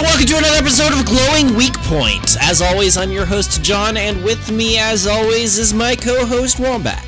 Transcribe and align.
and 0.00 0.06
welcome 0.08 0.26
to 0.26 0.38
another 0.38 0.56
episode 0.56 0.98
of 0.98 1.04
Glowing 1.04 1.54
Weak 1.56 1.74
Point. 1.80 2.34
As 2.40 2.62
always, 2.62 2.96
I'm 2.96 3.12
your 3.12 3.26
host, 3.26 3.62
John, 3.62 3.98
and 3.98 4.24
with 4.24 4.50
me, 4.50 4.78
as 4.78 5.06
always, 5.06 5.58
is 5.58 5.74
my 5.74 5.94
co-host, 5.94 6.58
Wombat. 6.58 7.04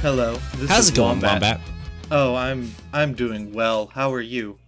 Hello. 0.00 0.36
This 0.54 0.70
How's 0.70 0.84
is 0.84 0.90
it 0.90 0.94
going, 0.96 1.20
Wombat. 1.20 1.42
Wombat? 1.42 1.60
Oh, 2.12 2.36
I'm 2.36 2.72
I'm 2.92 3.14
doing 3.14 3.52
well. 3.52 3.88
How 3.88 4.12
are 4.12 4.20
you? 4.20 4.58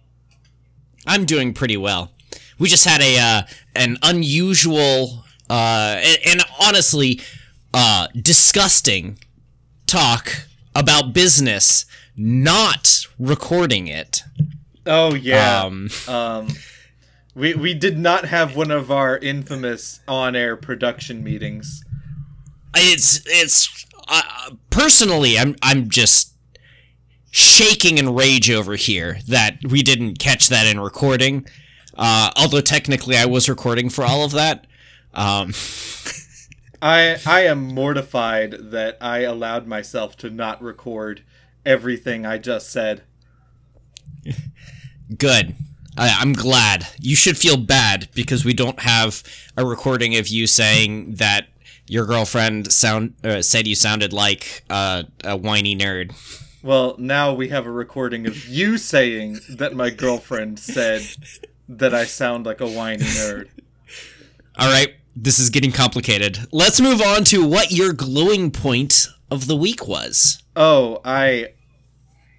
I'm 1.07 1.23
doing 1.23 1.53
pretty 1.53 1.77
well. 1.77 2.11
We 2.59 2.67
just 2.67 2.83
had 2.83 2.99
a 2.99 3.17
uh, 3.17 3.41
an 3.75 3.97
unusual 4.03 5.23
uh, 5.49 6.01
and, 6.03 6.17
and 6.25 6.41
honestly 6.59 7.21
uh, 7.73 8.07
disgusting 8.13 9.19
talk 9.85 10.47
about 10.75 11.13
business, 11.13 11.85
not 12.17 13.07
recording 13.17 13.87
it. 13.87 14.23
Oh 14.85 15.13
yeah. 15.13 15.61
Um, 15.63 15.89
Um, 16.09 16.47
we 17.35 17.53
we 17.53 17.73
did 17.73 17.97
not 17.97 18.25
have 18.25 18.55
one 18.55 18.71
of 18.71 18.91
our 18.91 19.17
infamous 19.17 20.01
on-air 20.07 20.55
production 20.55 21.23
meetings. 21.23 21.83
it's 22.75 23.21
it's 23.25 23.85
uh, 24.07 24.51
personally, 24.69 25.37
I'm 25.37 25.55
I'm 25.61 25.89
just 25.89 26.33
shaking 27.31 27.97
in 27.97 28.13
rage 28.13 28.51
over 28.51 28.75
here 28.75 29.19
that 29.27 29.57
we 29.67 29.81
didn't 29.81 30.19
catch 30.19 30.49
that 30.49 30.67
in 30.67 30.79
recording. 30.79 31.47
Uh, 31.95 32.31
although 32.35 32.61
technically, 32.61 33.17
I 33.17 33.25
was 33.25 33.49
recording 33.49 33.89
for 33.89 34.03
all 34.03 34.23
of 34.23 34.31
that. 34.31 34.67
Um, 35.13 35.53
I 36.81 37.17
I 37.25 37.41
am 37.41 37.63
mortified 37.63 38.71
that 38.71 38.97
I 39.01 39.19
allowed 39.19 39.67
myself 39.67 40.17
to 40.17 40.29
not 40.29 40.61
record 40.61 41.23
everything 41.65 42.25
I 42.25 42.37
just 42.37 42.71
said. 42.71 43.03
Good. 45.17 45.55
I, 45.97 46.17
I'm 46.19 46.33
glad. 46.33 46.87
You 46.99 47.15
should 47.15 47.37
feel 47.37 47.57
bad 47.57 48.09
because 48.13 48.43
we 48.43 48.53
don't 48.53 48.79
have 48.81 49.23
a 49.55 49.65
recording 49.65 50.15
of 50.15 50.27
you 50.27 50.47
saying 50.47 51.15
that 51.15 51.47
your 51.87 52.05
girlfriend 52.05 52.71
sound 52.71 53.13
uh, 53.23 53.41
said 53.41 53.67
you 53.67 53.75
sounded 53.75 54.13
like 54.13 54.63
uh, 54.69 55.03
a 55.23 55.37
whiny 55.37 55.75
nerd. 55.75 56.13
Well, 56.63 56.95
now 56.97 57.33
we 57.33 57.49
have 57.49 57.65
a 57.65 57.71
recording 57.71 58.25
of 58.25 58.47
you 58.47 58.77
saying 58.77 59.39
that 59.49 59.75
my 59.75 59.89
girlfriend 59.89 60.59
said 60.59 61.01
that 61.67 61.93
I 61.93 62.05
sound 62.05 62.45
like 62.45 62.61
a 62.61 62.67
whiny 62.67 63.03
nerd. 63.03 63.49
All 64.57 64.69
right, 64.69 64.95
this 65.15 65.39
is 65.39 65.49
getting 65.49 65.71
complicated. 65.71 66.47
Let's 66.51 66.79
move 66.79 67.01
on 67.01 67.25
to 67.25 67.45
what 67.45 67.71
your 67.71 67.91
glowing 67.91 68.49
point 68.49 69.07
of 69.29 69.47
the 69.47 69.55
week 69.55 69.87
was. 69.87 70.41
Oh, 70.55 71.01
I 71.03 71.49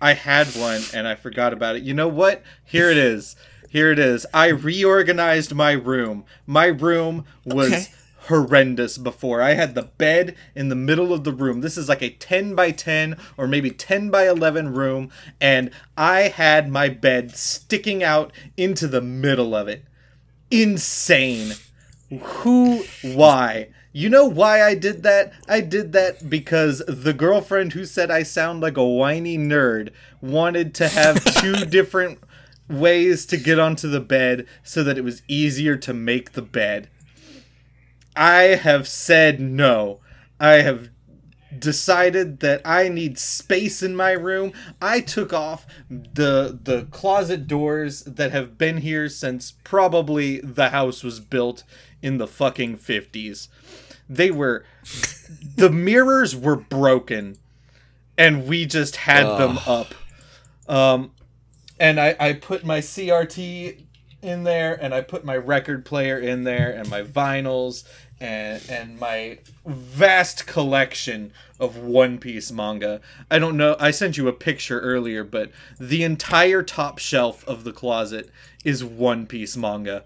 I 0.00 0.14
had 0.14 0.48
one 0.48 0.82
and 0.92 1.06
I 1.08 1.14
forgot 1.14 1.52
about 1.52 1.76
it. 1.76 1.82
You 1.82 1.94
know 1.94 2.08
what? 2.08 2.42
Here 2.64 2.90
it 2.90 2.96
is. 2.98 3.36
Here 3.70 3.90
it 3.90 3.98
is. 3.98 4.26
I 4.32 4.48
reorganized 4.48 5.54
my 5.54 5.72
room. 5.72 6.24
My 6.46 6.66
room 6.66 7.24
was 7.44 7.72
Okay. 7.72 7.84
horrendous 8.26 8.98
before. 8.98 9.42
I 9.42 9.54
had 9.54 9.74
the 9.74 9.82
bed 9.98 10.34
in 10.54 10.68
the 10.68 10.74
middle 10.76 11.12
of 11.12 11.24
the 11.24 11.32
room. 11.32 11.60
This 11.60 11.76
is 11.76 11.88
like 11.88 12.02
a 12.02 12.10
10 12.10 12.54
by 12.54 12.70
10 12.70 13.16
or 13.36 13.46
maybe 13.48 13.70
10 13.70 14.10
by 14.10 14.28
11 14.28 14.72
room 14.74 15.10
and 15.40 15.70
I 15.96 16.22
had 16.28 16.70
my 16.70 16.88
bed 16.88 17.34
sticking 17.36 18.02
out 18.02 18.32
into 18.56 18.86
the 18.86 19.00
middle 19.02 19.54
of 19.54 19.68
it. 19.68 19.84
Insane. 20.50 21.54
Who, 22.10 22.84
why? 23.02 23.68
You 23.96 24.08
know 24.08 24.24
why 24.24 24.60
I 24.60 24.74
did 24.74 25.04
that? 25.04 25.32
I 25.48 25.60
did 25.60 25.92
that 25.92 26.28
because 26.28 26.82
the 26.88 27.12
girlfriend 27.12 27.74
who 27.74 27.84
said 27.84 28.10
I 28.10 28.24
sound 28.24 28.60
like 28.60 28.76
a 28.76 28.84
whiny 28.84 29.38
nerd 29.38 29.90
wanted 30.20 30.74
to 30.74 30.88
have 30.88 31.24
two 31.40 31.64
different 31.64 32.18
ways 32.68 33.24
to 33.26 33.36
get 33.36 33.60
onto 33.60 33.88
the 33.88 34.00
bed 34.00 34.46
so 34.64 34.82
that 34.82 34.98
it 34.98 35.04
was 35.04 35.22
easier 35.28 35.76
to 35.76 35.94
make 35.94 36.32
the 36.32 36.42
bed. 36.42 36.88
I 38.16 38.56
have 38.56 38.88
said 38.88 39.38
no. 39.38 40.00
I 40.40 40.54
have 40.54 40.88
decided 41.56 42.40
that 42.40 42.62
I 42.64 42.88
need 42.88 43.16
space 43.16 43.80
in 43.80 43.94
my 43.94 44.10
room. 44.10 44.52
I 44.82 45.02
took 45.02 45.32
off 45.32 45.68
the 45.88 46.58
the 46.60 46.88
closet 46.90 47.46
doors 47.46 48.02
that 48.02 48.32
have 48.32 48.58
been 48.58 48.78
here 48.78 49.08
since 49.08 49.52
probably 49.62 50.40
the 50.40 50.70
house 50.70 51.04
was 51.04 51.20
built 51.20 51.62
in 52.02 52.18
the 52.18 52.26
fucking 52.26 52.76
50s. 52.78 53.48
They 54.08 54.30
were 54.30 54.64
the 55.56 55.70
mirrors 55.70 56.36
were 56.36 56.56
broken 56.56 57.36
and 58.16 58.46
we 58.46 58.66
just 58.66 58.96
had 58.96 59.26
them 59.38 59.58
up. 59.66 59.94
Um 60.68 61.12
and 61.78 62.00
I 62.00 62.16
I 62.20 62.32
put 62.34 62.64
my 62.64 62.80
CRT 62.80 63.84
in 64.22 64.44
there 64.44 64.74
and 64.80 64.94
I 64.94 65.02
put 65.02 65.24
my 65.24 65.36
record 65.36 65.84
player 65.84 66.18
in 66.18 66.44
there 66.44 66.70
and 66.70 66.88
my 66.88 67.02
vinyls 67.02 67.84
and 68.20 68.62
and 68.70 68.98
my 68.98 69.38
vast 69.66 70.46
collection 70.46 71.32
of 71.60 71.76
One 71.76 72.18
Piece 72.18 72.50
manga. 72.50 73.00
I 73.30 73.38
don't 73.38 73.56
know, 73.56 73.76
I 73.78 73.90
sent 73.90 74.16
you 74.16 74.28
a 74.28 74.32
picture 74.32 74.80
earlier, 74.80 75.24
but 75.24 75.50
the 75.78 76.02
entire 76.02 76.62
top 76.62 76.98
shelf 76.98 77.46
of 77.46 77.64
the 77.64 77.72
closet 77.72 78.30
is 78.64 78.84
One 78.84 79.26
Piece 79.26 79.56
manga. 79.56 80.04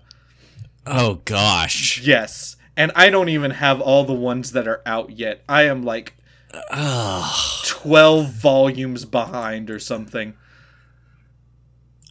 Oh 0.87 1.21
gosh. 1.25 2.01
Yes. 2.01 2.57
And 2.79 2.93
I 2.95 3.11
don't 3.11 3.29
even 3.29 3.51
have 3.51 3.81
all 3.81 4.05
the 4.05 4.15
ones 4.15 4.53
that 4.53 4.69
are 4.69 4.83
out 4.87 5.11
yet. 5.11 5.43
I 5.49 5.65
am 5.65 5.83
like 5.83 6.15
12 7.67 8.31
volumes 8.31 9.05
behind 9.05 9.69
or 9.69 9.81
something. 9.81 10.35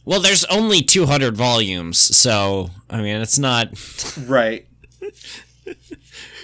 Well, 0.04 0.20
there's 0.20 0.44
only 0.44 0.82
200 0.82 1.34
volumes, 1.34 1.98
so 1.98 2.68
I 2.90 3.00
mean, 3.00 3.16
it's 3.16 3.38
not. 3.38 3.70
Right. 4.26 4.66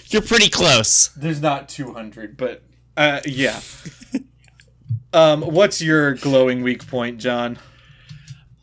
You're 0.07 0.23
pretty 0.23 0.49
close. 0.49 1.09
There's 1.09 1.43
not 1.43 1.69
200, 1.69 2.39
but 2.39 2.63
uh 2.97 3.21
yeah. 3.27 3.61
um 5.13 5.43
what's 5.43 5.83
your 5.83 6.15
glowing 6.15 6.63
weak 6.63 6.87
point, 6.87 7.19
John? 7.19 7.59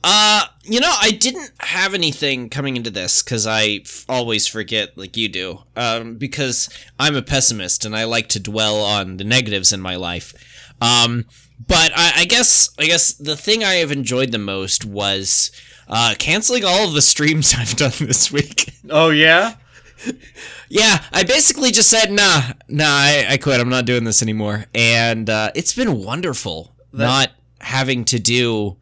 Uh, 0.04 0.46
you 0.64 0.80
know, 0.80 0.94
I 1.00 1.12
didn't 1.12 1.52
have 1.60 1.94
anything 1.94 2.50
coming 2.50 2.76
into 2.76 2.90
this 2.90 3.22
because 3.22 3.46
I 3.46 3.82
f- 3.84 4.06
always 4.10 4.48
forget, 4.48 4.98
like 4.98 5.16
you 5.16 5.30
do. 5.30 5.60
Um, 5.76 6.16
because 6.16 6.70
I'm 7.00 7.16
a 7.16 7.22
pessimist 7.22 7.86
and 7.86 7.96
I 7.96 8.06
like 8.06 8.28
to 8.30 8.40
dwell 8.40 8.78
on 8.78 9.18
the 9.18 9.24
negatives 9.24 9.72
in 9.72 9.80
my 9.80 9.96
life. 9.96 10.34
Um, 10.82 11.26
but 11.68 11.92
I, 11.96 12.22
I 12.22 12.26
guess, 12.26 12.70
I 12.80 12.86
guess 12.86 13.14
the 13.14 13.38
thing 13.38 13.64
I 13.64 13.76
have 13.76 13.92
enjoyed 13.92 14.32
the 14.32 14.40
most 14.40 14.86
was 14.86 15.52
uh, 15.88 16.16
canceling 16.18 16.66
all 16.66 16.88
of 16.88 16.94
the 16.94 17.02
streams 17.02 17.54
I've 17.58 17.76
done 17.76 17.92
this 18.00 18.32
week. 18.32 18.74
Oh 18.90 19.10
yeah? 19.10 19.56
yeah, 20.70 21.04
I 21.14 21.24
basically 21.24 21.70
just 21.72 21.90
said, 21.92 22.12
nah, 22.12 22.42
nah, 22.68 22.86
I, 22.88 23.26
I 23.30 23.38
quit. 23.38 23.60
I'm 23.60 23.70
not 23.70 23.86
doing 23.86 24.04
this 24.04 24.24
anymore. 24.24 24.66
And 24.74 25.30
uh, 25.30 25.52
it's 25.54 25.76
been 25.76 26.04
wonderful 26.04 26.76
not 26.92 27.32
having 27.60 28.04
to 28.06 28.20
do 28.20 28.78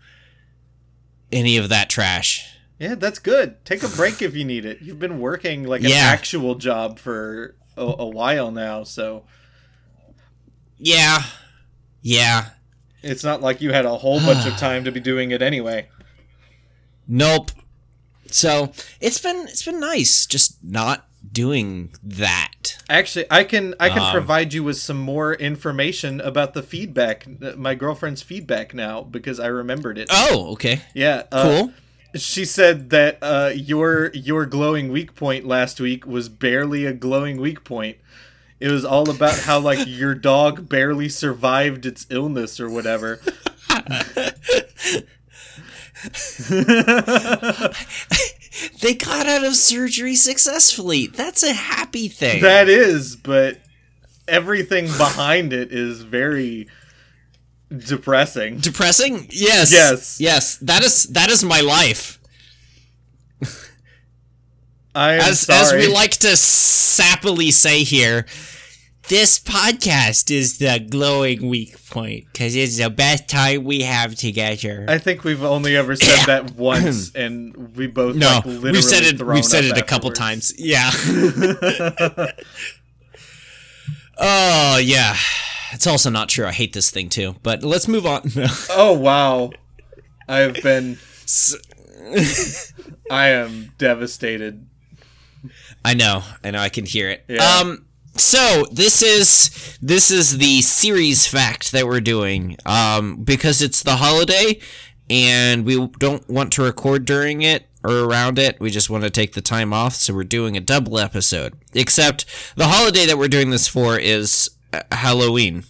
any 1.31 1.57
of 1.57 1.69
that 1.69 1.89
trash. 1.89 2.45
Yeah, 2.79 2.95
that's 2.95 3.19
good. 3.19 3.63
Take 3.65 3.83
a 3.83 3.89
break 3.89 4.21
if 4.21 4.35
you 4.35 4.45
need 4.45 4.65
it. 4.65 4.81
You've 4.81 4.99
been 4.99 5.19
working 5.19 5.63
like 5.65 5.81
an 5.81 5.89
Yeah. 5.89 5.95
actual 5.97 6.55
job 6.55 6.97
for 6.99 7.55
a, 7.75 7.81
a 7.83 8.07
while 8.07 8.51
now, 8.51 8.83
so 8.83 9.25
Yeah. 10.77 11.23
Yeah. 12.01 12.49
it's 13.01 13.23
not 13.23 13.41
like 13.41 13.61
you 13.61 13.71
had 13.73 13.85
a 13.85 13.97
whole 13.97 14.19
bunch 14.19 14.45
of 14.45 14.57
time 14.57 14.83
to 14.85 14.91
be 14.91 14.99
doing 15.01 15.31
it 15.31 15.41
anyway. 15.41 15.89
Nope. 17.07 17.51
So 18.31 18.71
it's 19.01 19.19
been 19.19 19.47
it's 19.47 19.63
been 19.65 19.79
nice 19.79 20.25
just 20.25 20.63
not 20.63 21.07
doing 21.31 21.91
that. 22.03 22.77
Actually, 22.89 23.25
I 23.29 23.43
can 23.43 23.75
I 23.79 23.89
can 23.89 23.99
Um, 23.99 24.11
provide 24.11 24.53
you 24.53 24.63
with 24.63 24.77
some 24.77 24.97
more 24.97 25.33
information 25.33 26.19
about 26.21 26.53
the 26.53 26.63
feedback, 26.63 27.27
my 27.57 27.75
girlfriend's 27.75 28.21
feedback 28.21 28.73
now 28.73 29.01
because 29.03 29.39
I 29.39 29.47
remembered 29.47 29.97
it. 29.97 30.07
Oh, 30.11 30.51
okay. 30.53 30.81
Yeah, 30.93 31.23
uh, 31.31 31.43
Cool. 31.43 31.73
She 32.15 32.43
said 32.45 32.89
that 32.89 33.19
uh, 33.21 33.51
your 33.55 34.09
your 34.15 34.47
glowing 34.47 34.91
weak 34.91 35.13
point 35.13 35.45
last 35.45 35.79
week 35.79 36.07
was 36.07 36.27
barely 36.27 36.85
a 36.85 36.93
glowing 36.93 37.39
weak 37.39 37.63
point. 37.63 37.97
It 38.59 38.71
was 38.71 38.83
all 38.83 39.09
about 39.09 39.37
how 39.41 39.59
like 39.59 39.79
your 39.87 40.15
dog 40.15 40.67
barely 40.67 41.09
survived 41.09 41.85
its 41.85 42.07
illness 42.09 42.59
or 42.59 42.69
whatever. 42.69 43.19
They 48.81 48.93
got 48.93 49.25
out 49.27 49.43
of 49.43 49.55
surgery 49.55 50.15
successfully. 50.15 51.07
That's 51.07 51.43
a 51.43 51.53
happy 51.53 52.07
thing. 52.07 52.41
That 52.41 52.69
is, 52.69 53.15
but 53.15 53.59
everything 54.27 54.85
behind 54.85 55.53
it 55.53 55.71
is 55.71 56.01
very 56.01 56.67
depressing. 57.75 58.59
Depressing? 58.59 59.27
Yes. 59.31 59.71
Yes. 59.71 60.19
Yes. 60.19 60.57
That 60.57 60.83
is 60.83 61.03
that 61.05 61.29
is 61.29 61.43
my 61.43 61.61
life. 61.61 62.19
I 64.95 65.15
As 65.15 65.41
sorry. 65.41 65.81
as 65.81 65.87
we 65.87 65.93
like 65.93 66.11
to 66.11 66.29
sappily 66.29 67.53
say 67.53 67.83
here, 67.83 68.25
this 69.09 69.39
podcast 69.39 70.31
is 70.31 70.59
the 70.59 70.85
glowing 70.87 71.49
weak 71.49 71.75
point 71.87 72.25
because 72.31 72.55
it's 72.55 72.77
the 72.77 72.91
best 72.91 73.27
time 73.27 73.63
we 73.63 73.81
have 73.81 74.15
together. 74.15 74.85
I 74.87 74.99
think 74.99 75.23
we've 75.23 75.43
only 75.43 75.75
ever 75.75 75.95
said 75.95 76.25
that 76.27 76.51
once, 76.55 77.13
and 77.15 77.75
we 77.75 77.87
both 77.87 78.15
no, 78.15 78.27
like, 78.27 78.45
literally 78.45 78.71
we've 78.71 78.83
said 78.83 79.03
it. 79.03 79.21
We've 79.21 79.43
said 79.43 79.65
it 79.65 79.77
a 79.77 79.83
couple 79.83 80.11
times. 80.11 80.53
Yeah. 80.57 80.91
oh 84.19 84.77
yeah. 84.77 85.15
It's 85.71 85.85
also 85.87 86.09
not 86.09 86.29
true. 86.29 86.45
I 86.45 86.51
hate 86.51 86.73
this 86.73 86.89
thing 86.91 87.09
too. 87.09 87.35
But 87.43 87.63
let's 87.63 87.87
move 87.87 88.05
on. 88.05 88.31
Oh 88.69 88.93
wow, 88.93 89.49
I've 90.27 90.61
been. 90.61 90.99
S- 91.23 91.55
I 93.11 93.29
am 93.29 93.73
devastated. 93.79 94.67
I 95.83 95.95
know. 95.95 96.23
I 96.43 96.51
know. 96.51 96.59
I 96.59 96.69
can 96.69 96.85
hear 96.85 97.09
it. 97.09 97.25
Yeah. 97.27 97.43
Um. 97.43 97.85
So 98.19 98.65
this 98.69 99.01
is 99.01 99.77
this 99.81 100.11
is 100.11 100.39
the 100.39 100.61
series 100.61 101.25
fact 101.25 101.71
that 101.71 101.87
we're 101.87 102.01
doing. 102.01 102.57
Um, 102.65 103.23
because 103.23 103.61
it's 103.61 103.81
the 103.81 103.95
holiday, 103.95 104.59
and 105.09 105.65
we 105.65 105.87
don't 105.99 106.29
want 106.29 106.51
to 106.53 106.63
record 106.63 107.05
during 107.05 107.41
it 107.43 107.67
or 107.81 108.03
around 108.03 108.37
it. 108.37 108.59
We 108.59 108.71
just 108.71 108.89
want 108.89 109.05
to 109.05 109.09
take 109.09 109.33
the 109.35 109.41
time 109.41 109.71
off, 109.71 109.95
so 109.95 110.13
we're 110.13 110.25
doing 110.25 110.57
a 110.57 110.59
double 110.59 110.99
episode. 110.99 111.53
Except 111.73 112.25
the 112.57 112.67
holiday 112.67 113.05
that 113.05 113.17
we're 113.17 113.29
doing 113.29 113.51
this 113.51 113.69
for 113.69 113.97
is 113.97 114.49
uh, 114.73 114.81
Halloween. 114.91 115.63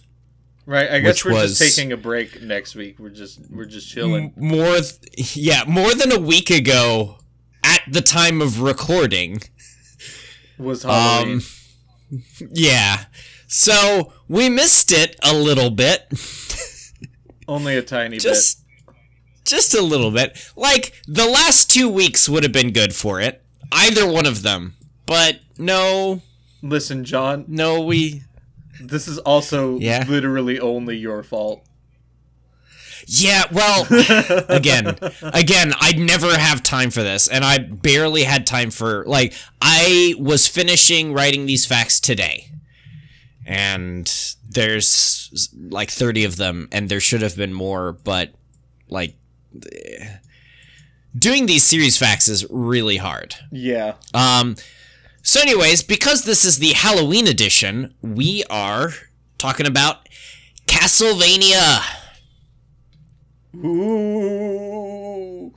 Right, 0.66 0.90
I 0.90 0.98
guess 0.98 1.24
we're 1.24 1.40
just 1.46 1.76
taking 1.76 1.92
a 1.92 1.96
break 1.96 2.42
next 2.42 2.74
week. 2.74 2.98
We're 2.98 3.10
just 3.10 3.48
we're 3.48 3.64
just 3.64 3.88
chilling. 3.88 4.32
More, 4.36 4.80
th- 4.80 5.36
yeah, 5.36 5.62
more 5.68 5.94
than 5.94 6.10
a 6.10 6.18
week 6.18 6.50
ago, 6.50 7.18
at 7.62 7.82
the 7.88 8.00
time 8.00 8.42
of 8.42 8.60
recording. 8.60 9.40
Was 10.58 10.82
Halloween? 10.82 11.36
Um, 11.36 11.42
yeah. 12.50 13.04
So 13.46 14.12
we 14.28 14.48
missed 14.48 14.92
it 14.92 15.16
a 15.22 15.34
little 15.34 15.70
bit. 15.70 16.06
Only 17.48 17.76
a 17.76 17.82
tiny 17.82 18.18
just 18.18 18.64
just 19.44 19.74
a 19.74 19.82
little 19.82 20.10
bit. 20.10 20.52
Like 20.56 20.92
the 21.08 21.26
last 21.26 21.70
2 21.70 21.88
weeks 21.88 22.28
would 22.28 22.42
have 22.44 22.52
been 22.52 22.72
good 22.72 22.94
for 22.94 23.20
it. 23.20 23.42
Either 23.72 24.10
one 24.10 24.26
of 24.26 24.42
them. 24.42 24.74
But 25.06 25.40
no. 25.58 26.22
Listen, 26.62 27.04
John, 27.04 27.44
no 27.48 27.80
we 27.80 28.22
this 28.80 29.08
is 29.08 29.18
also 29.18 29.78
Yeah? 29.78 30.04
literally 30.08 30.60
only 30.60 30.96
your 30.96 31.22
fault. 31.22 31.64
Yeah, 33.12 33.42
well, 33.50 33.88
again, 34.48 34.96
again, 35.20 35.72
I'd 35.80 35.98
never 35.98 36.38
have 36.38 36.62
time 36.62 36.90
for 36.90 37.02
this, 37.02 37.26
and 37.26 37.44
I 37.44 37.58
barely 37.58 38.22
had 38.22 38.46
time 38.46 38.70
for 38.70 39.04
like 39.04 39.34
I 39.60 40.14
was 40.16 40.46
finishing 40.46 41.12
writing 41.12 41.46
these 41.46 41.66
facts 41.66 41.98
today, 41.98 42.52
and 43.44 44.10
there's 44.48 45.48
like 45.70 45.90
thirty 45.90 46.24
of 46.24 46.36
them, 46.36 46.68
and 46.70 46.88
there 46.88 47.00
should 47.00 47.22
have 47.22 47.36
been 47.36 47.52
more, 47.52 47.92
but 47.92 48.30
like 48.88 49.16
doing 51.18 51.46
these 51.46 51.64
series 51.64 51.96
facts 51.96 52.28
is 52.28 52.46
really 52.48 52.98
hard. 52.98 53.34
Yeah. 53.50 53.94
Um, 54.14 54.54
so, 55.22 55.40
anyways, 55.40 55.82
because 55.82 56.24
this 56.24 56.44
is 56.44 56.58
the 56.58 56.74
Halloween 56.74 57.26
edition, 57.26 57.92
we 58.02 58.44
are 58.48 58.92
talking 59.36 59.66
about 59.66 60.08
Castlevania. 60.68 61.80
Ooh. 63.56 65.52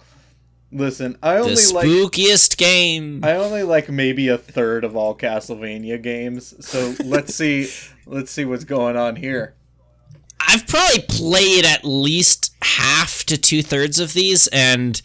Listen, 0.71 1.17
I 1.21 1.37
only 1.37 1.53
like 1.53 1.85
the 1.85 2.07
spookiest 2.07 2.57
game. 2.57 3.23
I 3.23 3.33
only 3.33 3.61
like 3.61 3.89
maybe 3.89 4.27
a 4.27 4.39
third 4.39 4.83
of 4.83 4.95
all 4.95 5.15
Castlevania 5.15 6.01
games. 6.01 6.55
So 6.65 6.95
let's 7.03 7.35
see 7.35 7.69
let's 8.07 8.31
see 8.31 8.45
what's 8.45 8.63
going 8.63 8.97
on 8.97 9.17
here. 9.17 9.53
I've 10.39 10.67
probably 10.67 11.03
played 11.07 11.65
at 11.65 11.85
least 11.85 12.55
half 12.61 13.23
to 13.25 13.37
two 13.37 13.61
thirds 13.61 13.99
of 13.99 14.13
these, 14.13 14.47
and 14.47 14.99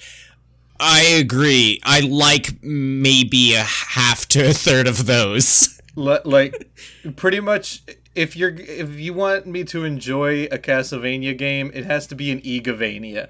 I 0.80 1.02
agree. 1.02 1.80
I 1.84 2.00
like 2.00 2.62
maybe 2.62 3.54
a 3.54 3.62
half 3.62 4.26
to 4.28 4.48
a 4.48 4.52
third 4.52 4.86
of 4.86 5.06
those. 5.06 5.80
Like 5.94 6.70
pretty 7.16 7.40
much 7.40 7.82
if 8.18 8.36
you're 8.36 8.54
if 8.56 8.98
you 8.98 9.14
want 9.14 9.46
me 9.46 9.62
to 9.64 9.84
enjoy 9.84 10.44
a 10.46 10.58
Castlevania 10.58 11.38
game, 11.38 11.70
it 11.72 11.84
has 11.84 12.06
to 12.08 12.16
be 12.16 12.32
an 12.32 12.40
Igavania. 12.40 13.28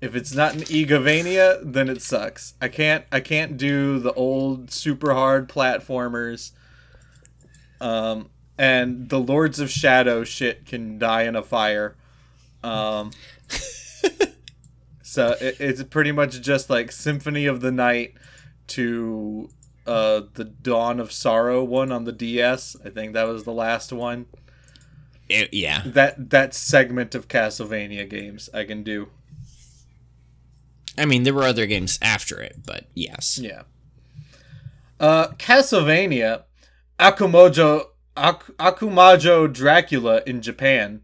If 0.00 0.14
it's 0.14 0.32
not 0.32 0.54
an 0.54 0.60
Igavania, 0.60 1.60
then 1.64 1.88
it 1.88 2.00
sucks. 2.00 2.54
I 2.62 2.68
can't 2.68 3.04
I 3.10 3.18
can't 3.18 3.56
do 3.56 3.98
the 3.98 4.12
old 4.12 4.70
super 4.70 5.12
hard 5.12 5.48
platformers. 5.48 6.52
Um 7.80 8.30
and 8.56 9.08
the 9.08 9.18
Lords 9.18 9.58
of 9.58 9.68
Shadow 9.68 10.22
shit 10.22 10.64
can 10.64 10.98
die 10.98 11.22
in 11.22 11.34
a 11.34 11.42
fire. 11.42 11.96
Um 12.62 13.10
So 15.02 15.34
it, 15.40 15.56
it's 15.58 15.82
pretty 15.82 16.12
much 16.12 16.40
just 16.40 16.70
like 16.70 16.92
Symphony 16.92 17.46
of 17.46 17.62
the 17.62 17.72
Night 17.72 18.12
to 18.68 19.48
uh, 19.88 20.22
the 20.34 20.44
Dawn 20.44 21.00
of 21.00 21.10
Sorrow 21.12 21.64
one 21.64 21.90
on 21.90 22.04
the 22.04 22.12
DS. 22.12 22.76
I 22.84 22.90
think 22.90 23.14
that 23.14 23.26
was 23.26 23.44
the 23.44 23.52
last 23.52 23.92
one. 23.92 24.26
It- 25.28 25.52
yeah. 25.52 25.82
That 25.84 26.30
that 26.30 26.54
segment 26.54 27.14
of 27.14 27.28
Castlevania 27.28 28.08
games 28.08 28.48
I 28.54 28.64
can 28.64 28.82
do. 28.82 29.08
I 30.96 31.04
mean, 31.04 31.22
there 31.22 31.34
were 31.34 31.44
other 31.44 31.66
games 31.66 31.98
after 32.02 32.40
it, 32.40 32.56
but 32.66 32.86
yes. 32.94 33.38
Yeah. 33.42 33.62
Uh, 34.98 35.28
Castlevania, 35.38 36.42
Akumajo 36.98 37.84
Ak- 38.16 38.50
Akumajo 38.58 39.52
Dracula 39.52 40.22
in 40.26 40.42
Japan 40.42 41.02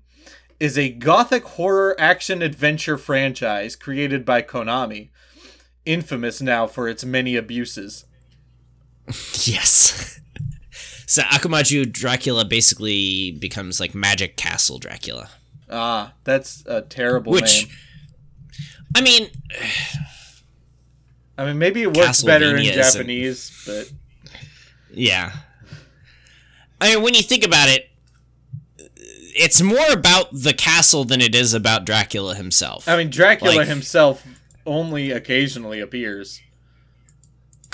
is 0.59 0.77
a 0.77 0.89
gothic 0.91 1.45
horror 1.45 1.95
action 1.99 2.43
adventure 2.43 2.99
franchise 2.99 3.77
created 3.77 4.25
by 4.25 4.43
Konami, 4.43 5.11
infamous 5.85 6.41
now 6.41 6.67
for 6.67 6.89
its 6.89 7.05
many 7.05 7.37
abuses. 7.37 8.05
Yes. 9.47 10.21
so 11.07 11.23
Akumajo 11.23 11.91
Dracula 11.91 12.45
basically 12.45 13.33
becomes 13.33 13.79
like 13.81 13.95
Magic 13.95 14.37
Castle 14.37 14.79
Dracula. 14.79 15.29
Ah, 15.71 16.13
that's 16.25 16.63
a 16.67 16.83
terrible 16.83 17.33
Which- 17.33 17.67
name. 17.67 17.77
I 18.97 19.01
mean, 19.01 19.29
I 21.37 21.45
mean, 21.45 21.59
maybe 21.59 21.83
it 21.83 21.97
works 21.97 22.23
better 22.23 22.57
in 22.57 22.65
Japanese, 22.65 23.51
but 23.67 23.91
yeah. 24.93 25.33
I 26.81 26.95
mean, 26.95 27.03
when 27.03 27.15
you 27.15 27.23
think 27.23 27.45
about 27.45 27.69
it, 27.69 27.91
it's 29.37 29.61
more 29.61 29.91
about 29.91 30.29
the 30.33 30.53
castle 30.53 31.05
than 31.05 31.21
it 31.21 31.35
is 31.35 31.55
about 31.55 31.85
Dracula 31.85 32.37
himself. 32.37 32.89
I 32.89 32.97
mean, 32.97 33.11
Dracula 33.11 33.57
Like- 33.57 33.69
himself 33.69 34.25
only 34.65 35.11
occasionally 35.11 35.81
appears. 35.81 36.41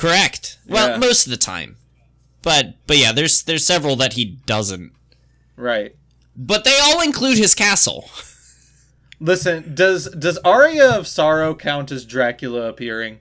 Correct. 0.00 0.58
Well, 0.66 0.90
Yeah. 0.92 0.96
most 0.96 1.26
of 1.26 1.30
the 1.30 1.36
time. 1.36 1.76
But 2.42 2.74
but 2.86 2.96
yeah, 2.96 3.12
there's 3.12 3.42
there's 3.42 3.66
several 3.66 3.96
that 3.96 4.14
he 4.14 4.24
doesn't. 4.46 4.92
Right. 5.56 5.94
But 6.34 6.64
they 6.64 6.78
all 6.80 7.02
include 7.02 7.36
his 7.36 7.54
castle. 7.54 8.08
Listen, 9.20 9.74
does 9.74 10.06
does 10.06 10.38
Aria 10.38 10.90
of 10.96 11.06
Sorrow 11.06 11.54
count 11.54 11.92
as 11.92 12.06
Dracula 12.06 12.66
appearing? 12.68 13.18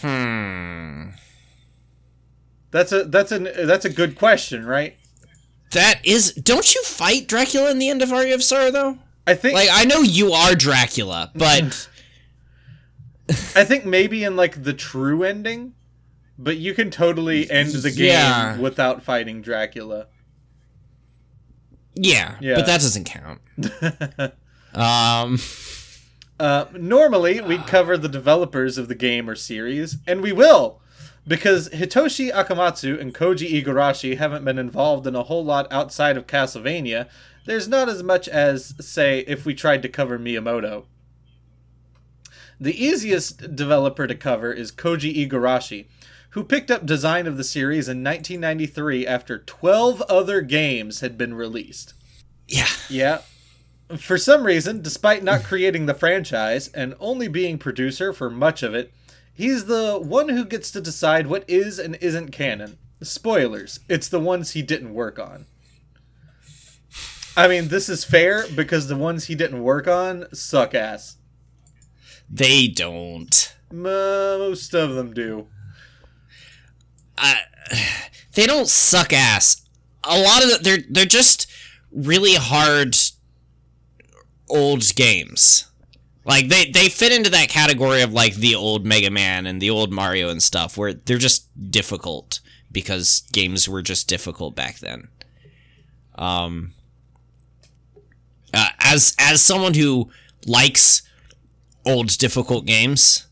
Hmm. 0.00 1.10
That's 2.72 2.90
a 2.92 3.04
that's 3.04 3.30
an 3.32 3.48
that's 3.64 3.84
a 3.84 3.90
good 3.90 4.16
question, 4.16 4.64
right? 4.66 4.96
That 5.72 6.04
is 6.04 6.32
don't 6.32 6.74
you 6.74 6.82
fight 6.82 7.28
Dracula 7.28 7.70
in 7.70 7.78
the 7.78 7.88
end 7.88 8.02
of 8.02 8.12
Aria 8.12 8.34
of 8.34 8.42
Sorrow 8.42 8.70
though? 8.72 8.98
I 9.26 9.34
think 9.34 9.54
Like 9.54 9.68
I 9.70 9.84
know 9.84 10.00
you 10.00 10.32
are 10.32 10.54
Dracula, 10.56 11.30
but 11.36 11.88
I 13.54 13.64
think 13.64 13.84
maybe 13.84 14.24
in 14.24 14.36
like 14.36 14.62
the 14.64 14.72
true 14.74 15.22
ending, 15.22 15.74
but 16.38 16.56
you 16.56 16.74
can 16.74 16.90
totally 16.90 17.50
end 17.50 17.70
the 17.72 17.90
game 17.90 18.06
Yeah. 18.08 18.58
without 18.58 19.02
fighting 19.02 19.40
Dracula. 19.42 20.06
yeah, 21.94 22.36
Yeah. 22.40 22.54
but 22.56 22.66
that 22.66 22.80
doesn't 22.80 23.04
count. 23.04 23.40
um 24.74 25.38
Uh, 26.38 26.64
normally, 26.72 27.38
we'd 27.42 27.66
cover 27.66 27.98
the 27.98 28.08
developers 28.08 28.78
of 28.78 28.88
the 28.88 28.94
game 28.94 29.28
or 29.28 29.34
series, 29.34 29.98
and 30.06 30.22
we 30.22 30.32
will, 30.32 30.80
because 31.28 31.68
Hitoshi 31.68 32.32
Akamatsu 32.32 32.98
and 32.98 33.14
Koji 33.14 33.62
Igarashi 33.62 34.16
haven't 34.16 34.42
been 34.46 34.58
involved 34.58 35.06
in 35.06 35.14
a 35.14 35.24
whole 35.24 35.44
lot 35.44 35.70
outside 35.70 36.16
of 36.16 36.26
Castlevania. 36.26 37.08
There's 37.44 37.68
not 37.68 37.90
as 37.90 38.02
much 38.02 38.26
as, 38.26 38.74
say, 38.80 39.18
if 39.28 39.44
we 39.44 39.52
tried 39.54 39.82
to 39.82 39.88
cover 39.90 40.18
Miyamoto. 40.18 40.84
The 42.60 42.84
easiest 42.84 43.56
developer 43.56 44.06
to 44.06 44.14
cover 44.14 44.52
is 44.52 44.70
Koji 44.70 45.26
Igarashi, 45.26 45.86
who 46.30 46.44
picked 46.44 46.70
up 46.70 46.84
design 46.84 47.26
of 47.26 47.38
the 47.38 47.44
series 47.44 47.88
in 47.88 48.04
1993 48.04 49.06
after 49.06 49.38
12 49.38 50.02
other 50.02 50.42
games 50.42 51.00
had 51.00 51.16
been 51.16 51.34
released. 51.34 51.94
yeah. 52.46 52.66
Yeah. 52.88 53.20
For 53.96 54.18
some 54.18 54.44
reason, 54.44 54.82
despite 54.82 55.24
not 55.24 55.42
creating 55.44 55.86
the 55.86 55.94
franchise 55.94 56.68
and 56.68 56.94
only 57.00 57.26
being 57.28 57.58
producer 57.58 58.12
for 58.12 58.30
much 58.30 58.62
of 58.62 58.74
it, 58.74 58.92
he's 59.32 59.64
the 59.64 59.98
one 59.98 60.28
who 60.28 60.44
gets 60.44 60.70
to 60.72 60.80
decide 60.80 61.26
what 61.26 61.48
is 61.48 61.78
and 61.78 61.96
isn't 62.00 62.30
canon. 62.30 62.76
spoilers. 63.02 63.80
It's 63.88 64.08
the 64.08 64.20
ones 64.20 64.50
he 64.52 64.62
didn't 64.62 64.94
work 64.94 65.18
on. 65.18 65.46
I 67.36 67.48
mean, 67.48 67.68
this 67.68 67.88
is 67.88 68.04
fair 68.04 68.44
because 68.54 68.88
the 68.88 68.96
ones 68.96 69.24
he 69.24 69.34
didn't 69.34 69.62
work 69.62 69.88
on 69.88 70.26
suck 70.34 70.74
ass. 70.74 71.16
They 72.30 72.68
don't. 72.68 73.56
Most 73.72 74.74
of 74.74 74.94
them 74.94 75.12
do. 75.12 75.48
Uh, 77.18 77.34
they 78.34 78.46
don't 78.46 78.68
suck 78.68 79.12
ass. 79.12 79.66
A 80.04 80.18
lot 80.18 80.42
of 80.42 80.50
the, 80.50 80.58
they're 80.62 80.78
they're 80.88 81.04
just 81.04 81.46
really 81.92 82.34
hard 82.34 82.96
old 84.48 84.94
games. 84.94 85.66
Like 86.24 86.48
they 86.48 86.70
they 86.70 86.88
fit 86.88 87.12
into 87.12 87.30
that 87.30 87.48
category 87.48 88.02
of 88.02 88.12
like 88.12 88.34
the 88.34 88.54
old 88.54 88.86
Mega 88.86 89.10
Man 89.10 89.46
and 89.46 89.60
the 89.60 89.70
old 89.70 89.92
Mario 89.92 90.28
and 90.28 90.42
stuff 90.42 90.76
where 90.78 90.94
they're 90.94 91.18
just 91.18 91.48
difficult 91.70 92.40
because 92.70 93.22
games 93.32 93.68
were 93.68 93.82
just 93.82 94.08
difficult 94.08 94.54
back 94.54 94.78
then. 94.78 95.08
Um 96.14 96.74
uh, 98.52 98.68
as 98.80 99.14
as 99.18 99.42
someone 99.42 99.74
who 99.74 100.10
likes 100.46 101.02
old 101.84 102.18
difficult 102.18 102.66
games, 102.66 103.26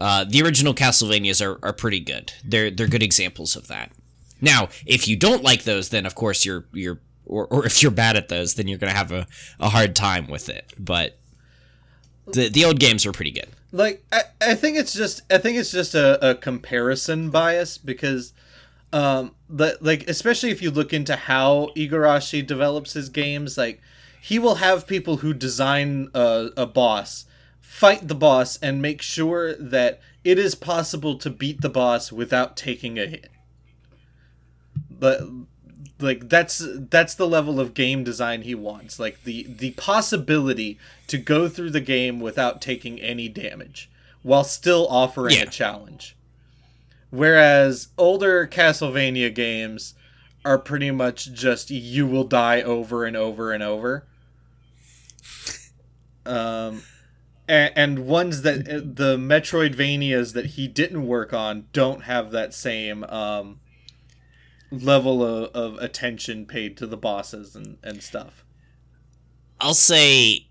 uh, 0.00 0.24
the 0.24 0.42
original 0.42 0.74
Castlevanias 0.74 1.44
are, 1.44 1.58
are 1.64 1.72
pretty 1.72 2.00
good. 2.00 2.32
They're 2.44 2.70
they're 2.70 2.86
good 2.86 3.02
examples 3.02 3.56
of 3.56 3.68
that. 3.68 3.92
Now, 4.40 4.68
if 4.84 5.08
you 5.08 5.16
don't 5.16 5.42
like 5.42 5.64
those, 5.64 5.88
then 5.88 6.04
of 6.06 6.14
course 6.14 6.44
you're 6.44 6.66
you're 6.72 7.00
or, 7.24 7.46
or 7.46 7.66
if 7.66 7.82
you're 7.82 7.90
bad 7.90 8.16
at 8.16 8.28
those, 8.28 8.54
then 8.54 8.68
you're 8.68 8.78
gonna 8.78 8.92
have 8.92 9.12
a, 9.12 9.26
a 9.58 9.70
hard 9.70 9.96
time 9.96 10.26
with 10.26 10.48
it. 10.48 10.72
But 10.78 11.18
the 12.26 12.48
the 12.48 12.64
old 12.64 12.78
games 12.78 13.06
are 13.06 13.12
pretty 13.12 13.30
good. 13.30 13.48
Like 13.72 14.04
I, 14.12 14.22
I 14.40 14.54
think 14.54 14.76
it's 14.76 14.92
just 14.92 15.22
I 15.30 15.38
think 15.38 15.56
it's 15.56 15.72
just 15.72 15.94
a, 15.94 16.30
a 16.30 16.34
comparison 16.34 17.30
bias 17.30 17.78
because 17.78 18.32
um 18.92 19.34
the, 19.48 19.78
like 19.80 20.08
especially 20.08 20.50
if 20.50 20.60
you 20.62 20.70
look 20.70 20.92
into 20.92 21.16
how 21.16 21.70
Igarashi 21.76 22.46
develops 22.46 22.92
his 22.92 23.08
games, 23.08 23.56
like 23.56 23.80
he 24.20 24.38
will 24.38 24.56
have 24.56 24.86
people 24.86 25.18
who 25.18 25.32
design 25.32 26.10
a, 26.14 26.50
a 26.56 26.66
boss 26.66 27.24
fight 27.76 28.08
the 28.08 28.14
boss 28.14 28.56
and 28.62 28.80
make 28.80 29.02
sure 29.02 29.54
that 29.54 30.00
it 30.24 30.38
is 30.38 30.54
possible 30.54 31.18
to 31.18 31.28
beat 31.28 31.60
the 31.60 31.68
boss 31.68 32.10
without 32.10 32.56
taking 32.56 32.98
a 32.98 33.06
hit. 33.06 33.30
But 34.90 35.20
like 36.00 36.30
that's 36.30 36.66
that's 36.90 37.14
the 37.14 37.28
level 37.28 37.60
of 37.60 37.74
game 37.74 38.02
design 38.02 38.42
he 38.42 38.54
wants. 38.54 38.98
Like 38.98 39.24
the 39.24 39.42
the 39.42 39.72
possibility 39.72 40.78
to 41.08 41.18
go 41.18 41.48
through 41.50 41.68
the 41.70 41.82
game 41.82 42.18
without 42.18 42.62
taking 42.62 42.98
any 42.98 43.28
damage 43.28 43.90
while 44.22 44.42
still 44.44 44.86
offering 44.88 45.36
Yeah. 45.36 45.42
a 45.42 45.46
challenge. 45.46 46.16
Whereas 47.10 47.88
older 47.98 48.46
Castlevania 48.46 49.34
games 49.34 49.92
are 50.46 50.58
pretty 50.58 50.90
much 50.90 51.30
just 51.34 51.70
you 51.70 52.06
will 52.06 52.24
die 52.24 52.62
over 52.62 53.04
and 53.04 53.18
over 53.18 53.52
and 53.52 53.62
over. 53.62 54.06
Um 56.24 56.82
and, 57.48 57.72
and 57.76 58.06
ones 58.06 58.42
that 58.42 58.64
the 58.64 59.16
Metroidvanias 59.16 60.32
that 60.34 60.46
he 60.46 60.68
didn't 60.68 61.06
work 61.06 61.32
on 61.32 61.66
don't 61.72 62.02
have 62.04 62.30
that 62.32 62.54
same 62.54 63.04
um, 63.04 63.60
level 64.70 65.24
of, 65.24 65.50
of 65.54 65.78
attention 65.78 66.46
paid 66.46 66.76
to 66.76 66.86
the 66.86 66.96
bosses 66.96 67.54
and, 67.54 67.78
and 67.82 68.02
stuff. 68.02 68.44
I'll 69.60 69.74
say 69.74 70.48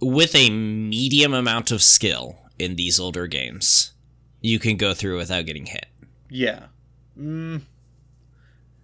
with 0.00 0.34
a 0.34 0.50
medium 0.50 1.32
amount 1.32 1.70
of 1.70 1.82
skill 1.82 2.38
in 2.58 2.76
these 2.76 3.00
older 3.00 3.26
games, 3.26 3.92
you 4.40 4.58
can 4.58 4.76
go 4.76 4.94
through 4.94 5.16
without 5.16 5.46
getting 5.46 5.66
hit. 5.66 5.86
Yeah. 6.28 6.66
Mm. 7.18 7.62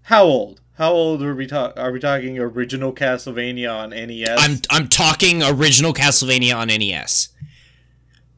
How 0.03 0.25
old? 0.25 0.61
How 0.75 0.93
old 0.93 1.23
are 1.23 1.35
we 1.35 1.47
talk? 1.47 1.75
Are 1.77 1.93
we 1.93 2.01
talking 2.01 2.39
original 2.39 2.93
Castlevania 2.93 3.73
on 3.73 3.91
NES? 3.91 4.37
I'm 4.41 4.59
I'm 4.71 4.89
talking 4.89 5.43
original 5.43 5.93
Castlevania 5.95 6.57
on 6.57 6.69
NES. 6.69 7.29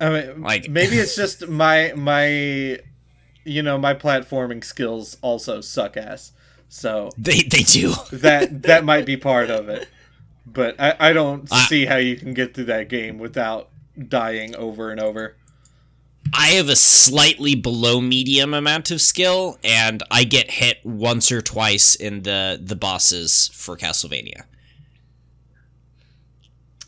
I 0.01 0.11
mean, 0.11 0.43
like- 0.43 0.69
maybe 0.69 0.97
it's 0.97 1.17
just 1.17 1.49
my 1.49 1.93
my, 1.97 2.27
you 3.45 3.63
know, 3.63 3.79
my 3.79 3.95
platforming 3.95 4.63
skills 4.63 5.17
also 5.23 5.61
suck 5.63 5.97
ass. 5.97 6.33
So 6.69 7.11
They 7.17 7.43
they 7.43 7.63
do. 7.63 7.95
that 8.13 8.63
that 8.65 8.85
might 8.85 9.07
be 9.07 9.17
part 9.17 9.49
of 9.51 9.69
it. 9.71 9.89
But 10.45 10.79
I, 10.79 10.95
I 11.01 11.13
don't 11.15 11.49
I- 11.51 11.65
see 11.65 11.87
how 11.87 11.97
you 11.97 12.17
can 12.17 12.35
get 12.35 12.53
through 12.55 12.65
that 12.67 12.89
game 12.91 13.19
without 13.19 13.71
dying 14.09 14.55
over 14.57 14.91
and 14.91 15.01
over. 15.01 15.37
I 16.33 16.49
have 16.49 16.69
a 16.69 16.77
slightly 16.77 17.55
below 17.55 18.01
medium 18.01 18.55
amount 18.55 18.91
of 18.91 19.01
skill, 19.01 19.59
and 19.65 20.03
I 20.11 20.25
get 20.25 20.51
hit 20.51 20.79
once 20.85 21.31
or 21.33 21.41
twice 21.41 21.95
in 21.95 22.23
the 22.23 22.61
the 22.63 22.77
bosses 22.77 23.51
for 23.55 23.77
Castlevania. 23.77 24.45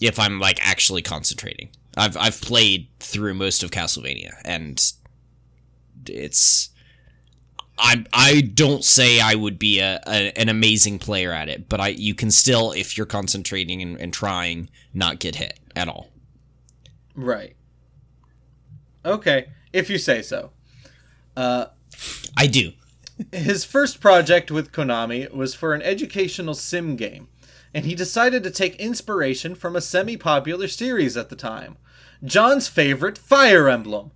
If 0.00 0.18
I'm 0.18 0.38
like 0.38 0.58
actually 0.66 1.02
concentrating, 1.02 1.70
I've 1.96 2.16
I've 2.16 2.40
played 2.40 2.88
through 3.00 3.34
most 3.34 3.62
of 3.62 3.70
Castlevania, 3.70 4.34
and 4.44 4.80
it's 6.06 6.70
I 7.78 8.04
I 8.12 8.40
don't 8.40 8.84
say 8.84 9.20
I 9.20 9.34
would 9.34 9.58
be 9.58 9.80
a, 9.80 10.00
a 10.06 10.38
an 10.38 10.48
amazing 10.48 10.98
player 10.98 11.32
at 11.32 11.48
it, 11.48 11.68
but 11.68 11.80
I 11.80 11.88
you 11.88 12.14
can 12.14 12.30
still 12.30 12.72
if 12.72 12.96
you're 12.96 13.06
concentrating 13.06 13.82
and, 13.82 14.00
and 14.00 14.12
trying 14.12 14.70
not 14.92 15.18
get 15.20 15.36
hit 15.36 15.58
at 15.76 15.88
all. 15.88 16.08
Right. 17.14 17.56
Okay, 19.04 19.48
if 19.72 19.88
you 19.90 19.98
say 19.98 20.22
so. 20.22 20.50
Uh, 21.36 21.66
I 22.36 22.46
do. 22.46 22.72
his 23.32 23.64
first 23.64 24.00
project 24.00 24.50
with 24.50 24.72
Konami 24.72 25.32
was 25.32 25.54
for 25.54 25.74
an 25.74 25.82
educational 25.82 26.54
sim 26.54 26.96
game, 26.96 27.28
and 27.72 27.84
he 27.84 27.94
decided 27.94 28.42
to 28.42 28.50
take 28.50 28.76
inspiration 28.76 29.54
from 29.54 29.76
a 29.76 29.80
semi 29.80 30.16
popular 30.16 30.68
series 30.68 31.16
at 31.16 31.28
the 31.28 31.36
time 31.36 31.76
John's 32.24 32.68
favorite 32.68 33.18
Fire 33.18 33.68
Emblem. 33.68 34.10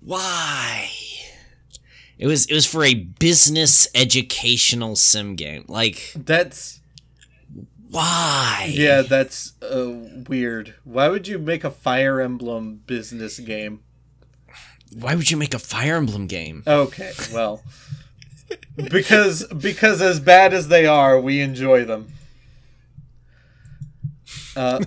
Why? 0.00 0.90
It 2.18 2.26
was 2.26 2.46
it 2.46 2.54
was 2.54 2.66
for 2.66 2.84
a 2.84 2.94
business 2.94 3.88
educational 3.94 4.96
sim 4.96 5.36
game. 5.36 5.64
Like 5.68 6.12
That's. 6.14 6.79
Why? 7.90 8.70
Yeah, 8.72 9.02
that's 9.02 9.54
uh, 9.62 9.92
weird. 10.28 10.74
Why 10.84 11.08
would 11.08 11.26
you 11.26 11.38
make 11.38 11.64
a 11.64 11.70
Fire 11.70 12.20
Emblem 12.20 12.82
business 12.86 13.38
game? 13.40 13.80
Why 14.94 15.14
would 15.14 15.30
you 15.30 15.36
make 15.36 15.54
a 15.54 15.58
Fire 15.58 15.96
Emblem 15.96 16.26
game? 16.26 16.62
Okay, 16.66 17.12
well, 17.32 17.62
because 18.76 19.44
because 19.46 20.00
as 20.00 20.20
bad 20.20 20.54
as 20.54 20.68
they 20.68 20.86
are, 20.86 21.20
we 21.20 21.40
enjoy 21.40 21.84
them. 21.84 22.12
Uh, 24.56 24.84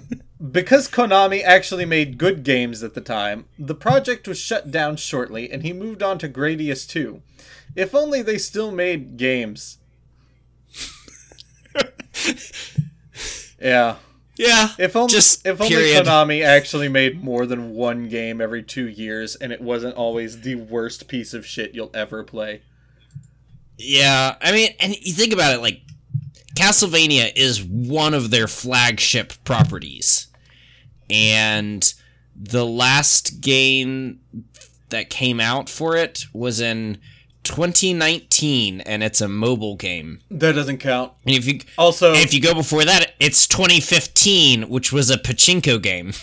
because 0.52 0.90
Konami 0.90 1.44
actually 1.44 1.86
made 1.86 2.18
good 2.18 2.44
games 2.44 2.84
at 2.84 2.94
the 2.94 3.02
time, 3.02 3.46
the 3.58 3.76
project 3.76 4.28
was 4.28 4.38
shut 4.38 4.72
down 4.72 4.98
shortly, 4.98 5.50
and 5.52 5.64
he 5.64 5.72
moved 5.74 6.04
on 6.04 6.18
to 6.20 6.28
Gradius 6.28 6.88
2. 6.88 7.22
If 7.76 7.96
only 7.96 8.22
they 8.22 8.38
still 8.38 8.72
made 8.72 9.18
games. 9.18 9.78
yeah. 13.64 13.96
Yeah. 14.36 14.70
If 14.78 14.96
only 14.96 15.12
Just 15.12 15.46
if 15.46 15.62
only 15.62 15.74
period. 15.74 16.06
Konami 16.06 16.44
actually 16.44 16.90
made 16.90 17.24
more 17.24 17.46
than 17.46 17.74
one 17.74 18.10
game 18.10 18.42
every 18.42 18.64
two 18.64 18.88
years, 18.88 19.36
and 19.36 19.52
it 19.52 19.62
wasn't 19.62 19.96
always 19.96 20.42
the 20.42 20.56
worst 20.56 21.08
piece 21.08 21.34
of 21.34 21.46
shit 21.46 21.74
you'll 21.74 21.92
ever 21.94 22.24
play. 22.24 22.62
Yeah. 23.78 24.36
I 24.42 24.52
mean, 24.52 24.72
and 24.80 24.96
you 24.96 25.14
think 25.14 25.34
about 25.34 25.54
it, 25.54 25.62
like 25.62 25.82
Castlevania 26.56 27.32
is 27.36 27.64
one 27.64 28.14
of 28.14 28.30
their 28.30 28.48
flagship 28.48 29.34
properties, 29.44 30.28
and 31.10 31.94
the 32.36 32.66
last 32.66 33.42
game 33.42 34.20
that 34.90 35.10
came 35.10 35.40
out 35.40 35.70
for 35.70 35.96
it 35.96 36.26
was 36.34 36.60
in 36.60 37.00
2019, 37.44 38.82
and 38.82 39.04
it's 39.04 39.22
a 39.22 39.28
mobile 39.28 39.76
game. 39.76 40.20
That 40.32 40.54
doesn't 40.54 40.78
count. 40.80 41.14
And 41.26 41.36
if 41.36 41.46
you 41.46 41.60
Also, 41.78 42.14
if 42.14 42.34
you 42.34 42.42
go 42.42 42.54
before 42.54 42.86
that, 42.86 43.14
it's 43.20 43.48
2015, 43.48 44.70
which 44.70 44.92
was 44.92 45.10
a 45.10 45.18
pachinko 45.18 45.82
game. 45.82 46.14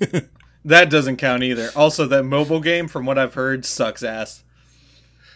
that 0.64 0.90
doesn't 0.90 1.16
count 1.16 1.42
either. 1.42 1.70
Also, 1.74 2.06
that 2.06 2.24
mobile 2.24 2.60
game, 2.60 2.88
from 2.88 3.06
what 3.06 3.18
I've 3.18 3.34
heard, 3.34 3.64
sucks 3.64 4.02
ass. 4.02 4.42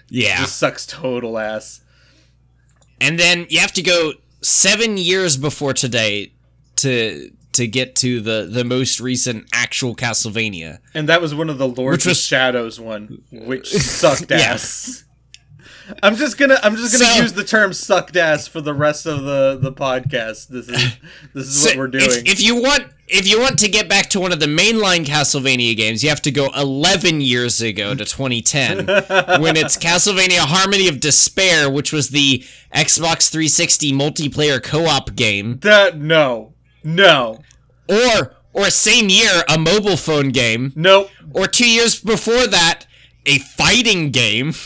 Yeah. 0.08 0.38
Just 0.40 0.56
sucks 0.56 0.86
total 0.86 1.38
ass. 1.38 1.80
And 3.00 3.18
then 3.18 3.46
you 3.48 3.60
have 3.60 3.72
to 3.74 3.82
go 3.82 4.12
seven 4.42 4.96
years 4.96 5.36
before 5.36 5.72
today 5.72 6.32
to 6.76 7.30
to 7.52 7.66
get 7.66 7.96
to 7.96 8.20
the 8.20 8.48
the 8.50 8.64
most 8.64 9.00
recent 9.00 9.46
actual 9.52 9.94
Castlevania. 9.96 10.78
And 10.94 11.08
that 11.08 11.20
was 11.22 11.34
one 11.34 11.48
of 11.50 11.58
the 11.58 11.66
Lords 11.68 12.04
Which 12.04 12.10
was- 12.10 12.18
of 12.18 12.24
Shadows 12.24 12.78
one, 12.80 13.22
which 13.30 13.72
sucked 13.72 14.30
ass. 14.32 15.04
I'm 16.02 16.16
just 16.16 16.38
gonna 16.38 16.58
I'm 16.62 16.76
just 16.76 16.98
gonna 17.00 17.12
So- 17.14 17.22
use 17.22 17.32
the 17.32 17.44
term 17.44 17.72
sucked 17.72 18.16
ass 18.16 18.46
for 18.46 18.60
the 18.60 18.74
rest 18.74 19.06
of 19.06 19.22
the 19.24 19.58
the 19.60 19.72
podcast. 19.72 20.48
This 20.48 20.68
is 20.68 20.96
this 21.34 21.46
is 21.48 21.64
what 21.66 21.76
we're 21.76 21.86
if- 21.86 21.92
doing. 21.92 22.26
If, 22.26 22.40
you 22.42 22.56
want, 22.60 22.84
if 23.08 23.28
you 23.28 23.40
want 23.40 23.58
to 23.60 23.68
get 23.68 23.88
back 23.88 24.08
to 24.10 24.20
one 24.20 24.32
of 24.32 24.40
the 24.40 24.46
mainline 24.46 25.04
Castlevania 25.04 25.76
games, 25.76 26.02
you 26.02 26.08
have 26.08 26.22
to 26.22 26.30
go 26.30 26.48
11 26.56 27.20
years 27.20 27.60
ago 27.60 27.94
to 27.94 28.04
2010 28.04 28.86
when 29.40 29.56
it's 29.56 29.76
Castlevania 29.76 30.38
Harmony 30.40 30.88
of 30.88 31.00
Despair, 31.00 31.68
which 31.70 31.92
was 31.92 32.10
the 32.10 32.44
Xbox 32.74 33.30
360 33.30 33.92
multiplayer 33.92 34.62
co-op 34.62 35.14
game, 35.16 35.58
that 35.60 35.98
no. 35.98 36.54
No. 36.84 37.40
or 37.88 38.36
or 38.52 38.70
same 38.70 39.08
year 39.08 39.42
a 39.48 39.58
mobile 39.58 39.96
phone 39.96 40.30
game, 40.30 40.72
Nope. 40.74 41.10
or 41.32 41.46
two 41.46 41.68
years 41.70 42.00
before 42.00 42.46
that 42.46 42.86
a 43.26 43.38
fighting 43.38 44.10
game. 44.10 44.52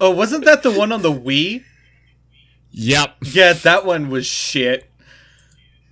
Oh, 0.00 0.10
wasn't 0.10 0.44
that 0.46 0.62
the 0.62 0.70
one 0.70 0.92
on 0.92 1.02
the 1.02 1.12
Wii? 1.12 1.62
Yep. 2.72 3.16
Yeah, 3.32 3.52
that 3.52 3.84
one 3.84 4.08
was 4.10 4.26
shit. 4.26 4.90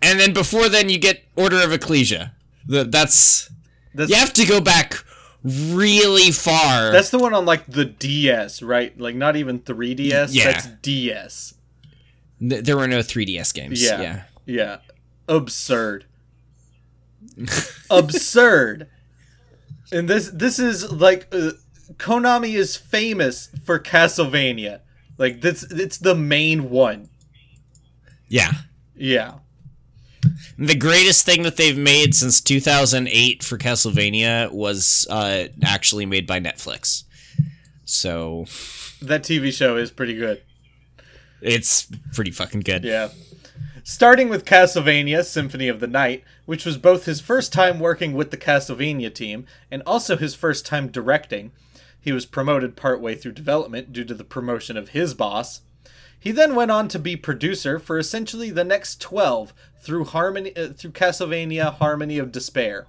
And 0.00 0.18
then 0.18 0.32
before 0.32 0.68
then, 0.68 0.88
you 0.88 0.98
get 0.98 1.24
Order 1.36 1.60
of 1.62 1.72
Ecclesia. 1.72 2.32
The, 2.66 2.84
that's 2.84 3.50
That's 3.94 4.10
you 4.10 4.16
have 4.16 4.32
to 4.34 4.46
go 4.46 4.60
back 4.60 4.94
really 5.42 6.30
far. 6.30 6.92
that's 6.92 7.10
the 7.10 7.18
one 7.18 7.34
on 7.34 7.44
like 7.46 7.66
the 7.66 7.84
DS, 7.84 8.62
right? 8.62 8.98
Like 8.98 9.14
not 9.14 9.36
even 9.36 9.60
3DS. 9.60 10.28
Yeah. 10.32 10.52
That's 10.52 10.66
DS. 10.82 11.54
Th- 12.40 12.62
there 12.64 12.76
were 12.76 12.86
no 12.88 12.98
3DS 13.00 13.52
games. 13.54 13.82
Yeah. 13.82 14.00
yeah. 14.00 14.22
Yeah. 14.46 14.76
Absurd. 15.28 16.06
Absurd. 17.90 18.88
And 19.90 20.06
this 20.06 20.28
this 20.28 20.58
is 20.58 20.92
like 20.92 21.28
uh, 21.32 21.52
Konami 21.94 22.54
is 22.54 22.76
famous 22.76 23.48
for 23.64 23.78
Castlevania. 23.78 24.80
Like 25.16 25.40
this 25.40 25.64
it's 25.64 25.98
the 25.98 26.14
main 26.14 26.70
one. 26.70 27.08
Yeah. 28.28 28.52
Yeah. 28.94 29.34
The 30.58 30.74
greatest 30.74 31.24
thing 31.24 31.42
that 31.44 31.56
they've 31.56 31.78
made 31.78 32.14
since 32.14 32.40
2008 32.40 33.42
for 33.42 33.56
Castlevania 33.56 34.50
was 34.52 35.06
uh, 35.08 35.44
actually 35.62 36.04
made 36.06 36.26
by 36.26 36.40
Netflix. 36.40 37.04
So 37.84 38.44
That 39.00 39.22
TV 39.22 39.52
show 39.52 39.76
is 39.76 39.90
pretty 39.90 40.14
good. 40.16 40.42
it's 41.40 41.86
pretty 42.12 42.32
fucking 42.32 42.60
good. 42.60 42.84
Yeah. 42.84 43.10
Starting 43.84 44.28
with 44.28 44.44
Castlevania 44.44 45.24
Symphony 45.24 45.68
of 45.68 45.80
the 45.80 45.86
Night, 45.86 46.22
which 46.44 46.66
was 46.66 46.76
both 46.76 47.06
his 47.06 47.20
first 47.22 47.52
time 47.52 47.78
working 47.78 48.12
with 48.12 48.30
the 48.30 48.36
Castlevania 48.36 49.14
team 49.14 49.46
and 49.70 49.82
also 49.86 50.16
his 50.16 50.34
first 50.34 50.66
time 50.66 50.88
directing. 50.88 51.52
He 52.00 52.12
was 52.12 52.26
promoted 52.26 52.76
partway 52.76 53.14
through 53.14 53.32
development 53.32 53.92
due 53.92 54.04
to 54.04 54.14
the 54.14 54.24
promotion 54.24 54.76
of 54.76 54.90
his 54.90 55.14
boss. 55.14 55.62
He 56.20 56.32
then 56.32 56.54
went 56.54 56.70
on 56.70 56.88
to 56.88 56.98
be 56.98 57.16
producer 57.16 57.78
for 57.78 57.98
essentially 57.98 58.50
the 58.50 58.64
next 58.64 59.00
12 59.00 59.52
through 59.80 60.04
Harmony 60.04 60.56
uh, 60.56 60.68
through 60.68 60.90
Castlevania 60.92 61.74
Harmony 61.74 62.18
of 62.18 62.32
Despair, 62.32 62.86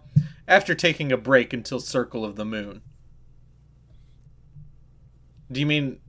after 0.48 0.74
taking 0.74 1.12
a 1.12 1.18
break 1.18 1.54
until 1.54 1.80
Circle 1.80 2.26
of 2.26 2.36
the 2.36 2.46
Moon. 2.46 2.82
Do 5.52 5.60
you 5.60 5.66
mean 5.66 6.00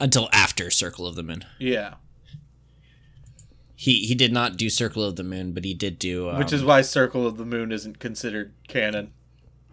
Until 0.00 0.28
after 0.32 0.70
Circle 0.70 1.06
of 1.06 1.14
the 1.14 1.22
Moon. 1.22 1.44
yeah, 1.58 1.94
He 3.74 4.06
he 4.06 4.14
did 4.14 4.32
not 4.32 4.56
do 4.56 4.68
Circle 4.68 5.04
of 5.04 5.16
the 5.16 5.24
Moon, 5.24 5.52
but 5.52 5.64
he 5.64 5.74
did 5.74 5.98
do 5.98 6.28
um, 6.28 6.38
which 6.38 6.52
is 6.52 6.64
why 6.64 6.82
Circle 6.82 7.26
of 7.26 7.36
the 7.36 7.44
Moon 7.46 7.72
isn't 7.72 7.98
considered 7.98 8.52
canon. 8.68 9.12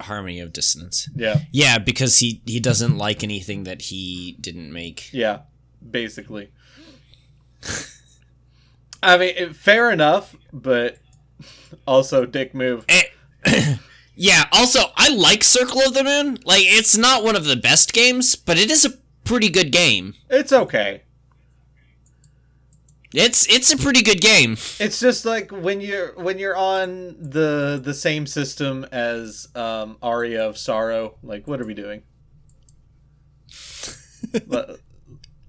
Harmony 0.02 0.40
of 0.40 0.54
Dissonance. 0.54 1.10
Yeah. 1.16 1.42
Yeah, 1.52 1.78
because 1.78 2.20
he 2.20 2.42
he 2.46 2.60
doesn't 2.60 2.98
like 2.98 3.24
anything 3.24 3.64
that 3.64 3.84
he 3.84 4.38
didn't 4.40 4.72
make. 4.72 5.12
Yeah, 5.14 5.40
basically. 5.88 6.52
I 9.02 9.18
mean, 9.18 9.34
it, 9.36 9.56
fair 9.56 9.92
enough, 9.92 10.36
but 10.52 10.98
also 11.88 12.26
dick 12.26 12.54
move. 12.54 12.86
Eh, 12.90 13.76
yeah. 14.16 14.46
Also, 14.52 14.80
I 14.96 15.10
like 15.10 15.44
Circle 15.44 15.82
of 15.82 15.94
the 15.94 16.04
Moon. 16.04 16.40
Like, 16.44 16.64
it's 16.64 16.98
not 16.98 17.24
one 17.24 17.36
of 17.36 17.46
the 17.46 17.56
best 17.56 17.94
games, 17.94 18.36
but 18.36 18.58
it 18.58 18.70
is 18.70 18.86
a 18.86 18.98
pretty 19.24 19.50
good 19.50 19.72
game. 19.72 20.16
It's 20.30 20.52
okay. 20.52 21.04
It's 23.14 23.48
it's 23.48 23.72
a 23.74 23.78
pretty 23.78 24.04
good 24.04 24.22
game. 24.22 24.54
It's 24.80 25.00
just 25.00 25.26
like 25.26 25.52
when 25.52 25.82
you're 25.82 26.14
when 26.14 26.38
you're 26.38 26.56
on 26.56 27.16
the 27.20 27.82
the 27.84 27.94
same 27.94 28.28
system 28.28 28.86
as 28.92 29.48
um, 29.56 29.98
Aria 30.02 30.48
of 30.48 30.60
Sorrow. 30.60 31.16
Like, 31.24 31.48
what 31.48 31.60
are 31.60 31.66
we 31.66 31.74
doing? 31.74 32.04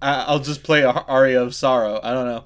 I'll 0.03 0.39
just 0.39 0.63
play 0.63 0.83
Aria 0.85 1.43
of 1.43 1.55
Sorrow. 1.55 2.01
I 2.03 2.15
don't 2.15 2.27
know. 2.27 2.45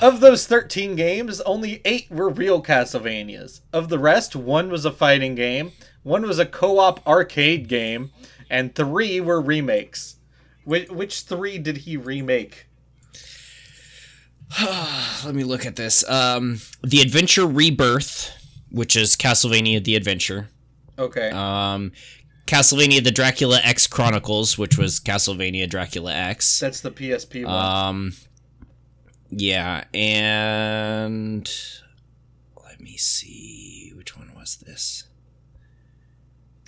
Of 0.00 0.20
those 0.20 0.46
13 0.46 0.94
games, 0.94 1.40
only 1.40 1.80
8 1.84 2.10
were 2.10 2.28
real 2.28 2.62
Castlevanias. 2.62 3.60
Of 3.72 3.88
the 3.88 3.98
rest, 3.98 4.36
one 4.36 4.70
was 4.70 4.84
a 4.84 4.92
fighting 4.92 5.34
game, 5.34 5.72
one 6.02 6.22
was 6.22 6.38
a 6.38 6.46
co 6.46 6.78
op 6.78 7.04
arcade 7.06 7.66
game, 7.68 8.12
and 8.48 8.74
3 8.74 9.20
were 9.20 9.40
remakes. 9.40 10.16
Which, 10.64 10.88
which 10.88 11.20
3 11.22 11.58
did 11.58 11.78
he 11.78 11.96
remake? 11.96 12.66
Let 15.24 15.34
me 15.34 15.44
look 15.44 15.64
at 15.64 15.76
this. 15.76 16.08
Um, 16.08 16.60
the 16.82 17.00
Adventure 17.00 17.46
Rebirth, 17.46 18.32
which 18.70 18.96
is 18.96 19.16
Castlevania: 19.16 19.82
The 19.82 19.96
Adventure. 19.96 20.48
Okay. 20.98 21.30
Um, 21.30 21.92
Castlevania: 22.46 23.02
The 23.02 23.10
Dracula 23.10 23.60
X 23.62 23.86
Chronicles, 23.86 24.58
which 24.58 24.76
was 24.76 25.00
Castlevania: 25.00 25.68
Dracula 25.68 26.12
X. 26.12 26.58
That's 26.58 26.80
the 26.80 26.90
PSP 26.90 27.46
one. 27.46 27.54
Um, 27.54 28.12
yeah, 29.30 29.84
and 29.94 31.50
let 32.62 32.80
me 32.80 32.96
see, 32.98 33.92
which 33.96 34.16
one 34.18 34.34
was 34.34 34.56
this? 34.56 35.04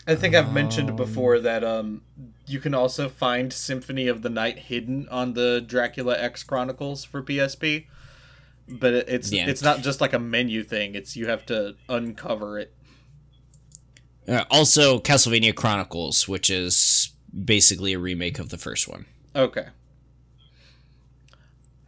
I 0.07 0.15
think 0.15 0.35
I've 0.35 0.53
mentioned 0.53 0.97
before 0.97 1.41
that 1.41 1.65
um 1.65 2.03
you 2.47 2.59
can 2.61 2.75
also 2.75 3.09
find 3.09 3.53
Symphony 3.53 4.07
of 4.09 4.23
the 4.23 4.29
Night 4.31 4.59
hidden 4.59 5.09
on 5.11 5.33
the 5.35 5.61
Dracula 5.67 6.19
X 6.19 6.43
Chronicles 6.43 7.05
for 7.05 7.23
PSP. 7.23 7.87
But 8.69 8.95
it's 8.95 9.31
Yeah. 9.31 9.47
it's 9.47 9.63
not 9.63 9.83
just 9.83 10.01
like 10.01 10.13
a 10.13 10.19
menu 10.19 10.63
thing. 10.65 10.95
It's 10.95 11.17
you 11.17 11.27
have 11.27 11.45
to 11.47 11.77
uncover 11.89 12.59
it. 12.59 12.75
Uh, 14.27 14.45
also, 14.51 14.99
Castlevania 14.99 15.55
Chronicles, 15.55 16.27
which 16.27 16.49
is 16.49 17.11
basically 17.45 17.93
a 17.93 17.99
remake 17.99 18.39
of 18.39 18.49
the 18.49 18.57
first 18.57 18.89
one. 18.89 19.05
Okay. 19.37 19.67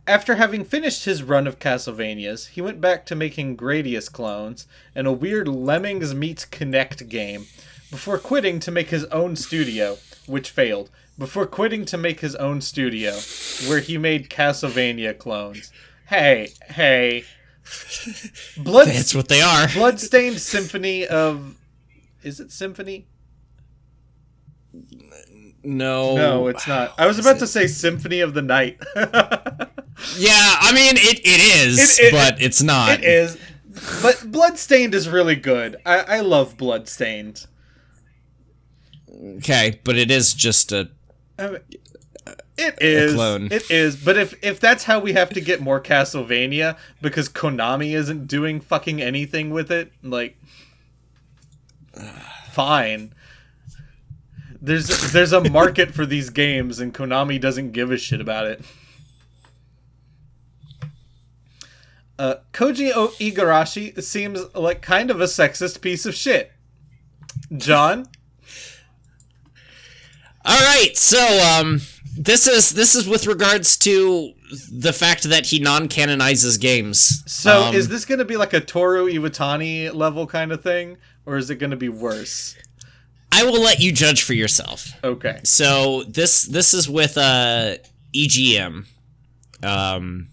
After 0.06 0.36
having 0.36 0.64
finished 0.64 1.04
his 1.04 1.22
run 1.22 1.46
of 1.46 1.58
Castlevanias, 1.58 2.50
he 2.50 2.60
went 2.60 2.80
back 2.80 3.04
to 3.06 3.16
making 3.16 3.56
Gradius 3.56 4.10
clones 4.12 4.66
and 4.94 5.06
a 5.06 5.12
weird 5.12 5.48
Lemmings 5.48 6.14
meets 6.14 6.44
Connect 6.44 7.08
game 7.08 7.46
before 7.90 8.18
quitting 8.18 8.60
to 8.60 8.70
make 8.70 8.90
his 8.90 9.04
own 9.06 9.34
studio, 9.34 9.98
which 10.26 10.50
failed. 10.50 10.90
Before 11.18 11.46
quitting 11.46 11.84
to 11.86 11.96
make 11.96 12.20
his 12.20 12.34
own 12.36 12.60
studio, 12.60 13.12
where 13.68 13.80
he 13.80 13.96
made 13.98 14.28
Castlevania 14.28 15.16
clones. 15.16 15.72
Hey, 16.08 16.50
hey. 16.68 17.24
Blood 18.56 18.88
That's 18.88 19.14
what 19.14 19.28
they 19.28 19.40
are. 19.40 19.66
Bloodstained 19.68 20.38
Symphony 20.40 21.06
of 21.06 21.56
is 22.22 22.38
it 22.40 22.52
Symphony? 22.52 23.06
No, 25.64 26.14
No, 26.16 26.46
it's 26.48 26.68
not. 26.68 26.94
I 26.98 27.06
was 27.06 27.18
about 27.18 27.38
to 27.40 27.46
say 27.46 27.66
Symphony 27.66 28.20
of 28.20 28.34
the 28.34 28.42
Night. 28.42 28.78
Yeah, 30.18 30.56
I 30.60 30.72
mean 30.74 30.96
it. 30.98 31.20
It 31.24 31.66
is, 31.66 31.98
It- 31.98 32.04
it- 32.04 32.12
but 32.12 32.40
it's 32.40 32.62
not. 32.62 32.90
It 32.98 33.04
is, 33.04 33.38
but 34.02 34.24
Bloodstained 34.30 34.94
is 34.94 35.08
really 35.08 35.36
good. 35.36 35.76
I, 35.86 36.00
I 36.00 36.20
love 36.20 36.58
Bloodstained. 36.58 37.46
Okay, 39.38 39.80
but 39.84 39.96
it 39.96 40.10
is 40.10 40.34
just 40.34 40.72
a. 40.72 40.90
it 41.38 42.74
is. 42.80 43.14
clone. 43.14 43.48
It 43.50 43.70
is. 43.70 43.96
But 43.96 44.16
if 44.16 44.34
if 44.44 44.60
that's 44.60 44.84
how 44.84 44.98
we 44.98 45.12
have 45.14 45.30
to 45.30 45.40
get 45.40 45.60
more 45.60 45.80
Castlevania 45.80 46.76
because 47.00 47.28
Konami 47.28 47.94
isn't 47.94 48.26
doing 48.26 48.60
fucking 48.60 49.00
anything 49.00 49.50
with 49.50 49.70
it, 49.70 49.92
like, 50.02 50.36
fine. 52.50 53.12
There's 54.60 55.12
there's 55.12 55.32
a 55.32 55.48
market 55.48 55.94
for 55.94 56.06
these 56.06 56.30
games, 56.30 56.80
and 56.80 56.92
Konami 56.92 57.40
doesn't 57.40 57.72
give 57.72 57.90
a 57.90 57.96
shit 57.96 58.20
about 58.20 58.46
it. 58.46 58.64
Uh, 62.18 62.36
Koji 62.52 62.90
o- 62.94 63.12
Igarashi 63.20 64.02
seems 64.02 64.42
like 64.54 64.80
kind 64.80 65.10
of 65.10 65.20
a 65.20 65.24
sexist 65.24 65.82
piece 65.82 66.06
of 66.06 66.14
shit. 66.14 66.52
John, 67.54 68.06
All 70.48 70.60
right, 70.60 70.96
so 70.96 71.18
um, 71.58 71.80
this 72.16 72.46
is 72.46 72.70
this 72.74 72.94
is 72.94 73.08
with 73.08 73.26
regards 73.26 73.76
to 73.78 74.32
the 74.70 74.92
fact 74.92 75.24
that 75.24 75.46
he 75.46 75.58
non-canonizes 75.58 76.56
games. 76.58 77.24
so 77.26 77.64
Um, 77.64 77.74
is 77.74 77.88
this 77.88 78.04
going 78.04 78.20
to 78.20 78.24
be 78.24 78.36
like 78.36 78.52
a 78.52 78.60
Toru 78.60 79.06
Iwatani 79.06 79.92
level 79.92 80.28
kind 80.28 80.52
of 80.52 80.62
thing, 80.62 80.98
or 81.24 81.36
is 81.36 81.50
it 81.50 81.56
going 81.56 81.72
to 81.72 81.76
be 81.76 81.88
worse? 81.88 82.54
I 83.32 83.42
will 83.42 83.60
let 83.60 83.80
you 83.80 83.90
judge 83.90 84.22
for 84.22 84.34
yourself. 84.34 84.92
Okay. 85.02 85.40
So 85.42 86.04
this 86.04 86.44
this 86.44 86.72
is 86.74 86.88
with 86.88 87.18
uh 87.18 87.74
EGM, 88.14 88.86
um, 89.64 90.28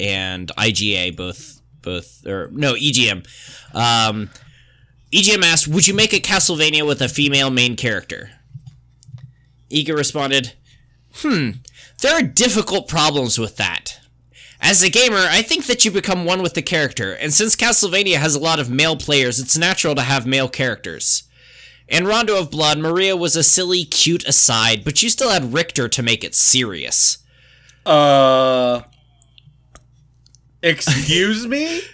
and 0.00 0.50
IGA 0.56 1.14
both 1.14 1.60
both 1.82 2.26
or 2.26 2.48
no 2.52 2.72
EGM. 2.72 3.26
Um, 3.74 4.30
EGM 5.12 5.44
asked, 5.44 5.68
"Would 5.68 5.86
you 5.86 5.92
make 5.92 6.14
a 6.14 6.20
Castlevania 6.20 6.86
with 6.86 7.02
a 7.02 7.08
female 7.08 7.50
main 7.50 7.76
character?" 7.76 8.30
Iga 9.72 9.96
responded, 9.96 10.52
"Hmm, 11.16 11.50
there 12.00 12.14
are 12.14 12.22
difficult 12.22 12.88
problems 12.88 13.38
with 13.38 13.56
that." 13.56 13.98
As 14.60 14.82
a 14.82 14.90
gamer, 14.90 15.26
I 15.28 15.42
think 15.42 15.66
that 15.66 15.84
you 15.84 15.90
become 15.90 16.24
one 16.24 16.40
with 16.40 16.54
the 16.54 16.62
character, 16.62 17.12
and 17.14 17.34
since 17.34 17.56
Castlevania 17.56 18.18
has 18.18 18.36
a 18.36 18.40
lot 18.40 18.60
of 18.60 18.70
male 18.70 18.96
players, 18.96 19.40
it's 19.40 19.56
natural 19.56 19.96
to 19.96 20.02
have 20.02 20.24
male 20.24 20.48
characters. 20.48 21.24
In 21.88 22.06
Rondo 22.06 22.38
of 22.38 22.50
Blood, 22.50 22.78
Maria 22.78 23.16
was 23.16 23.34
a 23.34 23.42
silly, 23.42 23.84
cute 23.84 24.26
aside, 24.26 24.84
but 24.84 25.02
you 25.02 25.10
still 25.10 25.30
had 25.30 25.52
Richter 25.52 25.88
to 25.88 26.02
make 26.02 26.22
it 26.22 26.34
serious. 26.34 27.18
Uh. 27.84 28.82
Excuse 30.62 31.46
me? 31.46 31.82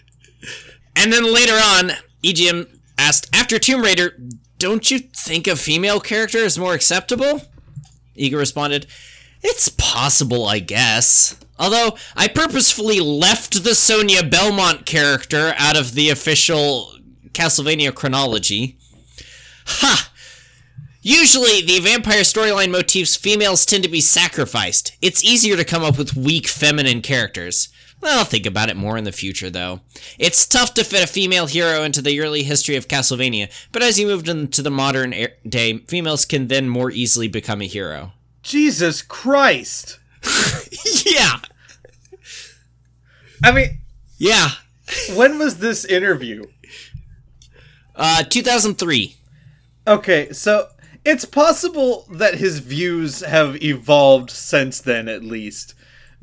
And 1.01 1.12
then 1.12 1.33
later 1.33 1.55
on, 1.55 1.93
EGM 2.25 2.67
asked, 2.99 3.31
after 3.33 3.61
Tomb 3.61 3.83
Raider, 3.83 4.19
don't 4.59 4.91
you 4.91 4.99
think 4.99 5.47
a 5.47 5.55
female 5.55 6.01
character 6.01 6.38
is 6.38 6.59
more 6.59 6.75
acceptable? 6.75 7.43
Iga 8.19 8.37
responded, 8.37 8.87
It's 9.43 9.69
possible, 9.69 10.47
I 10.47 10.59
guess. 10.59 11.37
Although, 11.59 11.97
I 12.17 12.29
purposefully 12.29 13.01
left 13.01 13.65
the 13.65 13.75
Sonia 13.75 14.23
Belmont 14.23 14.87
character 14.87 15.55
out 15.59 15.77
of 15.77 15.95
the 15.95 16.11
official 16.11 16.95
Castlevania 17.33 17.95
chronology. 17.95 18.79
Ha! 19.67 20.11
Usually, 21.01 21.63
the 21.63 21.81
vampire 21.81 22.23
storyline 22.23 22.71
motifs, 22.71 23.17
females 23.17 23.65
tend 23.65 23.83
to 23.85 23.89
be 23.89 24.01
sacrificed. 24.01 24.97
It's 25.01 25.25
easier 25.25 25.57
to 25.57 25.65
come 25.65 25.83
up 25.83 25.97
with 25.97 26.17
weak 26.17 26.47
feminine 26.49 27.03
characters. 27.03 27.69
I'll 28.03 28.25
think 28.25 28.47
about 28.47 28.71
it 28.71 28.77
more 28.77 28.97
in 28.97 29.05
the 29.05 29.13
future, 29.13 29.51
though. 29.51 29.81
It's 30.19 30.47
tough 30.47 30.73
to 30.75 30.85
fit 30.85 31.03
a 31.05 31.07
female 31.07 31.47
hero 31.47 31.83
into 31.83 32.01
the 32.01 32.21
early 32.21 32.43
history 32.45 32.77
of 32.77 32.89
Castlevania, 32.89 33.51
but 33.73 33.83
as 33.83 33.99
you 33.99 34.07
move 34.07 34.29
into 34.29 34.63
the 34.63 34.71
modern 34.71 35.13
er- 35.13 35.33
day, 35.47 35.79
females 35.79 36.25
can 36.25 36.47
then 36.49 36.69
more 36.69 36.91
easily 36.91 37.29
become 37.29 37.61
a 37.61 37.67
hero. 37.67 38.13
Jesus 38.43 39.03
Christ. 39.03 39.99
yeah! 41.07 41.39
I 43.43 43.53
mean, 43.53 43.79
Yeah. 44.17 44.51
when 45.15 45.39
was 45.39 45.59
this 45.59 45.85
interview? 45.85 46.45
Uh, 47.95 48.23
2003. 48.23 49.17
Okay, 49.87 50.33
so 50.33 50.69
it's 51.05 51.25
possible 51.25 52.07
that 52.11 52.37
his 52.37 52.61
views 52.61 53.21
have 53.21 53.61
evolved 53.63 54.31
since 54.31 54.81
then, 54.81 55.09
at 55.09 55.25
least. 55.25 55.75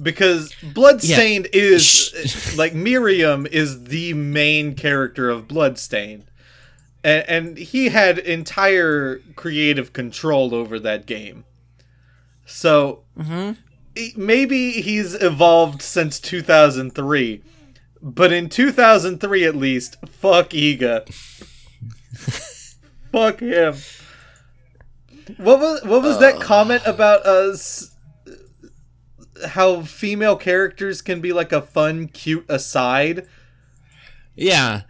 Because 0.02 0.54
Bloodstained 0.62 1.48
is, 1.54 2.56
like, 2.58 2.74
Miriam 2.74 3.48
is 3.48 3.86
the 3.86 4.14
main 4.14 4.76
character 4.76 5.30
of 5.30 5.48
Bloodstained. 5.48 6.26
And, 7.04 7.30
and 7.30 7.58
he 7.58 7.90
had 7.90 8.18
entire 8.20 9.20
creative 9.36 9.94
control 9.94 10.54
over 10.54 10.80
that 10.80 11.06
game. 11.06 11.46
So, 12.46 13.04
mm-hmm. 13.18 13.54
e- 13.96 14.14
maybe 14.18 14.72
he's 14.82 15.16
evolved 15.16 15.82
since 15.82 16.20
2003. 16.20 17.42
But 18.02 18.32
in 18.34 18.50
2003, 18.50 19.46
at 19.46 19.56
least, 19.56 19.96
fuck 20.08 20.50
Iga. 20.50 21.12
fuck 23.12 23.40
him. 23.40 23.76
What 25.38 25.60
was 25.60 25.84
what 25.84 26.04
was 26.04 26.20
that 26.20 26.36
uh. 26.36 26.40
comment 26.40 26.84
about 26.86 27.26
us? 27.26 27.95
How 29.48 29.82
female 29.82 30.36
characters 30.36 31.02
can 31.02 31.22
be 31.22 31.34
like 31.34 31.52
a 31.52 31.62
fun, 31.62 32.08
cute 32.08 32.46
aside. 32.50 33.28
Yeah. 34.36 34.82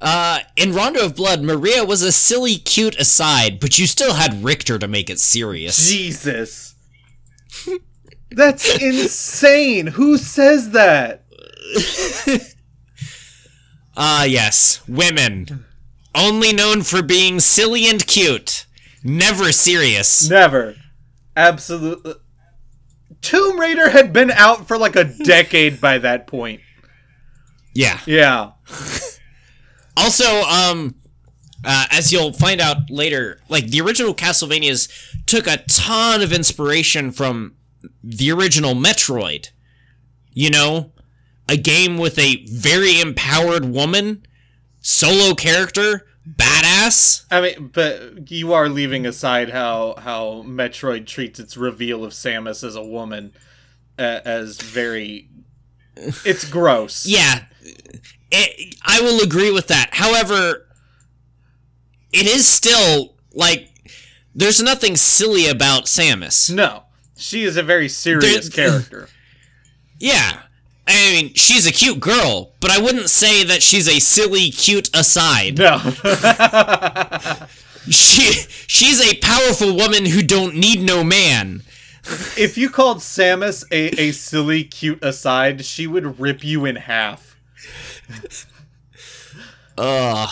Uh, 0.00 0.40
in 0.56 0.74
Rondo 0.74 1.04
of 1.04 1.16
Blood, 1.16 1.42
Maria 1.42 1.84
was 1.84 2.02
a 2.02 2.12
silly, 2.12 2.56
cute 2.56 2.98
aside, 2.98 3.58
but 3.60 3.78
you 3.78 3.86
still 3.86 4.14
had 4.14 4.44
Richter 4.44 4.78
to 4.78 4.86
make 4.86 5.08
it 5.08 5.18
serious. 5.18 5.88
Jesus, 5.88 6.74
that's 8.30 8.80
insane. 8.82 9.88
Who 9.88 10.18
says 10.18 10.70
that? 10.70 11.24
Ah, 13.96 14.24
yes, 14.24 14.86
women. 14.86 15.64
Only 16.14 16.52
known 16.52 16.82
for 16.82 17.02
being 17.02 17.40
silly 17.40 17.88
and 17.88 18.06
cute. 18.06 18.66
Never 19.02 19.52
serious. 19.52 20.28
Never. 20.28 20.76
Absolutely. 21.34 22.14
Tomb 23.22 23.58
Raider 23.58 23.90
had 23.90 24.12
been 24.12 24.30
out 24.30 24.68
for 24.68 24.78
like 24.78 24.96
a 24.96 25.04
decade 25.04 25.80
by 25.80 25.98
that 25.98 26.26
point. 26.26 26.60
Yeah. 27.74 28.00
Yeah. 28.06 28.52
Also, 29.98 30.42
um, 30.42 30.94
uh, 31.64 31.86
as 31.90 32.12
you'll 32.12 32.32
find 32.32 32.60
out 32.60 32.90
later, 32.90 33.40
like 33.48 33.68
the 33.68 33.80
original 33.80 34.14
Castlevanias 34.14 34.90
took 35.24 35.46
a 35.46 35.64
ton 35.68 36.20
of 36.20 36.32
inspiration 36.32 37.10
from 37.10 37.54
the 38.04 38.30
original 38.30 38.74
Metroid. 38.74 39.48
You 40.32 40.50
know, 40.50 40.92
a 41.48 41.56
game 41.56 41.96
with 41.96 42.18
a 42.18 42.44
very 42.44 43.00
empowered 43.00 43.64
woman, 43.64 44.26
solo 44.82 45.34
character, 45.34 46.06
I 47.30 47.40
mean, 47.40 47.70
but 47.72 48.30
you 48.30 48.52
are 48.52 48.68
leaving 48.68 49.06
aside 49.06 49.50
how 49.50 49.94
how 49.98 50.42
Metroid 50.46 51.06
treats 51.06 51.38
its 51.40 51.56
reveal 51.56 52.04
of 52.04 52.12
Samus 52.12 52.62
as 52.64 52.76
a 52.76 52.84
woman 52.84 53.32
uh, 53.98 54.20
as 54.24 54.60
very. 54.60 55.28
It's 55.96 56.48
gross. 56.48 57.06
Yeah, 57.08 57.44
it, 58.30 58.74
I 58.84 59.00
will 59.00 59.22
agree 59.22 59.50
with 59.50 59.68
that. 59.68 59.90
However, 59.94 60.66
it 62.12 62.26
is 62.26 62.46
still 62.46 63.14
like 63.32 63.68
there's 64.34 64.62
nothing 64.62 64.96
silly 64.96 65.48
about 65.48 65.84
Samus. 65.86 66.52
No, 66.52 66.84
she 67.16 67.44
is 67.44 67.56
a 67.56 67.62
very 67.62 67.88
serious 67.88 68.48
There- 68.50 68.68
character. 68.68 69.08
Yeah. 69.98 70.42
I 70.88 71.10
mean, 71.10 71.34
she's 71.34 71.66
a 71.66 71.72
cute 71.72 72.00
girl, 72.00 72.52
but 72.60 72.70
I 72.70 72.80
wouldn't 72.80 73.10
say 73.10 73.42
that 73.44 73.62
she's 73.62 73.88
a 73.88 73.98
silly, 73.98 74.50
cute 74.50 74.88
aside. 74.94 75.58
No. 75.58 75.78
She 77.88 78.32
she's 78.66 79.00
a 79.00 79.16
powerful 79.18 79.74
woman 79.76 80.06
who 80.06 80.22
don't 80.22 80.56
need 80.56 80.82
no 80.82 81.04
man. 81.04 81.62
if 82.36 82.58
you 82.58 82.68
called 82.68 82.98
Samus 82.98 83.64
a, 83.70 84.00
a 84.00 84.12
silly, 84.12 84.64
cute 84.64 85.02
aside, 85.04 85.64
she 85.64 85.86
would 85.86 86.18
rip 86.18 86.42
you 86.44 86.64
in 86.64 86.76
half. 86.76 87.36
Ugh. 89.78 90.28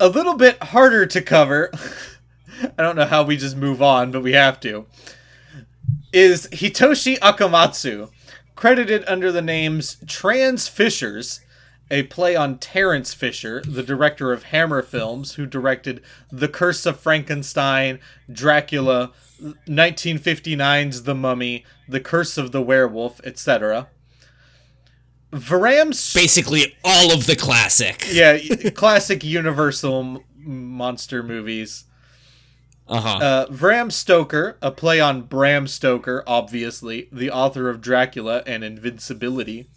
a 0.00 0.08
little 0.08 0.34
bit 0.36 0.60
harder 0.64 1.06
to 1.06 1.22
cover. 1.22 1.70
I 2.78 2.82
don't 2.82 2.96
know 2.96 3.04
how 3.06 3.22
we 3.22 3.36
just 3.36 3.56
move 3.56 3.82
on, 3.82 4.10
but 4.10 4.22
we 4.22 4.32
have 4.32 4.58
to. 4.60 4.86
Is 6.12 6.48
Hitoshi 6.48 7.18
Akamatsu, 7.18 8.10
credited 8.64 9.04
under 9.06 9.30
the 9.30 9.42
names 9.42 9.98
Trans 10.06 10.68
Fishers, 10.68 11.42
a 11.90 12.04
play 12.04 12.34
on 12.34 12.56
Terence 12.56 13.12
Fisher, 13.12 13.60
the 13.60 13.82
director 13.82 14.32
of 14.32 14.44
Hammer 14.44 14.80
Films, 14.80 15.34
who 15.34 15.44
directed 15.44 16.00
The 16.32 16.48
Curse 16.48 16.86
of 16.86 16.98
Frankenstein, 16.98 17.98
Dracula, 18.32 19.12
1959's 19.68 21.02
The 21.02 21.14
Mummy, 21.14 21.66
The 21.86 22.00
Curse 22.00 22.38
of 22.38 22.52
the 22.52 22.62
Werewolf, 22.62 23.20
etc. 23.22 23.88
Varam 25.30 26.14
Basically, 26.14 26.74
all 26.82 27.12
of 27.12 27.26
the 27.26 27.36
classic. 27.36 28.06
yeah, 28.10 28.38
classic 28.74 29.22
Universal 29.22 30.24
monster 30.38 31.22
movies. 31.22 31.84
Uh 32.86 33.00
huh. 33.00 33.18
Uh, 33.18 33.46
Vram 33.46 33.90
Stoker, 33.90 34.58
a 34.60 34.70
play 34.70 35.00
on 35.00 35.22
Bram 35.22 35.66
Stoker, 35.66 36.22
obviously, 36.26 37.08
the 37.10 37.30
author 37.30 37.70
of 37.70 37.80
Dracula 37.80 38.42
and 38.46 38.62
Invincibility, 38.62 39.68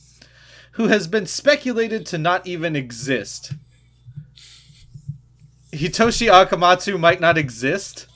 who 0.74 0.88
has 0.88 1.08
been 1.08 1.26
speculated 1.26 2.06
to 2.08 2.18
not 2.18 2.46
even 2.46 2.76
exist. 2.76 3.54
Hitoshi 5.72 6.30
Akamatsu 6.30 7.00
might 7.00 7.22
not 7.22 7.38
exist. 7.38 8.08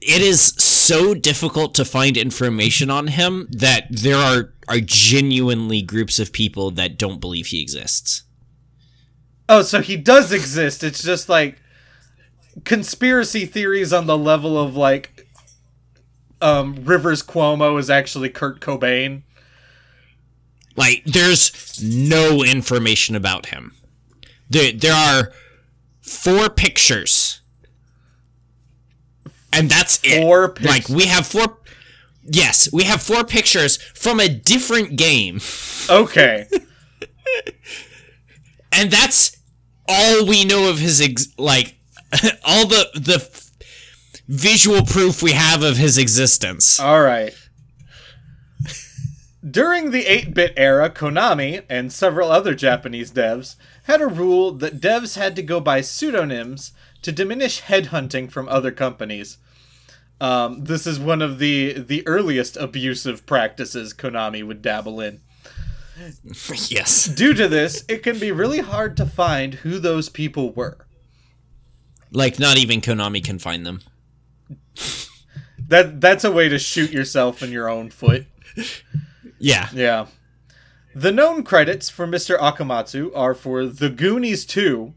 it 0.00 0.20
is 0.22 0.54
so 0.58 1.14
difficult 1.14 1.74
to 1.74 1.84
find 1.84 2.16
information 2.16 2.90
on 2.90 3.06
him 3.08 3.46
that 3.50 3.86
there 3.90 4.16
are 4.16 4.52
are 4.68 4.80
genuinely 4.80 5.82
groups 5.82 6.18
of 6.18 6.32
people 6.32 6.70
that 6.72 6.96
don't 6.98 7.20
believe 7.20 7.46
he 7.46 7.60
exists. 7.60 8.22
Oh, 9.48 9.62
so 9.62 9.80
he 9.80 9.96
does 9.96 10.32
exist. 10.32 10.82
It's 10.82 11.02
just 11.02 11.28
like 11.28 11.60
conspiracy 12.64 13.46
theories 13.46 13.92
on 13.92 14.06
the 14.06 14.18
level 14.18 14.58
of 14.58 14.76
like 14.76 15.26
um, 16.40 16.76
Rivers 16.84 17.22
Cuomo 17.22 17.78
is 17.78 17.90
actually 17.90 18.28
Kurt 18.28 18.60
Cobain. 18.60 19.22
Like, 20.74 21.02
there's 21.04 21.82
no 21.82 22.42
information 22.42 23.14
about 23.14 23.46
him. 23.46 23.74
There, 24.48 24.72
there 24.72 24.94
are 24.94 25.30
four 26.00 26.48
pictures 26.48 27.42
and 29.52 29.70
that's 29.70 30.00
it. 30.02 30.22
Four 30.22 30.48
pic- 30.50 30.66
like 30.66 30.88
we 30.88 31.06
have 31.06 31.26
four. 31.26 31.58
Yes, 32.24 32.72
we 32.72 32.84
have 32.84 33.02
four 33.02 33.24
pictures 33.24 33.76
from 33.76 34.20
a 34.20 34.28
different 34.28 34.96
game, 34.96 35.40
Okay. 35.90 36.46
and 38.72 38.90
that's 38.90 39.36
all 39.88 40.26
we 40.26 40.44
know 40.44 40.70
of 40.70 40.78
his 40.78 41.00
ex- 41.00 41.28
like 41.36 41.78
all 42.44 42.66
the 42.66 42.90
the 42.94 43.42
visual 44.28 44.82
proof 44.84 45.22
we 45.22 45.32
have 45.32 45.62
of 45.62 45.76
his 45.76 45.98
existence. 45.98 46.78
All 46.78 47.02
right. 47.02 47.34
During 49.48 49.90
the 49.90 50.06
8 50.06 50.34
bit 50.34 50.52
era, 50.56 50.88
Konami 50.88 51.64
and 51.68 51.92
several 51.92 52.30
other 52.30 52.54
Japanese 52.54 53.10
devs 53.10 53.56
had 53.84 54.00
a 54.00 54.06
rule 54.06 54.52
that 54.52 54.80
devs 54.80 55.16
had 55.16 55.34
to 55.34 55.42
go 55.42 55.58
by 55.58 55.80
pseudonyms 55.80 56.72
to 57.02 57.10
diminish 57.10 57.62
headhunting 57.62 58.30
from 58.30 58.48
other 58.48 58.70
companies. 58.70 59.38
Um, 60.20 60.64
this 60.64 60.86
is 60.86 61.00
one 61.00 61.20
of 61.20 61.40
the, 61.40 61.72
the 61.72 62.06
earliest 62.06 62.56
abusive 62.56 63.26
practices 63.26 63.92
Konami 63.92 64.46
would 64.46 64.62
dabble 64.62 65.00
in. 65.00 65.20
yes. 66.68 67.06
Due 67.06 67.34
to 67.34 67.48
this, 67.48 67.84
it 67.88 68.04
can 68.04 68.20
be 68.20 68.30
really 68.30 68.60
hard 68.60 68.96
to 68.96 69.06
find 69.06 69.54
who 69.54 69.80
those 69.80 70.08
people 70.08 70.52
were. 70.52 70.86
Like 72.12 72.38
not 72.38 72.58
even 72.58 72.80
Konami 72.80 73.24
can 73.24 73.38
find 73.38 73.66
them. 73.66 73.80
That 75.68 76.02
that's 76.02 76.24
a 76.24 76.30
way 76.30 76.50
to 76.50 76.58
shoot 76.58 76.90
yourself 76.90 77.42
in 77.42 77.50
your 77.50 77.66
own 77.66 77.88
foot. 77.88 78.26
Yeah. 79.38 79.68
Yeah. 79.72 80.06
The 80.94 81.10
known 81.10 81.44
credits 81.44 81.88
for 81.88 82.06
Mr. 82.06 82.38
Akamatsu 82.38 83.10
are 83.16 83.32
for 83.32 83.64
The 83.64 83.88
Goonies 83.88 84.44
2, 84.44 84.92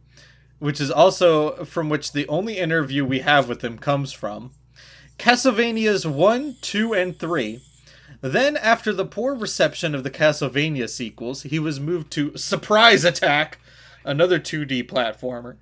which 0.60 0.82
is 0.82 0.92
also 0.92 1.64
from 1.64 1.88
which 1.88 2.12
the 2.12 2.28
only 2.28 2.58
interview 2.58 3.06
we 3.06 3.20
have 3.20 3.48
with 3.48 3.64
him 3.64 3.78
comes 3.78 4.12
from, 4.12 4.52
Castlevanias 5.18 6.06
1, 6.06 6.58
2, 6.60 6.94
and 6.94 7.18
3. 7.18 7.62
Then, 8.20 8.58
after 8.58 8.92
the 8.92 9.06
poor 9.06 9.34
reception 9.34 9.96
of 9.96 10.04
the 10.04 10.12
Castlevania 10.12 10.90
sequels, 10.90 11.44
he 11.44 11.60
was 11.60 11.80
moved 11.80 12.12
to 12.12 12.36
Surprise 12.36 13.06
Attack, 13.06 13.60
another 14.04 14.40
2D 14.40 14.84
platformer, 14.90 15.56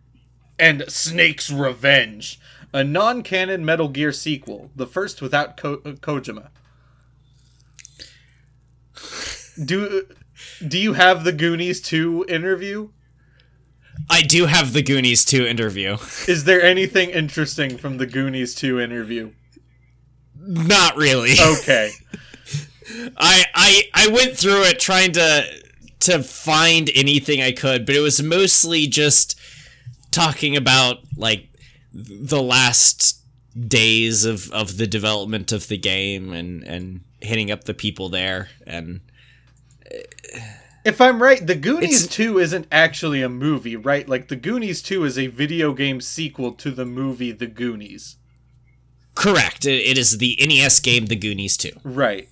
and 0.60 0.84
Snake's 0.88 1.52
Revenge, 1.52 2.40
a 2.74 2.84
non 2.84 3.24
canon 3.24 3.66
Metal 3.66 3.88
Gear 3.88 4.12
sequel, 4.12 4.72
the 4.76 4.88
first 4.88 5.22
without 5.22 5.58
Ko- 5.58 5.82
uh, 5.86 5.92
Kojima. 5.94 6.50
Do 9.64 10.08
do 10.68 10.78
you 10.80 10.94
have 10.94 11.24
the 11.24 11.32
Goonies 11.32 11.82
2 11.82 12.26
interview? 12.28 12.90
I 14.10 14.22
do 14.22 14.48
have 14.48 14.74
the 14.74 14.82
Goonies 14.82 15.24
2 15.26 15.46
interview. 15.46 15.98
Is 16.28 16.46
there 16.46 16.62
anything 16.62 17.12
interesting 17.12 17.78
from 17.78 17.98
the 17.98 18.08
Goonies 18.08 18.56
2 18.56 18.80
interview? 18.80 19.32
Not 20.40 20.98
really. 20.98 21.36
Okay. 21.40 21.92
I 23.18 23.46
I 23.54 23.84
I 23.94 24.08
went 24.10 24.38
through 24.38 24.64
it 24.64 24.80
trying 24.80 25.14
to 25.14 25.46
to 26.02 26.22
find 26.22 26.90
anything 26.94 27.42
I 27.42 27.52
could, 27.54 27.86
but 27.86 27.96
it 27.96 28.02
was 28.02 28.22
mostly 28.22 28.88
just 28.88 29.40
talking 30.14 30.56
about 30.56 30.98
like 31.18 31.50
the 31.94 32.42
last 32.42 33.20
days 33.68 34.26
of 34.26 34.50
of 34.52 34.78
the 34.78 34.88
development 34.88 35.52
of 35.52 35.68
the 35.68 35.78
game 35.78 36.34
and 36.34 36.64
and 36.64 37.02
hitting 37.22 37.52
up 37.52 37.66
the 37.66 37.74
people 37.74 38.10
there 38.10 38.50
and 38.66 39.02
If 40.86 41.00
I'm 41.00 41.22
right, 41.24 41.46
the 41.46 41.56
Goonies 41.56 42.04
It's- 42.04 42.16
2 42.16 42.40
isn't 42.40 42.68
actually 42.72 43.22
a 43.22 43.30
movie, 43.30 43.76
right? 43.78 44.08
Like 44.10 44.28
the 44.28 44.36
Goonies 44.36 44.82
2 44.82 45.06
is 45.06 45.18
a 45.18 45.28
video 45.28 45.72
game 45.74 46.02
sequel 46.02 46.52
to 46.54 46.72
the 46.72 46.86
movie 46.86 47.32
The 47.32 47.48
Goonies. 47.48 48.18
correct. 49.16 49.66
It, 49.66 49.76
it 49.92 49.98
is 49.98 50.18
the 50.18 50.38
NES 50.46 50.80
game 50.82 51.06
The 51.06 51.16
Goonies 51.16 51.56
2. 51.58 51.70
Right. 51.84 52.28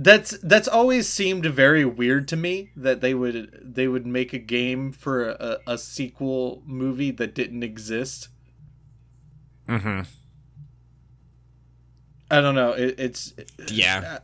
That's 0.00 0.38
that's 0.44 0.68
always 0.68 1.08
seemed 1.08 1.44
very 1.46 1.84
weird 1.84 2.28
to 2.28 2.36
me 2.36 2.70
that 2.76 3.00
they 3.00 3.14
would 3.14 3.58
they 3.74 3.88
would 3.88 4.06
make 4.06 4.32
a 4.32 4.38
game 4.38 4.92
for 4.92 5.28
a, 5.30 5.58
a 5.66 5.76
sequel 5.76 6.62
movie 6.64 7.10
that 7.10 7.34
didn't 7.34 7.64
exist. 7.64 8.28
Mhm. 9.68 10.06
I 12.30 12.40
don't 12.40 12.54
know. 12.54 12.72
It, 12.72 12.94
it's 12.98 13.34
Yeah. 13.68 14.18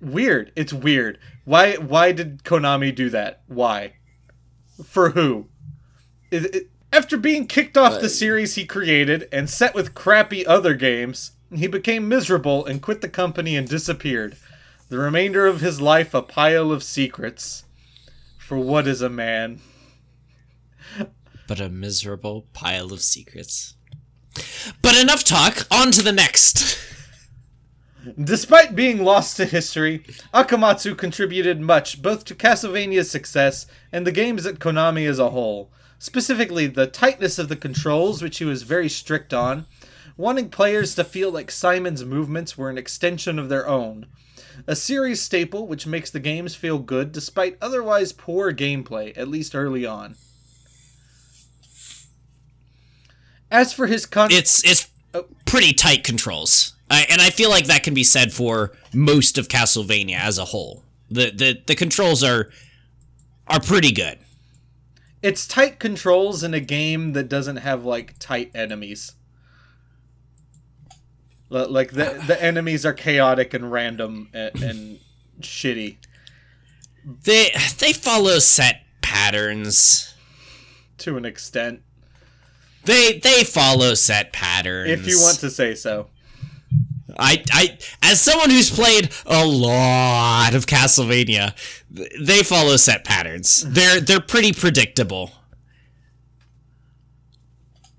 weird. 0.00 0.50
It's 0.56 0.72
weird. 0.72 1.18
Why 1.44 1.74
why 1.74 2.12
did 2.12 2.42
Konami 2.44 2.94
do 2.94 3.10
that? 3.10 3.42
Why? 3.48 3.94
For 4.82 5.10
who? 5.10 5.48
It- 6.30 6.54
it- 6.54 6.68
after 6.90 7.16
being 7.18 7.46
kicked 7.46 7.76
off 7.76 8.00
the 8.00 8.08
series 8.08 8.54
he 8.54 8.64
created 8.66 9.26
and 9.32 9.48
set 9.48 9.74
with 9.74 9.94
crappy 9.94 10.44
other 10.46 10.74
games, 10.74 11.32
he 11.54 11.66
became 11.66 12.06
miserable 12.08 12.64
and 12.66 12.80
quit 12.82 13.00
the 13.02 13.08
company 13.08 13.56
and 13.56 13.66
disappeared. 13.68 14.36
The 14.92 14.98
remainder 14.98 15.46
of 15.46 15.62
his 15.62 15.80
life 15.80 16.12
a 16.12 16.20
pile 16.20 16.70
of 16.70 16.82
secrets. 16.82 17.64
For 18.36 18.58
what 18.58 18.86
is 18.86 19.00
a 19.00 19.08
man? 19.08 19.60
But 21.48 21.62
a 21.62 21.70
miserable 21.70 22.44
pile 22.52 22.92
of 22.92 23.00
secrets. 23.00 23.74
But 24.82 24.94
enough 24.94 25.24
talk, 25.24 25.66
on 25.70 25.92
to 25.92 26.02
the 26.02 26.12
next. 26.12 26.78
Despite 28.22 28.76
being 28.76 29.02
lost 29.02 29.38
to 29.38 29.46
history, 29.46 30.00
Akamatsu 30.34 30.94
contributed 30.98 31.58
much 31.58 32.02
both 32.02 32.26
to 32.26 32.34
Castlevania's 32.34 33.10
success 33.10 33.64
and 33.92 34.06
the 34.06 34.12
games 34.12 34.44
at 34.44 34.58
Konami 34.58 35.08
as 35.08 35.18
a 35.18 35.30
whole. 35.30 35.72
Specifically, 35.98 36.66
the 36.66 36.86
tightness 36.86 37.38
of 37.38 37.48
the 37.48 37.56
controls, 37.56 38.20
which 38.20 38.36
he 38.36 38.44
was 38.44 38.62
very 38.62 38.90
strict 38.90 39.32
on, 39.32 39.64
wanting 40.18 40.50
players 40.50 40.94
to 40.96 41.02
feel 41.02 41.30
like 41.30 41.50
Simon's 41.50 42.04
movements 42.04 42.58
were 42.58 42.68
an 42.68 42.76
extension 42.76 43.38
of 43.38 43.48
their 43.48 43.66
own. 43.66 44.04
A 44.66 44.76
series 44.76 45.20
staple 45.20 45.66
which 45.66 45.86
makes 45.86 46.10
the 46.10 46.20
games 46.20 46.54
feel 46.54 46.78
good 46.78 47.12
despite 47.12 47.58
otherwise 47.60 48.12
poor 48.12 48.52
gameplay, 48.52 49.16
at 49.16 49.28
least 49.28 49.54
early 49.54 49.84
on. 49.84 50.14
As 53.50 53.72
for 53.72 53.86
his 53.86 54.06
con- 54.06 54.30
It's 54.32 54.64
it's 54.64 54.88
oh. 55.14 55.26
pretty 55.44 55.72
tight 55.72 56.04
controls. 56.04 56.74
I, 56.90 57.06
and 57.10 57.20
I 57.20 57.30
feel 57.30 57.50
like 57.50 57.66
that 57.66 57.82
can 57.82 57.94
be 57.94 58.04
said 58.04 58.32
for 58.32 58.72
most 58.94 59.38
of 59.38 59.48
Castlevania 59.48 60.18
as 60.18 60.38
a 60.38 60.46
whole. 60.46 60.84
The 61.10 61.30
the, 61.30 61.62
the 61.66 61.74
controls 61.74 62.22
are 62.22 62.50
are 63.48 63.60
pretty 63.60 63.92
good. 63.92 64.18
it's 65.22 65.46
tight 65.46 65.78
controls 65.78 66.42
in 66.42 66.54
a 66.54 66.60
game 66.60 67.12
that 67.12 67.28
doesn't 67.28 67.58
have 67.58 67.84
like 67.84 68.14
tight 68.18 68.50
enemies. 68.54 69.12
Like 71.52 71.92
the 71.92 72.22
the 72.26 72.42
enemies 72.42 72.86
are 72.86 72.92
chaotic 72.94 73.52
and 73.54 73.70
random 73.70 74.28
and, 74.32 74.62
and 74.62 74.98
shitty 75.40 75.96
They 77.04 77.50
they 77.78 77.92
follow 77.92 78.38
set 78.38 78.82
patterns. 79.02 80.14
to 80.98 81.16
an 81.18 81.24
extent, 81.24 81.82
They 82.84 83.18
they 83.18 83.44
follow 83.44 83.92
set 83.94 84.32
patterns. 84.32 84.90
if 84.90 85.06
you 85.06 85.18
want 85.20 85.38
to 85.40 85.50
say 85.50 85.74
so. 85.74 86.08
I, 87.18 87.44
I, 87.52 87.78
as 88.02 88.22
someone 88.22 88.48
who's 88.48 88.70
played 88.70 89.10
a 89.26 89.44
lot 89.44 90.54
of 90.54 90.64
Castlevania, 90.64 91.52
they 92.18 92.42
follow 92.42 92.78
set 92.78 93.04
patterns. 93.04 93.62
They're 93.68 94.00
they're 94.00 94.20
pretty 94.20 94.52
predictable. 94.54 95.32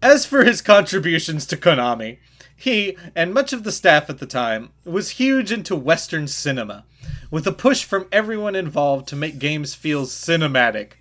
As 0.02 0.26
for 0.26 0.44
his 0.44 0.62
contributions 0.62 1.46
to 1.48 1.58
Konami, 1.58 2.18
he, 2.64 2.98
and 3.16 3.34
much 3.34 3.52
of 3.52 3.64
the 3.64 3.72
staff 3.72 4.10
at 4.10 4.20
the 4.20 4.26
time, 4.26 4.70
was 4.86 5.12
huge 5.12 5.52
into 5.52 5.76
Western 5.76 6.28
cinema, 6.28 6.86
with 7.30 7.46
a 7.46 7.52
push 7.52 7.84
from 7.84 8.08
everyone 8.12 8.56
involved 8.56 9.08
to 9.10 9.16
make 9.18 9.38
games 9.38 9.76
feel 9.76 10.06
cinematic. 10.06 10.94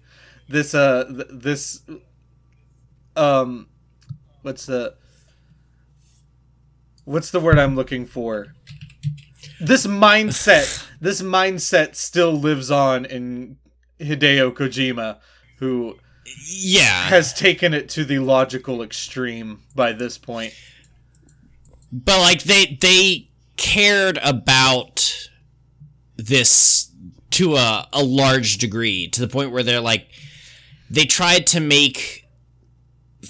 This, 0.49 0.75
uh, 0.75 1.05
th- 1.05 1.29
this, 1.31 1.83
um, 3.15 3.69
what's 4.43 4.67
the, 4.67 4.95
what's 7.05 7.31
the 7.31 7.41
word 7.41 7.59
I'm 7.61 7.77
looking 7.77 8.07
for? 8.07 8.55
This 9.61 9.87
mindset, 9.87 10.85
this 11.01 11.23
mindset 11.23 11.95
still 11.95 12.33
lives 12.33 12.71
on 12.73 13.05
in 13.05 13.59
Hideo 14.01 14.53
Kojima, 14.53 15.19
who 15.59 15.97
Yeah, 16.49 17.05
has 17.05 17.33
taken 17.33 17.73
it 17.73 17.89
to 17.91 18.05
the 18.05 18.19
logical 18.19 18.83
extreme 18.83 19.61
by 19.77 19.93
this 19.93 20.19
point. 20.19 20.55
But 21.93 22.19
like 22.21 22.43
they 22.45 22.79
they 22.81 23.29
cared 23.57 24.19
about 24.23 25.29
this 26.17 26.91
to 27.31 27.57
a, 27.57 27.87
a 27.93 28.03
large 28.03 28.59
degree 28.59 29.09
to 29.09 29.21
the 29.21 29.29
point 29.29 29.51
where 29.53 29.63
they're 29.63 29.81
like 29.81 30.07
they 30.91 31.05
tried 31.05 31.47
to 31.49 31.61
make 31.61 32.27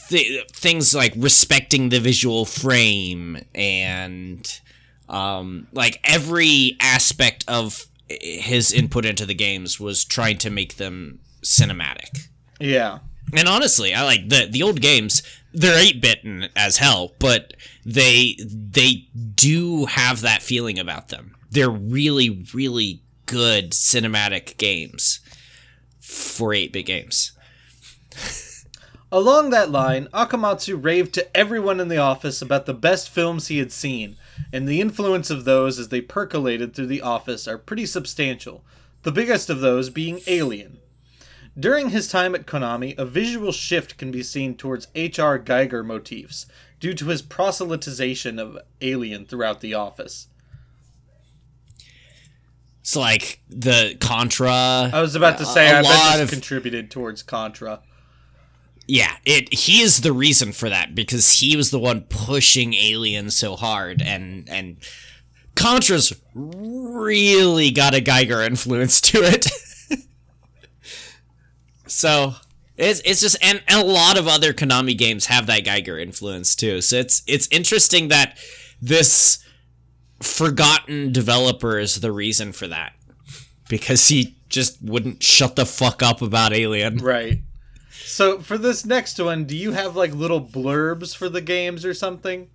th- 0.08 0.48
things 0.50 0.94
like 0.94 1.12
respecting 1.16 1.88
the 1.88 2.00
visual 2.00 2.44
frame 2.44 3.38
and 3.54 4.60
um, 5.08 5.66
like 5.72 6.00
every 6.04 6.76
aspect 6.80 7.44
of 7.46 7.86
his 8.08 8.72
input 8.72 9.04
into 9.04 9.26
the 9.26 9.34
games 9.34 9.78
was 9.78 10.04
trying 10.04 10.38
to 10.38 10.50
make 10.50 10.76
them 10.76 11.20
cinematic 11.42 12.28
Yeah. 12.60 12.98
and 13.34 13.48
honestly, 13.48 13.94
I 13.94 14.02
like 14.04 14.28
the 14.28 14.46
the 14.50 14.62
old 14.62 14.80
games. 14.80 15.22
They're 15.52 15.84
8-bit 15.84 16.50
as 16.56 16.78
hell, 16.78 17.12
but 17.18 17.54
they 17.84 18.36
they 18.44 19.08
do 19.34 19.86
have 19.86 20.20
that 20.22 20.42
feeling 20.42 20.78
about 20.78 21.08
them. 21.08 21.34
They're 21.50 21.70
really 21.70 22.46
really 22.54 23.02
good 23.26 23.72
cinematic 23.72 24.56
games 24.56 25.20
for 26.00 26.50
8-bit 26.50 26.86
games. 26.86 27.32
Along 29.10 29.50
that 29.50 29.70
line, 29.70 30.08
Akamatsu 30.14 30.82
raved 30.82 31.12
to 31.14 31.36
everyone 31.36 31.80
in 31.80 31.88
the 31.88 31.98
office 31.98 32.40
about 32.40 32.64
the 32.64 32.72
best 32.72 33.10
films 33.10 33.48
he 33.48 33.58
had 33.58 33.70
seen, 33.70 34.16
and 34.52 34.66
the 34.66 34.80
influence 34.80 35.28
of 35.28 35.44
those 35.44 35.78
as 35.78 35.88
they 35.88 36.00
percolated 36.00 36.74
through 36.74 36.86
the 36.86 37.02
office 37.02 37.46
are 37.46 37.58
pretty 37.58 37.84
substantial, 37.84 38.64
the 39.02 39.12
biggest 39.12 39.50
of 39.50 39.60
those 39.60 39.90
being 39.90 40.20
Alien. 40.26 40.78
During 41.58 41.90
his 41.90 42.08
time 42.08 42.34
at 42.34 42.46
Konami, 42.46 42.96
a 42.96 43.04
visual 43.04 43.52
shift 43.52 43.98
can 43.98 44.10
be 44.10 44.22
seen 44.22 44.56
towards 44.56 44.88
H.R. 44.94 45.38
Geiger 45.38 45.82
motifs 45.82 46.46
due 46.80 46.94
to 46.94 47.06
his 47.06 47.22
proselytization 47.22 48.40
of 48.40 48.58
Alien 48.80 49.26
throughout 49.26 49.60
the 49.60 49.74
office. 49.74 50.28
It's 52.80 52.96
like 52.96 53.40
the 53.48 53.96
Contra. 54.00 54.90
I 54.92 55.00
was 55.00 55.14
about 55.14 55.38
to 55.38 55.46
say, 55.46 55.70
a 55.70 55.78
I 55.78 55.82
bet 55.82 56.18
this 56.18 56.22
of 56.22 56.30
contributed 56.30 56.90
towards 56.90 57.22
Contra. 57.22 57.80
Yeah, 58.88 59.16
it 59.24 59.54
he 59.54 59.80
is 59.80 60.00
the 60.00 60.12
reason 60.12 60.50
for 60.50 60.68
that 60.68 60.94
because 60.94 61.38
he 61.38 61.56
was 61.56 61.70
the 61.70 61.78
one 61.78 62.02
pushing 62.02 62.74
Alien 62.74 63.30
so 63.30 63.54
hard 63.54 64.02
and 64.02 64.48
and 64.48 64.78
Contra's 65.54 66.12
really 66.34 67.70
got 67.70 67.94
a 67.94 68.00
Geiger 68.00 68.42
influence 68.42 69.00
to 69.02 69.18
it. 69.18 69.46
so 71.92 72.34
it's 72.76 73.00
it's 73.04 73.20
just 73.20 73.36
and, 73.42 73.62
and 73.68 73.80
a 73.80 73.84
lot 73.84 74.18
of 74.18 74.26
other 74.26 74.52
Konami 74.52 74.96
games 74.96 75.26
have 75.26 75.46
that 75.46 75.64
Geiger 75.64 75.98
influence 75.98 76.56
too. 76.56 76.80
So 76.80 76.96
it's 76.96 77.22
it's 77.26 77.48
interesting 77.50 78.08
that 78.08 78.38
this 78.80 79.44
forgotten 80.20 81.12
developer 81.12 81.78
is 81.78 82.00
the 82.00 82.12
reason 82.12 82.52
for 82.52 82.66
that 82.68 82.94
because 83.68 84.08
he 84.08 84.36
just 84.48 84.82
wouldn't 84.82 85.22
shut 85.22 85.56
the 85.56 85.66
fuck 85.66 86.02
up 86.02 86.22
about 86.22 86.52
Alien. 86.52 86.96
Right. 86.98 87.42
So 87.90 88.40
for 88.40 88.56
this 88.56 88.86
next 88.86 89.18
one, 89.18 89.44
do 89.44 89.56
you 89.56 89.72
have 89.72 89.94
like 89.94 90.14
little 90.14 90.40
blurbs 90.40 91.14
for 91.14 91.28
the 91.28 91.40
games 91.40 91.84
or 91.84 91.92
something? 91.94 92.48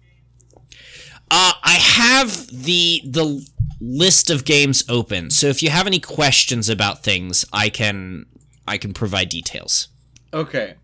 Uh, 1.30 1.54
I 1.64 1.74
have 1.74 2.48
the 2.48 3.02
the 3.06 3.48
list 3.80 4.32
of 4.32 4.46
games 4.46 4.84
open. 4.90 5.30
So 5.30 5.48
if 5.48 5.62
you 5.62 5.70
have 5.70 5.86
any 5.86 6.00
questions 6.00 6.70
about 6.70 7.04
things, 7.04 7.46
I 7.54 7.70
can 7.70 8.26
I 8.68 8.78
can 8.78 8.94
provide 8.94 9.30
details. 9.30 9.88
Okay. 10.34 10.76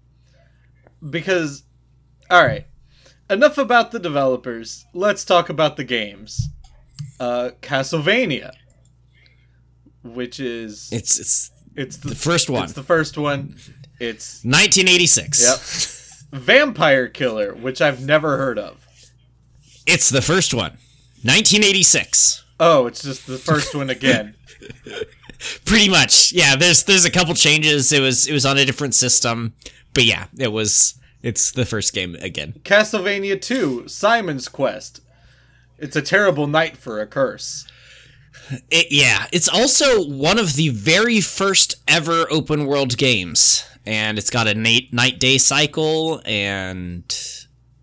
Because 1.08 1.64
all 2.30 2.44
right. 2.46 2.66
Enough 3.30 3.58
about 3.58 3.92
the 3.92 4.00
developers. 4.00 4.86
Let's 4.94 5.26
talk 5.26 5.50
about 5.50 5.76
the 5.78 5.84
games. 5.84 6.50
Uh 7.20 7.52
Castlevania, 7.62 8.52
which 10.04 10.40
is 10.40 10.90
It's 10.92 11.20
it's 11.20 11.52
it's 11.76 11.98
the, 11.98 12.10
the 12.10 12.16
first 12.16 12.50
one. 12.50 12.64
It's 12.64 12.74
the 12.74 12.84
first 12.84 13.18
one. 13.18 13.56
It's 14.00 14.44
1986. 14.44 16.30
yep. 16.32 16.40
Vampire 16.42 17.08
Killer, 17.08 17.54
which 17.54 17.82
I've 17.82 18.04
never 18.06 18.38
heard 18.38 18.58
of. 18.60 18.88
It's 19.86 20.10
the 20.10 20.22
first 20.22 20.54
one. 20.54 20.78
1986. 21.24 22.44
Oh, 22.60 22.88
it's 22.88 23.02
just 23.02 23.28
the 23.28 23.38
first 23.38 23.76
one 23.76 23.90
again. 23.90 24.36
Pretty 25.66 25.90
much. 25.90 26.32
Yeah, 26.32 26.56
there's 26.56 26.84
there's 26.84 27.06
a 27.06 27.12
couple 27.12 27.34
changes. 27.34 27.92
It 27.92 28.02
was 28.02 28.28
it 28.28 28.34
was 28.34 28.46
on 28.46 28.58
a 28.58 28.66
different 28.66 28.96
system, 28.96 29.54
but 29.94 30.06
yeah, 30.06 30.28
it 30.38 30.52
was 30.52 30.96
it's 31.22 31.52
the 31.52 31.66
first 31.66 31.94
game 31.94 32.16
again. 32.16 32.54
Castlevania 32.64 33.42
2, 33.42 33.88
Simon's 33.88 34.50
Quest. 34.50 35.00
It's 35.78 35.96
a 35.96 36.02
terrible 36.02 36.48
night 36.48 36.78
for 36.78 37.02
a 37.02 37.08
curse. 37.08 37.66
It, 38.70 38.88
yeah, 38.92 39.28
it's 39.32 39.48
also 39.48 40.06
one 40.06 40.38
of 40.38 40.54
the 40.54 40.70
very 40.70 41.22
first 41.22 41.76
ever 41.88 42.26
open 42.30 42.66
world 42.66 42.98
games, 42.98 43.66
and 43.86 44.18
it's 44.18 44.30
got 44.30 44.48
a 44.48 44.54
night 44.54 44.92
night 44.92 45.20
day 45.20 45.38
cycle, 45.38 46.22
and 46.26 47.04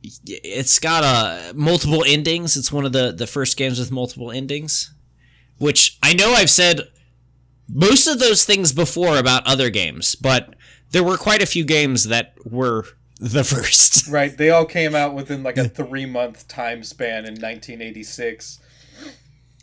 it's 0.03 0.79
got 0.79 1.03
a 1.05 1.55
multiple 1.55 2.05
endings. 2.07 2.57
It's 2.57 2.73
one 2.73 2.85
of 2.85 2.93
the 2.93 3.13
the 3.13 3.27
first 3.27 3.57
games 3.57 3.79
with 3.79 3.91
multiple 3.91 4.31
endings, 4.31 4.93
which 5.59 5.99
I 6.03 6.13
know 6.13 6.33
I've 6.33 6.51
said 6.51 6.89
most 7.73 8.07
of 8.07 8.19
those 8.19 8.45
things 8.45 8.73
before 8.73 9.19
about 9.19 9.47
other 9.47 9.71
games, 9.71 10.15
but 10.15 10.55
there 10.91 11.05
were 11.05 11.17
quite 11.17 11.43
a 11.43 11.47
few 11.47 11.65
games 11.65 12.05
that 12.05 12.35
were 12.45 12.85
the 13.19 13.45
first. 13.45 14.09
Right, 14.09 14.37
they 14.37 14.51
all 14.51 14.65
came 14.67 14.95
out 14.95 15.15
within 15.15 15.43
like 15.43 15.57
a 15.57 15.69
three 15.69 16.07
month 16.07 16.49
time 16.49 16.83
span 16.83 17.25
in 17.27 17.35
1986. 17.35 18.61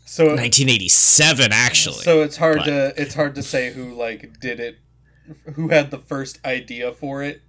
So 0.06 0.24
1987, 0.28 1.50
actually. 1.52 1.96
so 1.96 2.22
it's 2.22 2.38
hard 2.38 2.60
but- 2.60 2.66
to 2.66 2.94
it's 3.02 3.14
hard 3.16 3.36
to 3.36 3.44
say 3.44 3.74
who 3.74 3.94
like 3.94 4.40
did 4.40 4.60
it, 4.60 4.78
who 5.56 5.68
had 5.70 5.92
the 5.92 5.98
first 6.00 6.40
idea 6.46 6.92
for 6.94 7.22
it. 7.24 7.42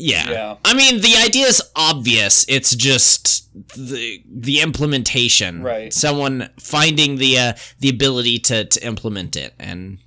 Yeah. 0.00 0.30
Yeah. 0.30 0.56
I 0.64 0.74
mean, 0.74 1.00
the 1.00 1.16
idea 1.16 1.46
is 1.46 1.62
obvious. 1.74 2.44
It's 2.48 2.74
just 2.76 3.48
the 3.76 4.22
the 4.26 4.60
implementation. 4.60 5.62
Right. 5.62 5.92
Someone 5.92 6.50
finding 6.58 7.16
the 7.16 7.38
uh, 7.38 7.52
the 7.80 7.88
ability 7.88 8.38
to 8.40 8.64
to 8.64 8.86
implement 8.86 9.36
it. 9.36 9.54
And 9.58 9.98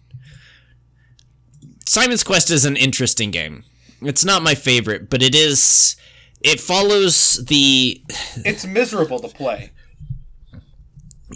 Simon's 1.85 2.23
Quest 2.23 2.49
is 2.51 2.63
an 2.65 2.77
interesting 2.77 3.31
game. 3.31 3.63
It's 4.01 4.23
not 4.25 4.41
my 4.43 4.55
favorite, 4.55 5.09
but 5.09 5.21
it 5.21 5.35
is. 5.35 5.95
It 6.41 6.59
follows 6.59 7.43
the 7.45 8.01
It's 8.45 8.65
miserable 8.65 9.19
to 9.19 9.27
play. 9.27 9.71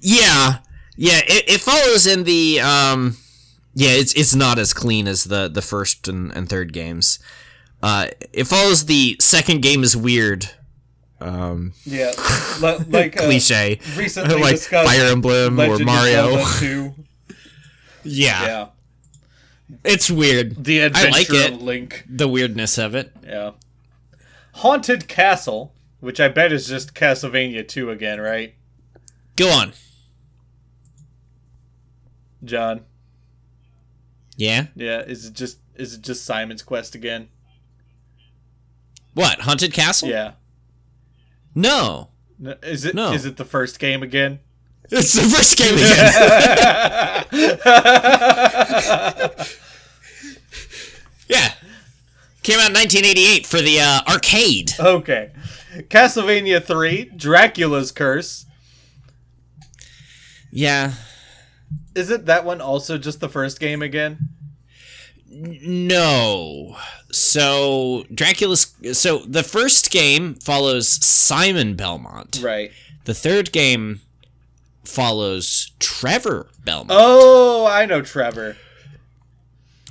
yeah 0.02 0.60
yeah 0.98 1.20
it, 1.28 1.50
it 1.50 1.62
follows 1.62 2.06
in 2.08 2.24
the 2.26 2.60
um 2.60 3.18
yeah 3.74 3.92
it's 3.92 4.14
it's 4.14 4.36
not 4.36 4.58
as 4.60 4.74
clean 4.74 5.08
as 5.08 5.26
the 5.26 5.48
the 5.48 5.62
first 5.62 6.08
and, 6.08 6.32
and 6.34 6.50
third 6.50 6.74
games 6.74 7.20
uh 7.86 8.08
it 8.34 8.46
follows 8.46 8.86
the 8.86 9.16
second 9.20 9.62
game 9.62 9.84
is 9.84 9.96
weird. 9.96 10.50
Um 11.22 11.74
Yeah, 11.86 12.12
li- 12.62 12.84
like 12.90 13.16
uh, 13.22 13.26
cliche. 13.26 13.80
recently 13.96 14.36
like 14.42 14.56
discussed 14.56 14.90
fire 14.90 15.06
emblem 15.12 15.56
Legend 15.58 15.82
or 15.82 15.86
mario. 15.86 16.46
2. 16.60 16.94
yeah, 18.04 18.46
Yeah, 18.46 18.68
it's 19.84 20.10
weird. 20.10 20.64
The 20.66 20.82
I 20.82 20.86
adventure 20.86 21.12
like 21.12 21.30
it. 21.30 21.54
of 21.54 21.62
Link. 21.62 22.04
the 22.10 22.28
weirdness 22.28 22.78
of 22.78 22.96
it. 22.96 23.12
Yeah, 23.24 23.52
Haunted 24.56 25.08
Castle, 25.08 25.74
which 26.00 26.20
I 26.20 26.28
bet 26.28 26.52
is 26.52 26.68
just 26.68 26.94
Castlevania 26.96 27.68
2 27.68 27.90
again, 27.92 28.20
right, 28.22 28.56
go 29.36 29.50
on. 29.50 29.74
John? 32.44 32.82
yeah? 34.38 34.68
Yeah, 34.76 35.02
is 35.02 35.26
it 35.26 35.34
just 35.34 35.60
is 35.76 35.94
it 35.96 36.02
just 36.02 36.24
Simon's 36.26 36.62
Quest 36.62 36.94
again? 36.96 37.30
What 39.16 39.42
haunted 39.42 39.74
castle 39.74 40.08
Yeah. 40.10 40.34
no 41.56 42.10
N- 42.40 42.56
Is 42.62 42.86
it 42.86 42.94
No. 42.94 43.12
is 43.14 43.26
it 43.26 43.38
the 43.38 43.46
first 43.46 43.80
game 43.80 44.04
again? 44.04 44.40
it's 44.92 45.16
the 45.16 45.22
first 45.22 45.58
game 45.58 45.74
again 45.74 46.14
yeah 51.28 51.54
came 52.44 52.60
out 52.60 52.70
in 52.70 52.76
1988 52.76 53.46
for 53.48 53.60
the 53.62 53.80
uh, 53.82 54.02
arcade 54.08 54.74
Okay. 54.80 55.32
Castlevania 55.90 56.64
3, 56.64 57.12
Dracula's 57.18 57.92
Curse. 57.92 58.46
yeah 60.52 60.94
Is 61.96 62.10
it 62.12 62.26
that 62.28 62.46
one 62.46 62.62
also 62.62 62.98
just 62.98 63.20
the 63.20 63.28
first 63.30 63.60
game 63.60 63.82
again? 63.82 64.30
No. 65.30 66.78
So 67.12 68.06
Dracula's 68.14 68.74
so 68.94 69.20
the 69.20 69.44
first 69.44 69.92
game 69.92 70.36
follows 70.36 71.04
Simon 71.06 71.76
Belmont. 71.76 72.40
Right. 72.44 72.72
The 73.06 73.14
third 73.14 73.52
game 73.52 74.02
follows 74.84 75.72
Trevor 75.80 76.48
Belmont. 76.64 76.92
Oh, 76.94 77.66
I 77.66 77.86
know 77.86 78.02
Trevor. 78.02 78.58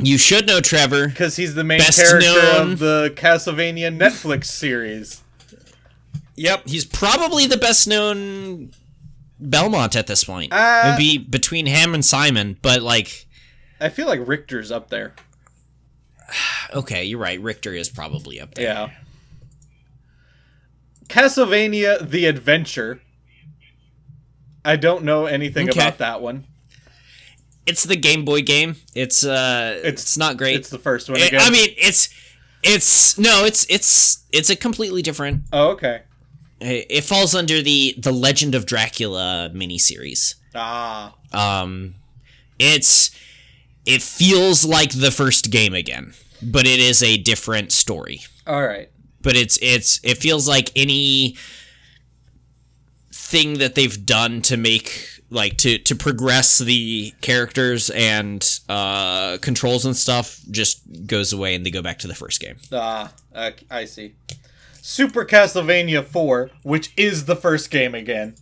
You 0.01 0.19
should 0.19 0.47
know 0.47 0.61
Trevor. 0.61 1.09
Because 1.09 1.37
he's 1.37 1.55
the 1.55 1.63
main 1.65 1.79
Best 1.79 1.99
character 2.01 2.27
known- 2.27 2.73
of 2.73 2.79
the 2.81 3.13
Castlevania 3.17 3.97
Netflix 3.97 4.47
series. 4.47 5.21
Yep, 6.37 6.67
he's 6.67 6.85
probably 6.85 7.47
the 7.47 7.57
best 7.57 7.87
known 7.87 8.73
Belmont 9.39 9.95
at 9.95 10.09
this 10.09 10.25
point. 10.25 10.53
Uh, 10.53 10.83
It'd 10.87 10.99
be 10.99 11.17
between 11.17 11.67
him 11.67 11.95
and 11.95 12.05
Simon, 12.05 12.59
but 12.61 12.83
like 12.83 13.24
I 13.85 13.89
feel 13.91 14.07
like 14.07 14.21
Richter's 14.27 14.71
up 14.73 14.89
there. 14.91 15.15
okay, 16.75 17.05
you're 17.05 17.19
right. 17.19 17.41
Richter 17.41 17.73
is 17.75 17.89
probably 17.91 18.41
up 18.41 18.55
there. 18.55 18.65
Yeah. 18.65 18.91
Castlevania 21.09 22.09
The 22.09 22.27
Adventure. 22.27 23.01
I 24.65 24.77
don't 24.77 25.05
know 25.05 25.27
anything 25.27 25.69
Okay. 25.69 25.79
about 25.79 25.99
that 25.99 26.23
one. 26.23 26.47
It's 27.67 27.85
the 27.85 27.97
Game 27.97 28.25
Boy 28.25 28.43
game. 28.43 28.77
It's 28.95 29.25
uh 29.25 29.75
it's, 29.83 29.87
It's- 30.03 30.17
not 30.17 30.37
great. 30.37 30.57
It's 30.57 30.71
the 30.71 30.79
first 30.79 31.09
one 31.09 31.21
I- 31.21 31.27
again. 31.27 31.41
I 31.43 31.51
mean, 31.51 31.71
it's 31.77 32.09
It's 32.63 33.19
no, 33.19 33.45
it's 33.45 33.67
it's 33.69 34.25
it's 34.33 34.49
a 34.51 34.57
completely 34.57 35.03
different. 35.03 35.43
Oh, 35.53 35.69
okay. 35.73 36.03
It 36.61 36.87
it 36.89 37.05
falls 37.05 37.35
under 37.35 37.61
the 37.61 37.95
the 37.99 38.13
Legend 38.13 38.55
of 38.55 38.65
Dracula 38.65 39.51
miniseries. 39.55 40.37
Ah, 40.55 41.15
Um, 41.33 41.97
it's 42.59 43.11
it 43.87 44.03
feels 44.03 44.65
like 44.65 44.93
the 44.93 45.11
first 45.11 45.51
game 45.51 45.75
again, 45.75 46.15
but 46.43 46.67
it 46.67 46.81
is 46.81 47.03
a 47.03 47.17
different 47.19 47.73
story. 47.73 48.21
all 48.47 48.67
right. 48.67 48.91
But 49.23 49.37
it's 49.37 49.59
it's 49.63 50.01
it 50.05 50.19
feels 50.19 50.47
like 50.47 50.71
any 50.77 51.37
thing 53.13 53.59
that 53.59 53.75
they've 53.75 54.05
done 54.05 54.43
to 54.43 54.57
make 54.57 55.09
like 55.31 55.57
to 55.59 55.79
to 55.79 55.95
progress 55.95 56.59
the 56.59 57.13
characters 57.23 57.89
and 57.91 58.61
uh 58.69 59.39
controls 59.41 59.87
and 59.87 59.97
stuff 59.97 60.41
just 60.51 60.83
goes 61.07 61.33
away 61.33 61.55
and 61.55 61.65
they 61.65 61.71
go 61.71 61.81
back 61.81 61.99
to 62.01 62.07
the 62.07 62.15
first 62.15 62.41
game. 62.41 62.57
Ah, 62.71 63.13
uh, 63.35 63.51
I 63.71 63.87
see. 63.87 64.15
Super 64.83 65.25
Castlevania 65.25 66.05
4, 66.05 66.51
which 66.63 66.93
is 66.95 67.25
the 67.25 67.37
first 67.37 67.71
game 67.71 67.95
again. 67.95 68.35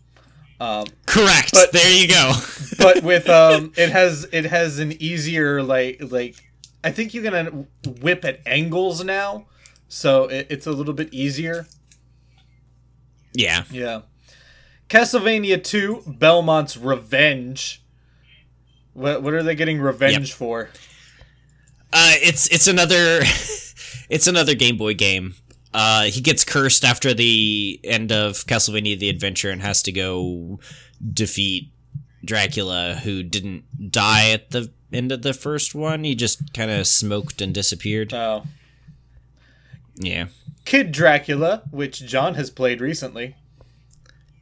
Correct. 1.06 1.50
But- 1.52 1.72
there 1.72 1.92
you 1.92 2.08
go. 2.08 2.32
but 2.78 3.02
with 3.02 3.28
um 3.28 3.72
it 3.76 3.90
has 3.90 4.26
it 4.32 4.44
has 4.46 4.78
an 4.78 4.92
easier 5.00 5.62
like 5.62 6.00
like 6.10 6.34
i 6.82 6.90
think 6.90 7.12
you 7.14 7.20
can 7.22 7.66
whip 8.00 8.24
at 8.24 8.40
angles 8.46 9.04
now 9.04 9.44
so 9.88 10.24
it, 10.24 10.46
it's 10.50 10.66
a 10.66 10.72
little 10.72 10.94
bit 10.94 11.12
easier 11.12 11.66
yeah. 13.34 13.64
yeah 13.70 14.00
castlevania 14.88 15.62
2 15.62 16.02
belmont's 16.18 16.76
revenge 16.76 17.82
what, 18.94 19.22
what 19.22 19.32
are 19.34 19.42
they 19.42 19.54
getting 19.54 19.80
revenge 19.80 20.30
Yep. 20.30 20.38
for 20.38 20.68
Uh, 21.92 22.14
it's 22.22 22.48
it's 22.48 22.66
another 22.66 23.20
it's 24.08 24.26
another 24.26 24.54
Game 24.54 24.76
Boy 24.78 24.94
game. 24.94 25.34
Uh, 25.74 26.04
he 26.04 26.20
gets 26.20 26.44
cursed 26.44 26.84
after 26.84 27.14
the 27.14 27.80
end 27.84 28.12
of 28.12 28.44
Castlevania: 28.46 28.98
The 28.98 29.08
Adventure 29.08 29.50
and 29.50 29.62
has 29.62 29.82
to 29.82 29.92
go 29.92 30.60
defeat 31.12 31.70
Dracula, 32.24 33.00
who 33.02 33.22
didn't 33.22 33.90
die 33.90 34.30
at 34.30 34.50
the 34.50 34.70
end 34.92 35.10
of 35.12 35.22
the 35.22 35.32
first 35.32 35.74
one. 35.74 36.04
He 36.04 36.14
just 36.14 36.52
kind 36.52 36.70
of 36.70 36.86
smoked 36.86 37.40
and 37.40 37.54
disappeared. 37.54 38.12
oh 38.12 38.44
Yeah, 39.96 40.26
kid 40.64 40.92
dracula 40.92 41.62
which 41.70 42.06
john 42.06 42.34
has 42.34 42.48
played 42.50 42.80
recently 42.80 43.34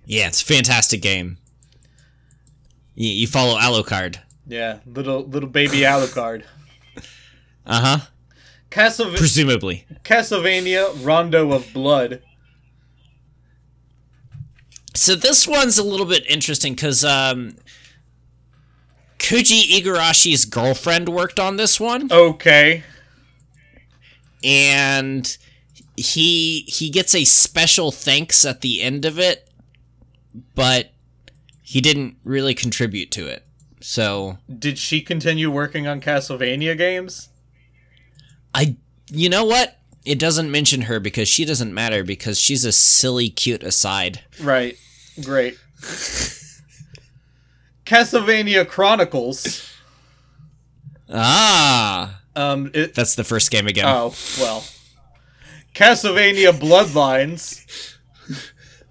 yeah, 0.07 0.27
it's 0.27 0.43
a 0.43 0.45
fantastic 0.45 1.03
game. 1.03 1.39
You, 2.97 3.09
you 3.11 3.27
follow 3.29 3.57
Alucard. 3.59 4.17
yeah 4.47 4.81
little 4.85 5.25
little 5.25 5.49
baby 5.49 5.79
alucard 5.81 6.43
Uh 7.67 7.81
huh. 7.81 7.99
Castleva- 8.71 9.17
Presumably. 9.17 9.85
castlevania 10.05 11.05
rondo 11.05 11.53
of 11.53 11.73
blood 11.73 12.23
So 14.95 15.15
this 15.17 15.47
one's 15.49 15.79
a 15.79 15.83
little 15.83 16.07
bit 16.07 16.25
interesting 16.29 16.75
because 16.75 17.05
um, 17.05 17.57
Koji 19.19 19.71
Igarashi's 19.71 20.45
girlfriend 20.45 21.09
worked 21.09 21.39
on 21.41 21.57
this 21.57 21.79
one, 21.81 22.11
okay 22.13 22.83
and 24.43 25.37
he 25.97 26.61
he 26.67 26.91
gets 26.91 27.15
a 27.15 27.25
special 27.25 27.93
thanks 27.93 28.45
at 28.45 28.61
the 28.61 28.81
end 28.83 29.05
of 29.05 29.19
it, 29.19 29.49
but 30.55 30.91
he 31.63 31.81
didn't 31.81 32.17
really 32.25 32.55
contribute 32.55 33.11
to 33.13 33.27
it. 33.27 33.45
So 33.81 34.39
did 34.59 34.79
she 34.79 35.01
continue 35.01 35.51
working 35.51 35.87
on 35.87 36.01
castlevania 36.01 36.77
games 36.77 37.30
I, 38.55 38.77
you 39.09 39.29
know 39.29 39.45
what? 39.45 39.79
It 40.05 40.19
doesn't 40.19 40.51
mention 40.51 40.83
her 40.83 40.99
because 41.01 41.29
she 41.29 41.45
doesn't 41.45 41.73
matter 41.75 42.03
because 42.05 42.39
she's 42.39 42.65
a 42.65 42.73
silly, 42.73 43.29
cute 43.29 43.63
aside. 43.63 44.21
Right. 44.41 44.77
Great. 45.23 45.59
Castlevania 47.85 48.67
Chronicles. 48.67 49.69
Ah, 51.13 52.21
Um. 52.37 52.71
It, 52.73 52.95
that's 52.95 53.15
the 53.17 53.25
first 53.25 53.51
game 53.51 53.67
again. 53.67 53.87
oh 53.87 54.15
well. 54.39 54.65
Castlevania 55.75 56.53
Bloodlines. 56.53 57.97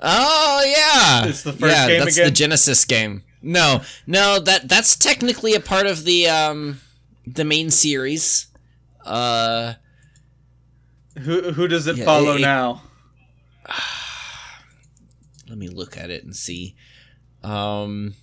Oh 0.02 0.64
yeah, 0.66 1.26
It's 1.28 1.44
the 1.44 1.54
first 1.54 1.76
yeah, 1.76 1.88
game 1.88 2.00
that's 2.00 2.16
again? 2.18 2.28
the 2.28 2.32
Genesis 2.32 2.86
game. 2.86 3.24
No, 3.42 3.82
no, 4.06 4.40
that 4.40 4.68
that's 4.70 4.98
technically 4.98 5.54
a 5.56 5.60
part 5.60 5.88
of 5.88 6.04
the 6.06 6.28
um 6.28 6.82
the 7.26 7.46
main 7.46 7.70
series. 7.70 8.48
Uh, 9.10 9.74
Who 11.20 11.52
who 11.52 11.68
does 11.68 11.88
it 11.88 11.98
Yeah, 11.98 12.06
follow 12.06 12.36
it- 12.36 12.42
now? 12.42 12.84
let 15.50 15.58
me 15.58 15.68
look 15.68 15.98
at 15.98 16.10
it 16.10 16.24
and 16.24 16.36
see. 16.36 16.76
Um, 17.44 18.14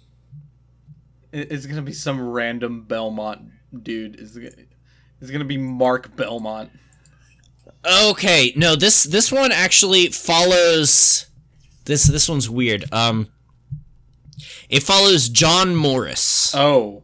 It- 1.32 1.50
It's 1.50 1.66
gonna 1.66 1.82
be 1.82 1.92
some 1.92 2.20
random 2.20 2.84
Belmont 2.84 3.50
dude. 3.82 4.18
Is 4.20 4.36
it's 4.36 5.30
gonna 5.30 5.44
be 5.44 5.58
Mark 5.58 6.14
Belmont. 6.16 6.70
okay, 7.84 8.52
no 8.56 8.76
this 8.76 9.04
this 9.04 9.30
one 9.32 9.50
actually 9.52 10.08
follows 10.08 11.26
this 11.84 12.04
this 12.04 12.28
one's 12.28 12.48
weird. 12.48 12.84
Um, 12.92 13.28
it 14.68 14.82
follows 14.82 15.28
John 15.28 15.74
Morris. 15.76 16.54
Oh, 16.54 17.02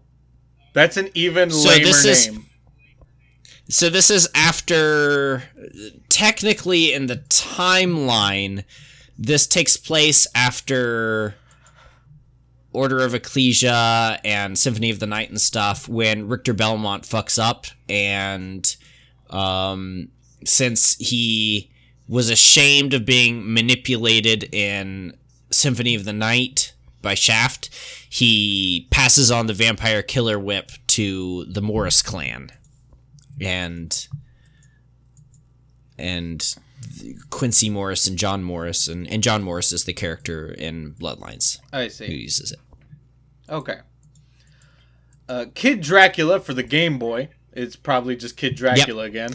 that's 0.72 0.96
an 0.96 1.10
even 1.14 1.50
So 1.50 1.68
lamer 1.68 1.84
this 1.84 2.04
is- 2.04 2.28
name. 2.28 2.46
So 3.68 3.88
this 3.88 4.10
is 4.10 4.28
after 4.34 5.44
technically 6.08 6.92
in 6.92 7.06
the 7.06 7.16
timeline 7.16 8.64
this 9.18 9.46
takes 9.46 9.76
place 9.76 10.26
after 10.34 11.34
Order 12.72 13.00
of 13.00 13.14
Ecclesia 13.14 14.18
and 14.24 14.58
Symphony 14.58 14.90
of 14.90 14.98
the 14.98 15.06
Night 15.06 15.28
and 15.28 15.40
stuff 15.40 15.88
when 15.88 16.28
Richter 16.28 16.54
Belmont 16.54 17.04
fucks 17.04 17.38
up 17.38 17.66
and 17.88 18.76
um 19.30 20.08
since 20.44 20.96
he 20.96 21.70
was 22.08 22.30
ashamed 22.30 22.94
of 22.94 23.06
being 23.06 23.54
manipulated 23.54 24.52
in 24.52 25.16
Symphony 25.50 25.94
of 25.94 26.04
the 26.04 26.12
Night 26.12 26.72
by 27.00 27.14
Shaft, 27.14 27.70
he 28.08 28.88
passes 28.90 29.30
on 29.30 29.46
the 29.46 29.54
vampire 29.54 30.02
killer 30.02 30.38
whip 30.38 30.72
to 30.88 31.44
the 31.44 31.62
Morris 31.62 32.02
clan 32.02 32.50
and 33.40 34.08
and 35.98 36.54
Quincy 37.30 37.70
Morris 37.70 38.06
and 38.06 38.18
John 38.18 38.42
Morris 38.42 38.88
and, 38.88 39.06
and 39.08 39.22
John 39.22 39.42
Morris 39.42 39.72
is 39.72 39.84
the 39.84 39.92
character 39.92 40.52
in 40.52 40.94
Bloodlines 40.94 41.58
I 41.72 41.88
see. 41.88 42.06
who 42.06 42.12
uses 42.12 42.52
it. 42.52 42.58
Okay. 43.48 43.78
Uh, 45.28 45.46
Kid 45.54 45.80
Dracula 45.80 46.40
for 46.40 46.54
the 46.54 46.62
Game 46.62 46.98
Boy. 46.98 47.28
It's 47.52 47.76
probably 47.76 48.16
just 48.16 48.36
Kid 48.36 48.56
Dracula 48.56 49.04
again. 49.04 49.34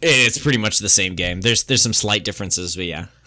It's 0.00 0.38
pretty 0.38 0.58
much 0.58 0.78
the 0.78 0.88
same 0.88 1.14
game. 1.14 1.40
There's 1.40 1.64
there's 1.64 1.82
some 1.82 1.92
slight 1.94 2.24
differences, 2.24 2.76
but 2.76 2.84
yeah. 2.84 3.06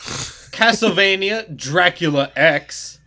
Castlevania 0.51 1.55
Dracula 1.55 2.31
X. 2.35 2.99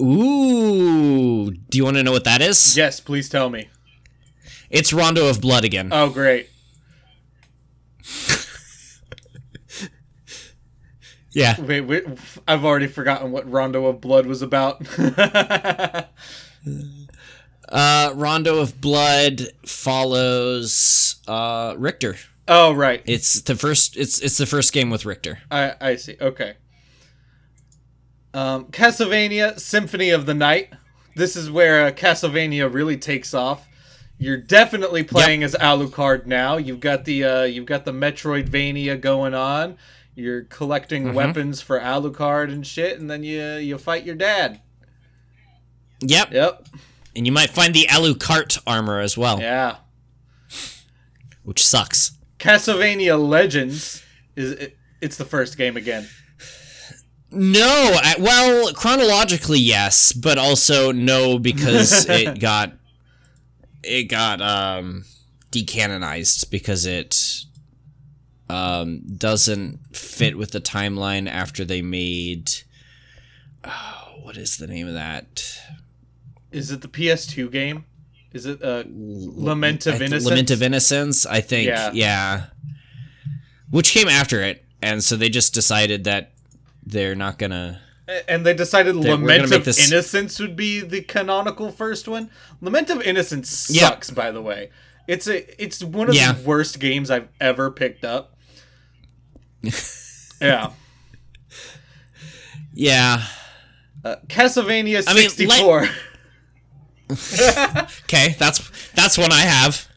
Ooh, 0.00 1.52
do 1.52 1.78
you 1.78 1.84
want 1.84 1.96
to 1.96 2.02
know 2.02 2.10
what 2.12 2.24
that 2.24 2.40
is? 2.40 2.76
Yes, 2.76 2.98
please 2.98 3.28
tell 3.28 3.48
me. 3.48 3.68
It's 4.74 4.92
Rondo 4.92 5.28
of 5.28 5.40
Blood 5.40 5.64
again. 5.64 5.90
Oh, 5.92 6.10
great. 6.10 6.50
yeah. 11.32 11.60
Wait, 11.60 11.82
wait, 11.82 12.04
I've 12.48 12.64
already 12.64 12.88
forgotten 12.88 13.30
what 13.30 13.48
Rondo 13.48 13.86
of 13.86 14.00
Blood 14.00 14.26
was 14.26 14.42
about. 14.42 14.84
Uh, 17.66 18.12
Rondo 18.14 18.58
of 18.58 18.78
Blood 18.80 19.40
follows 19.66 21.16
uh, 21.26 21.74
Richter. 21.78 22.16
oh, 22.46 22.72
right. 22.72 23.02
It's 23.06 23.40
the 23.40 23.56
first. 23.56 23.96
It's 23.96 24.20
it's 24.20 24.36
the 24.36 24.44
first 24.46 24.72
game 24.72 24.90
with 24.90 25.06
Richter. 25.06 25.38
I 25.50 25.74
I 25.80 25.96
see. 25.96 26.16
Okay. 26.20 26.56
Um, 28.34 28.66
Castlevania 28.66 29.58
Symphony 29.58 30.10
of 30.10 30.26
the 30.26 30.34
Night. 30.34 30.74
This 31.16 31.36
is 31.36 31.50
where 31.50 31.86
uh, 31.86 31.90
Castlevania 31.90 32.72
really 32.72 32.98
takes 32.98 33.32
off. 33.32 33.66
You're 34.18 34.36
definitely 34.38 35.02
playing 35.02 35.42
as 35.42 35.54
Alucard 35.54 36.24
now. 36.26 36.56
You've 36.56 36.80
got 36.80 37.04
the 37.04 37.24
uh, 37.24 37.42
you've 37.42 37.66
got 37.66 37.84
the 37.84 37.92
Metroidvania 37.92 39.00
going 39.00 39.34
on. 39.34 39.76
You're 40.14 40.42
collecting 40.42 41.12
weapons 41.12 41.60
for 41.60 41.80
Alucard 41.80 42.52
and 42.52 42.64
shit, 42.66 42.98
and 43.00 43.10
then 43.10 43.24
you 43.24 43.42
you 43.56 43.76
fight 43.78 44.04
your 44.04 44.14
dad. 44.14 44.60
Yep. 46.00 46.32
Yep. 46.32 46.68
And 47.16 47.26
you 47.26 47.32
might 47.32 47.50
find 47.50 47.74
the 47.74 47.86
Alucard 47.90 48.58
armor 48.66 49.00
as 49.00 49.16
well, 49.16 49.40
Yeah. 49.40 49.76
which 51.42 51.64
sucks. 51.64 52.12
Castlevania 52.38 53.18
Legends 53.18 54.02
is 54.36 54.52
it, 54.52 54.76
it's 55.00 55.16
the 55.16 55.24
first 55.24 55.56
game 55.56 55.76
again. 55.76 56.08
No, 57.30 57.64
I, 57.66 58.14
well, 58.18 58.72
chronologically 58.74 59.58
yes, 59.58 60.12
but 60.12 60.38
also 60.38 60.92
no 60.92 61.38
because 61.38 62.06
it 62.08 62.38
got 62.38 62.74
it 63.86 64.04
got 64.04 64.40
um 64.40 65.04
decanonized 65.50 66.50
because 66.50 66.84
it 66.86 67.44
um, 68.48 69.02
doesn't 69.16 69.96
fit 69.96 70.36
with 70.36 70.50
the 70.50 70.60
timeline 70.60 71.28
after 71.28 71.64
they 71.64 71.82
made. 71.82 72.52
Oh, 73.64 74.14
what 74.22 74.36
is 74.36 74.56
the 74.56 74.66
name 74.66 74.88
of 74.88 74.94
that? 74.94 75.60
Is 76.50 76.70
it 76.70 76.82
the 76.82 76.88
PS2 76.88 77.50
game? 77.50 77.84
Is 78.32 78.46
it 78.46 78.62
uh, 78.62 78.84
Lament 78.86 79.86
of 79.86 80.02
Innocence? 80.02 80.24
Lament 80.24 80.50
of 80.50 80.62
Innocence, 80.62 81.24
I 81.24 81.40
think. 81.40 81.68
Yeah. 81.68 81.90
Yeah. 81.92 82.46
Which 83.70 83.92
came 83.92 84.08
after 84.08 84.42
it, 84.42 84.64
and 84.82 85.02
so 85.02 85.16
they 85.16 85.28
just 85.28 85.54
decided 85.54 86.04
that 86.04 86.32
they're 86.84 87.14
not 87.14 87.38
gonna. 87.38 87.80
And 88.28 88.44
they 88.44 88.54
decided 88.54 88.96
we're 88.96 89.12
Lament 89.16 89.52
of 89.52 89.64
this- 89.64 89.90
Innocence 89.90 90.38
would 90.38 90.56
be 90.56 90.80
the 90.80 91.00
canonical 91.02 91.70
first 91.72 92.06
one. 92.08 92.30
Lament 92.60 92.90
of 92.90 93.00
Innocence 93.02 93.68
Yeah. 93.70 93.88
sucks, 93.88 94.10
by 94.10 94.30
the 94.30 94.42
way. 94.42 94.70
It's 95.06 95.26
a 95.26 95.62
it's 95.62 95.82
one 95.82 96.08
of 96.08 96.14
Yeah. 96.14 96.32
the 96.32 96.42
worst 96.42 96.78
games 96.80 97.10
I've 97.10 97.28
ever 97.40 97.70
picked 97.70 98.04
up. 98.04 98.36
yeah. 100.40 100.70
Yeah. 102.72 103.22
Uh, 104.04 104.16
Castlevania 104.28 105.02
I 105.06 105.14
mean, 105.14 105.28
64. 105.30 105.88
Okay, 108.04 108.34
that's 108.38 108.70
that's 108.94 109.18
one 109.18 109.30
I 109.30 109.40
have. 109.42 109.88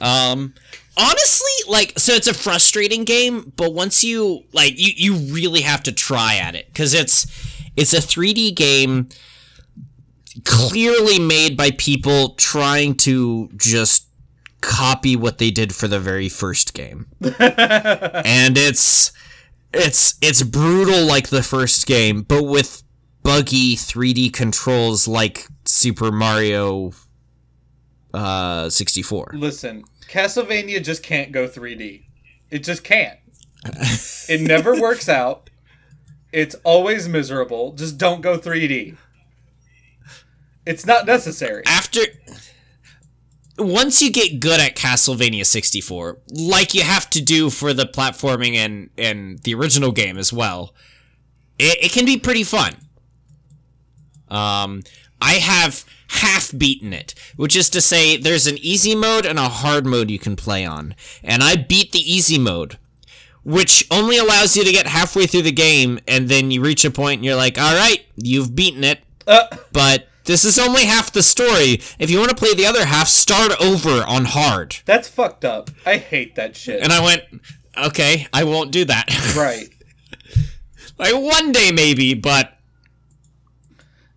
Um 0.00 0.54
honestly, 0.98 1.52
like 1.68 1.98
so 1.98 2.12
it's 2.12 2.26
a 2.26 2.34
frustrating 2.34 3.04
game, 3.04 3.52
but 3.56 3.72
once 3.72 4.02
you 4.02 4.42
like 4.52 4.74
you 4.76 4.92
you 4.96 5.14
really 5.32 5.62
have 5.62 5.82
to 5.84 5.92
try 5.92 6.36
at 6.36 6.54
it 6.54 6.72
cuz 6.74 6.94
it's 6.94 7.26
it's 7.76 7.92
a 7.92 7.98
3D 7.98 8.54
game 8.54 9.08
clearly 10.44 11.18
made 11.18 11.56
by 11.56 11.70
people 11.70 12.30
trying 12.30 12.94
to 12.94 13.48
just 13.56 14.06
copy 14.60 15.14
what 15.14 15.38
they 15.38 15.50
did 15.50 15.74
for 15.74 15.88
the 15.88 16.00
very 16.00 16.28
first 16.28 16.74
game. 16.74 17.06
and 17.20 18.58
it's 18.58 19.12
it's 19.72 20.14
it's 20.20 20.42
brutal 20.42 21.04
like 21.04 21.28
the 21.28 21.42
first 21.42 21.86
game, 21.86 22.22
but 22.22 22.44
with 22.44 22.82
buggy 23.22 23.76
3D 23.76 24.32
controls 24.32 25.06
like 25.06 25.46
Super 25.64 26.10
Mario 26.10 26.92
uh 28.14 28.68
64. 28.70 29.32
Listen, 29.34 29.84
Castlevania 30.08 30.82
just 30.82 31.02
can't 31.02 31.32
go 31.32 31.46
3D. 31.46 32.04
It 32.50 32.60
just 32.60 32.82
can't. 32.82 33.18
it 34.28 34.40
never 34.40 34.80
works 34.80 35.08
out. 35.08 35.50
It's 36.32 36.56
always 36.64 37.08
miserable. 37.08 37.72
Just 37.72 37.98
don't 37.98 38.20
go 38.20 38.38
3D. 38.38 38.96
It's 40.66 40.84
not 40.84 41.06
necessary. 41.06 41.62
After 41.66 42.00
once 43.58 44.00
you 44.02 44.10
get 44.10 44.40
good 44.40 44.60
at 44.60 44.76
Castlevania 44.76 45.44
64, 45.44 46.18
like 46.30 46.74
you 46.74 46.82
have 46.82 47.10
to 47.10 47.20
do 47.20 47.50
for 47.50 47.72
the 47.72 47.84
platforming 47.84 48.54
and 48.54 48.90
and 48.96 49.38
the 49.40 49.54
original 49.54 49.92
game 49.92 50.18
as 50.18 50.32
well, 50.32 50.74
it, 51.58 51.84
it 51.84 51.92
can 51.92 52.04
be 52.04 52.18
pretty 52.18 52.44
fun. 52.44 52.76
Um, 54.28 54.82
I 55.20 55.34
have 55.34 55.84
half 56.08 56.56
beaten 56.56 56.92
it, 56.92 57.14
which 57.36 57.54
is 57.56 57.68
to 57.70 57.80
say, 57.80 58.16
there's 58.16 58.46
an 58.46 58.58
easy 58.58 58.94
mode 58.94 59.26
and 59.26 59.38
a 59.38 59.48
hard 59.48 59.86
mode 59.86 60.10
you 60.10 60.18
can 60.18 60.36
play 60.36 60.64
on, 60.64 60.94
and 61.22 61.42
I 61.42 61.56
beat 61.56 61.92
the 61.92 62.00
easy 62.12 62.38
mode, 62.38 62.78
which 63.44 63.86
only 63.90 64.18
allows 64.18 64.56
you 64.56 64.64
to 64.64 64.72
get 64.72 64.86
halfway 64.86 65.26
through 65.26 65.42
the 65.42 65.52
game, 65.52 65.98
and 66.08 66.28
then 66.28 66.50
you 66.50 66.60
reach 66.62 66.84
a 66.84 66.90
point 66.90 67.18
and 67.18 67.24
you're 67.24 67.36
like, 67.36 67.58
all 67.58 67.74
right, 67.74 68.04
you've 68.16 68.54
beaten 68.54 68.84
it, 68.84 69.00
Uh, 69.26 69.44
but 69.72 70.08
this 70.24 70.44
is 70.44 70.58
only 70.58 70.84
half 70.84 71.10
the 71.12 71.22
story. 71.22 71.80
If 71.98 72.10
you 72.10 72.18
want 72.18 72.30
to 72.30 72.36
play 72.36 72.52
the 72.54 72.66
other 72.66 72.84
half, 72.84 73.08
start 73.08 73.52
over 73.60 74.02
on 74.06 74.26
hard. 74.26 74.76
that's 74.84 75.08
fucked 75.08 75.44
up. 75.44 75.70
I 75.86 75.96
hate 75.96 76.34
that 76.34 76.54
shit. 76.56 76.82
And 76.82 76.92
I 76.92 77.02
went, 77.02 77.22
okay, 77.76 78.26
I 78.32 78.44
won't 78.44 78.70
do 78.70 78.84
that. 78.84 79.06
right. 79.36 79.68
like 80.98 81.14
one 81.14 81.52
day 81.52 81.70
maybe, 81.72 82.12
but 82.14 82.57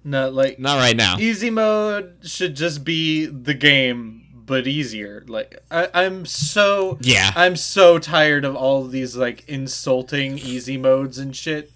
No, 0.03 0.29
like 0.29 0.57
not 0.59 0.77
right 0.77 0.95
now. 0.97 1.17
easy 1.19 1.49
mode 1.49 2.17
should 2.23 2.55
just 2.55 2.83
be 2.83 3.25
the 3.27 3.53
game 3.53 4.17
but 4.45 4.65
easier 4.67 5.23
like 5.27 5.63
I, 5.69 5.87
i'm 5.93 6.25
so 6.25 6.97
Yeah. 7.01 7.31
i'm 7.35 7.55
so 7.55 7.99
tired 7.99 8.43
of 8.43 8.55
all 8.55 8.83
of 8.83 8.91
these 8.91 9.15
like 9.15 9.47
insulting 9.47 10.37
easy 10.39 10.75
modes 10.77 11.17
and 11.19 11.33
shit 11.35 11.71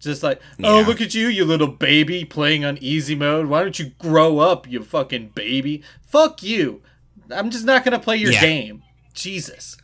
just 0.00 0.22
like 0.22 0.40
oh 0.64 0.80
Yeah. 0.80 0.86
look 0.86 1.00
at 1.00 1.14
you 1.14 1.28
you 1.28 1.44
little 1.44 1.68
baby 1.68 2.24
playing 2.24 2.64
on 2.64 2.76
easy 2.80 3.14
mode 3.14 3.46
why 3.46 3.60
don't 3.62 3.78
you 3.78 3.92
grow 3.98 4.40
up 4.40 4.68
you 4.68 4.82
fucking 4.82 5.28
baby 5.28 5.82
fuck 6.04 6.42
you 6.42 6.82
i'm 7.30 7.48
just 7.50 7.64
not 7.64 7.84
gonna 7.84 8.00
play 8.00 8.16
your 8.16 8.32
Yeah. 8.32 8.40
game 8.40 8.82
jesus 9.14 9.76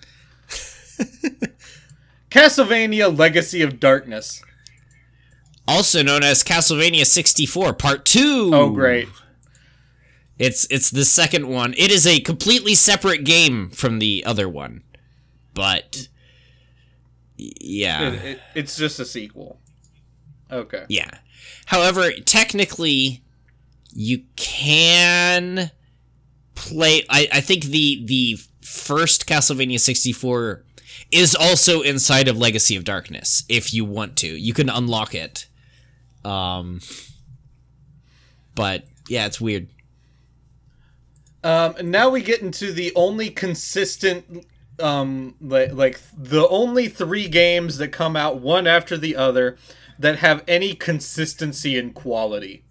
castlevania 2.31 3.17
legacy 3.17 3.63
of 3.63 3.81
darkness 3.81 4.43
Also 5.69 6.03
known 6.03 6.23
as 6.25 6.43
Castlevania 6.43 7.05
64 7.07 7.75
Part 7.75 8.05
2. 8.07 8.51
oh 8.55 8.71
great 8.71 9.09
It's 10.39 10.67
it's 10.71 10.91
the 10.91 11.05
second 11.05 11.49
one. 11.49 11.75
It 11.77 11.91
is 11.91 12.07
a 12.07 12.21
completely 12.21 12.75
separate 12.75 13.25
game 13.25 13.69
from 13.71 13.99
the 13.99 14.25
other 14.27 14.49
one. 14.49 14.83
But 15.55 16.09
yeah. 17.37 18.11
It- 18.13 18.25
it- 18.25 18.41
it's 18.55 18.77
just 18.77 18.99
a 18.99 19.05
sequel 19.05 19.61
okay 20.51 20.85
Yeah. 20.89 21.11
However, 21.67 22.11
technically, 22.25 23.23
you 23.93 24.23
can 24.37 25.71
play. 26.55 27.05
I, 27.11 27.29
I 27.31 27.41
think 27.43 27.65
the 27.65 28.03
the 28.07 28.39
first 28.63 29.27
Castlevania 29.27 29.79
64 29.79 30.65
is 31.11 31.35
also 31.35 31.83
inside 31.83 32.27
of 32.29 32.39
Legacy 32.39 32.75
of 32.77 32.85
Darkness. 32.85 33.45
If 33.51 33.75
you 33.75 33.85
want 33.85 34.17
to, 34.19 34.27
you 34.27 34.55
can 34.55 34.71
unlock 34.71 35.15
it. 35.15 35.47
Um, 36.25 36.81
but 38.55 38.85
yeah, 39.09 39.27
it's 39.27 39.41
weird. 39.41 39.69
Um, 41.45 41.77
and 41.79 41.91
now 41.91 42.11
we 42.11 42.23
get 42.23 42.43
into 42.43 42.73
the 42.73 42.93
only 42.95 43.31
consistent, 43.31 44.47
um, 44.81 45.37
like, 45.41 45.73
like 45.73 46.01
the 46.17 46.47
only 46.49 46.89
three 46.89 47.29
games 47.29 47.79
that 47.79 47.89
come 47.89 48.17
out 48.17 48.41
one 48.41 48.67
after 48.67 48.97
the 48.97 49.15
other 49.17 49.57
that 49.99 50.19
have 50.19 50.43
any 50.49 50.75
consistency 50.75 51.79
in 51.79 51.93
quality. 51.93 52.65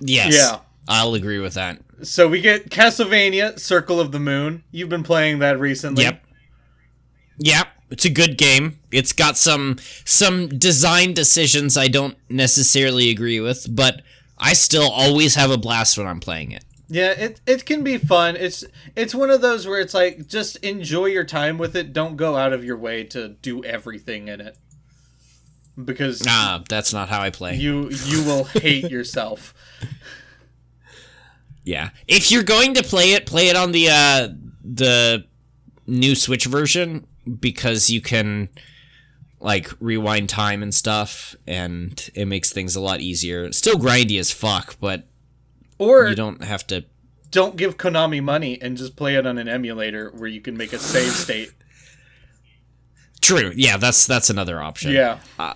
Yes. 0.00 0.34
Yeah. 0.34 0.60
I'll 0.88 1.14
agree 1.14 1.38
with 1.38 1.54
that. 1.54 1.80
So 2.02 2.26
we 2.26 2.40
get 2.40 2.70
Castlevania: 2.70 3.58
Circle 3.60 4.00
of 4.00 4.10
the 4.12 4.18
Moon. 4.18 4.64
You've 4.72 4.88
been 4.88 5.02
playing 5.02 5.38
that 5.40 5.60
recently. 5.60 6.04
Yep. 6.04 6.24
Yep. 7.38 7.68
It's 7.90 8.04
a 8.04 8.10
good 8.10 8.38
game. 8.38 8.79
It's 8.92 9.12
got 9.12 9.36
some 9.36 9.76
some 10.04 10.48
design 10.48 11.14
decisions 11.14 11.76
I 11.76 11.88
don't 11.88 12.16
necessarily 12.28 13.10
agree 13.10 13.40
with, 13.40 13.66
but 13.74 14.02
I 14.38 14.52
still 14.54 14.90
always 14.90 15.34
have 15.36 15.50
a 15.50 15.58
blast 15.58 15.96
when 15.98 16.06
I'm 16.06 16.20
playing 16.20 16.52
it. 16.52 16.64
Yeah, 16.88 17.10
it 17.12 17.40
it 17.46 17.66
can 17.66 17.84
be 17.84 17.98
fun. 17.98 18.34
It's 18.36 18.64
it's 18.96 19.14
one 19.14 19.30
of 19.30 19.40
those 19.42 19.66
where 19.66 19.78
it's 19.80 19.94
like 19.94 20.26
just 20.26 20.56
enjoy 20.56 21.06
your 21.06 21.22
time 21.24 21.56
with 21.56 21.76
it. 21.76 21.92
Don't 21.92 22.16
go 22.16 22.36
out 22.36 22.52
of 22.52 22.64
your 22.64 22.76
way 22.76 23.04
to 23.04 23.28
do 23.28 23.62
everything 23.64 24.26
in 24.28 24.40
it. 24.40 24.56
Because 25.82 26.20
Ah, 26.26 26.62
that's 26.68 26.92
not 26.92 27.08
how 27.08 27.20
I 27.20 27.30
play. 27.30 27.54
you 27.54 27.90
you 28.06 28.24
will 28.24 28.42
hate 28.44 28.90
yourself. 28.90 29.54
yeah. 31.64 31.90
If 32.08 32.30
you're 32.30 32.42
going 32.42 32.74
to 32.74 32.82
play 32.82 33.12
it, 33.12 33.26
play 33.26 33.48
it 33.48 33.56
on 33.56 33.72
the 33.72 33.88
uh 33.88 34.28
the 34.64 35.24
new 35.86 36.14
Switch 36.14 36.46
version 36.46 37.06
because 37.38 37.90
you 37.90 38.00
can 38.00 38.48
like 39.40 39.70
rewind 39.80 40.28
time 40.28 40.62
and 40.62 40.74
stuff 40.74 41.34
and 41.46 42.10
it 42.14 42.26
makes 42.26 42.52
things 42.52 42.76
a 42.76 42.80
lot 42.80 43.00
easier. 43.00 43.50
Still 43.52 43.76
grindy 43.76 44.18
as 44.18 44.30
fuck, 44.30 44.76
but 44.80 45.08
Or 45.78 46.08
you 46.08 46.14
don't 46.14 46.44
have 46.44 46.66
to 46.68 46.84
don't 47.30 47.56
give 47.56 47.76
Konami 47.76 48.22
money 48.22 48.60
and 48.60 48.76
just 48.76 48.96
play 48.96 49.14
it 49.16 49.26
on 49.26 49.38
an 49.38 49.48
emulator 49.48 50.10
where 50.10 50.28
you 50.28 50.40
can 50.40 50.56
make 50.56 50.72
a 50.72 50.78
save 50.78 51.12
state. 51.12 51.52
True. 53.20 53.52
Yeah, 53.54 53.76
that's 53.76 54.06
that's 54.06 54.30
another 54.30 54.60
option. 54.60 54.92
Yeah. 54.92 55.18
Uh, 55.38 55.54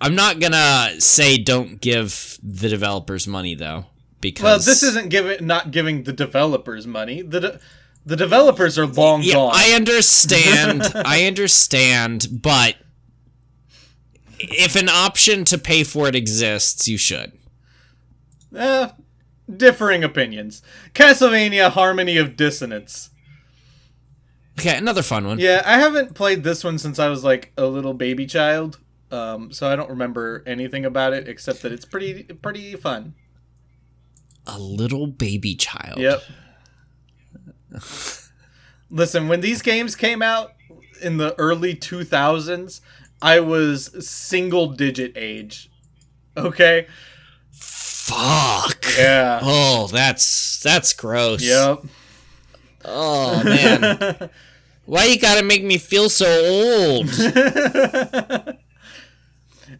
I'm 0.00 0.14
not 0.14 0.40
gonna 0.40 1.00
say 1.00 1.38
don't 1.38 1.80
give 1.80 2.38
the 2.42 2.68
developers 2.68 3.26
money 3.26 3.54
though, 3.54 3.86
because 4.20 4.44
Well, 4.44 4.58
this 4.58 4.82
isn't 4.82 5.08
giving 5.08 5.46
not 5.46 5.70
giving 5.70 6.02
the 6.02 6.12
developers 6.12 6.86
money. 6.86 7.22
The 7.22 7.40
de- 7.40 7.60
the 8.04 8.16
developers 8.16 8.78
are 8.78 8.86
long 8.86 9.22
Yeah, 9.22 9.34
gone. 9.34 9.52
I 9.54 9.72
understand. 9.72 10.92
I 10.94 11.24
understand, 11.24 12.28
but 12.30 12.76
if 14.38 14.76
an 14.76 14.88
option 14.88 15.44
to 15.46 15.58
pay 15.58 15.84
for 15.84 16.08
it 16.08 16.14
exists, 16.14 16.88
you 16.88 16.98
should. 16.98 17.32
Eh, 18.54 18.88
differing 19.54 20.04
opinions. 20.04 20.62
Castlevania 20.94 21.70
Harmony 21.70 22.16
of 22.16 22.36
Dissonance. 22.36 23.10
Okay, 24.58 24.76
another 24.76 25.02
fun 25.02 25.26
one. 25.26 25.38
Yeah, 25.38 25.62
I 25.64 25.78
haven't 25.78 26.14
played 26.14 26.44
this 26.44 26.62
one 26.62 26.78
since 26.78 26.98
I 26.98 27.08
was 27.08 27.24
like 27.24 27.52
a 27.56 27.66
little 27.66 27.94
baby 27.94 28.26
child. 28.26 28.78
Um, 29.10 29.52
so 29.52 29.70
I 29.70 29.76
don't 29.76 29.90
remember 29.90 30.42
anything 30.46 30.84
about 30.84 31.12
it 31.12 31.28
except 31.28 31.62
that 31.62 31.72
it's 31.72 31.84
pretty 31.84 32.24
pretty 32.24 32.74
fun. 32.76 33.14
A 34.46 34.58
little 34.58 35.06
baby 35.06 35.54
child. 35.54 35.98
Yep. 35.98 36.22
Listen, 38.90 39.28
when 39.28 39.40
these 39.40 39.62
games 39.62 39.96
came 39.96 40.22
out 40.22 40.52
in 41.00 41.16
the 41.16 41.34
early 41.38 41.74
2000s, 41.74 42.80
I 43.20 43.40
was 43.40 44.06
single 44.06 44.68
digit 44.68 45.12
age. 45.16 45.70
Okay? 46.36 46.86
Fuck. 47.50 48.84
Yeah. 48.98 49.40
Oh, 49.42 49.88
that's 49.90 50.60
that's 50.62 50.92
gross. 50.92 51.42
Yep. 51.42 51.84
Oh 52.84 53.42
man. 53.44 54.30
Why 54.84 55.04
you 55.04 55.18
gotta 55.20 55.44
make 55.44 55.62
me 55.62 55.78
feel 55.78 56.10
so 56.10 56.26
old? 56.26 57.08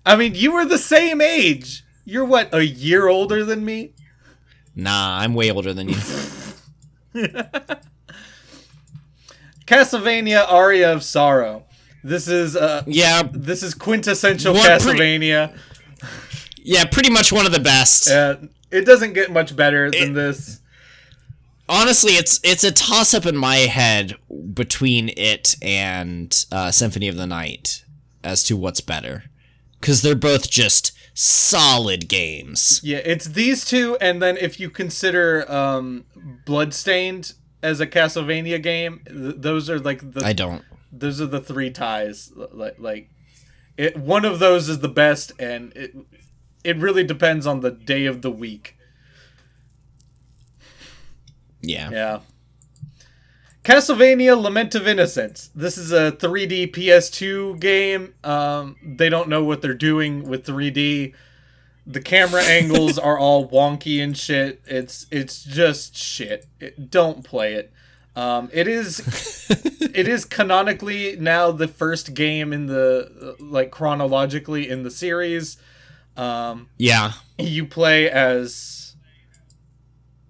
I 0.07 0.17
mean, 0.17 0.35
you 0.35 0.53
were 0.53 0.65
the 0.65 0.79
same 0.79 1.21
age. 1.21 1.85
You're 2.05 2.25
what, 2.25 2.55
a 2.55 2.65
year 2.65 3.09
older 3.09 3.45
than 3.45 3.65
me? 3.65 3.93
nah, 4.75 5.19
I'm 5.19 5.35
way 5.35 5.51
older 5.51 5.75
than 5.75 5.89
you. 5.89 5.97
Castlevania 9.67 10.45
Aria 10.51 10.93
of 10.93 11.03
Sorrow. 11.03 11.65
This 12.05 12.27
is 12.29 12.57
uh 12.57 12.83
Yeah, 12.87 13.23
this 13.31 13.63
is 13.63 13.75
quintessential 13.75 14.55
pretty- 14.55 14.69
Castlevania. 14.69 15.57
yeah, 16.57 16.85
pretty 16.85 17.11
much 17.11 17.33
one 17.33 17.47
of 17.47 17.53
the 17.53 17.61
best. 17.61 18.11
Uh, 18.11 18.37
it 18.71 18.85
doesn't 18.85 19.13
get 19.13 19.31
much 19.31 19.55
better 19.55 19.91
than 19.91 20.15
this. 20.15 20.61
Honestly, 21.69 22.13
it's 22.13 22.41
it's 22.43 22.65
a 22.65 22.73
toss 22.73 23.15
up 23.15 23.25
in 23.25 23.37
my 23.37 23.57
head 23.57 24.17
between 24.53 25.11
it 25.17 25.55
and 25.63 26.45
uh, 26.51 26.71
Symphony 26.71 27.09
of 27.09 27.17
the 27.17 27.27
Night 27.27 27.85
as 28.25 28.43
to 28.45 28.57
what's 28.57 28.81
better, 28.81 29.25
because 29.81 30.03
they're 30.03 30.15
both 30.17 30.51
just 30.51 30.92
solid 31.15 32.09
games. 32.09 32.81
Yeah, 32.83 32.99
it's 33.05 33.27
these 33.27 33.65
two, 33.65 33.97
and 34.01 34.23
then 34.23 34.37
if 34.37 34.59
you 34.59 34.71
consider 34.71 35.51
um, 35.51 36.05
Bloodstained 36.45 37.35
as 37.63 37.81
a 37.81 37.87
Castlevania 37.87 38.63
game, 38.63 39.03
th- 39.07 39.37
those 39.39 39.69
are 39.71 39.79
like 39.79 40.13
the 40.13 40.25
I 40.25 40.33
don't. 40.33 40.65
those 40.91 41.21
are 41.21 41.27
the 41.27 41.41
three 41.41 41.71
ties. 41.71 42.33
Like 42.35 42.77
like, 42.79 43.11
it 43.77 43.97
one 43.97 44.25
of 44.25 44.39
those 44.39 44.69
is 44.69 44.81
the 44.81 44.89
best, 44.89 45.33
and 45.39 45.73
it 45.75 45.95
it 46.65 46.77
really 46.79 47.05
depends 47.05 47.47
on 47.47 47.61
the 47.61 47.71
day 47.71 48.07
of 48.07 48.23
the 48.23 48.31
week. 48.31 48.77
Yeah. 51.61 51.91
Yeah. 51.91 52.21
Castlevania 53.65 54.41
Lament 54.41 54.75
of 54.75 54.89
Innocence. 54.89 55.51
This 55.55 55.79
is 55.79 55.93
a 55.93 56.11
3D 56.13 56.73
PS2 56.73 57.61
game. 57.61 58.15
Um, 58.25 58.77
they 58.83 59.09
don't 59.09 59.29
know 59.29 59.45
what 59.45 59.63
they're 59.63 59.73
doing 59.75 60.25
with 60.29 60.45
3D. 60.45 61.15
The 61.87 62.01
camera 62.01 62.43
angles 62.45 62.99
are 62.99 63.19
all 63.19 63.49
wonky 63.49 64.03
and 64.03 64.17
shit. 64.17 64.61
It's 64.67 65.07
it's 65.11 65.45
just 65.45 65.97
shit. 65.97 66.47
It, 66.61 66.91
don't 66.91 67.23
play 67.25 67.55
it. 67.55 67.73
Um, 68.17 68.51
it 68.53 68.67
is 68.67 69.47
it 69.81 70.09
is 70.09 70.25
canonically 70.25 71.17
now 71.19 71.51
the 71.53 71.69
first 71.69 72.15
game 72.15 72.53
in 72.53 72.67
the 72.67 73.37
like 73.39 73.71
chronologically 73.71 74.69
in 74.69 74.83
the 74.83 74.91
series. 74.91 75.57
Um, 76.17 76.69
Yeah. 76.79 77.13
you 77.39 77.65
play 77.65 78.11
as 78.11 78.82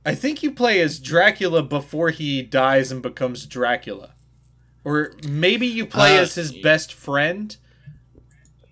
I 0.05 0.15
think 0.15 0.43
you 0.43 0.51
play 0.51 0.81
as 0.81 0.99
Dracula 0.99 1.63
before 1.63 2.11
he 2.11 2.43
dies 2.43 2.91
and 2.91 3.03
becomes 3.03 3.47
Dracula. 3.47 4.15
Or 4.85 5.13
maybe 5.27 5.67
you 5.67 5.87
play 5.87 6.19
Uh, 6.19 6.23
as 6.23 6.35
his 6.35 6.53
best 6.53 6.93
friend. 6.93 7.57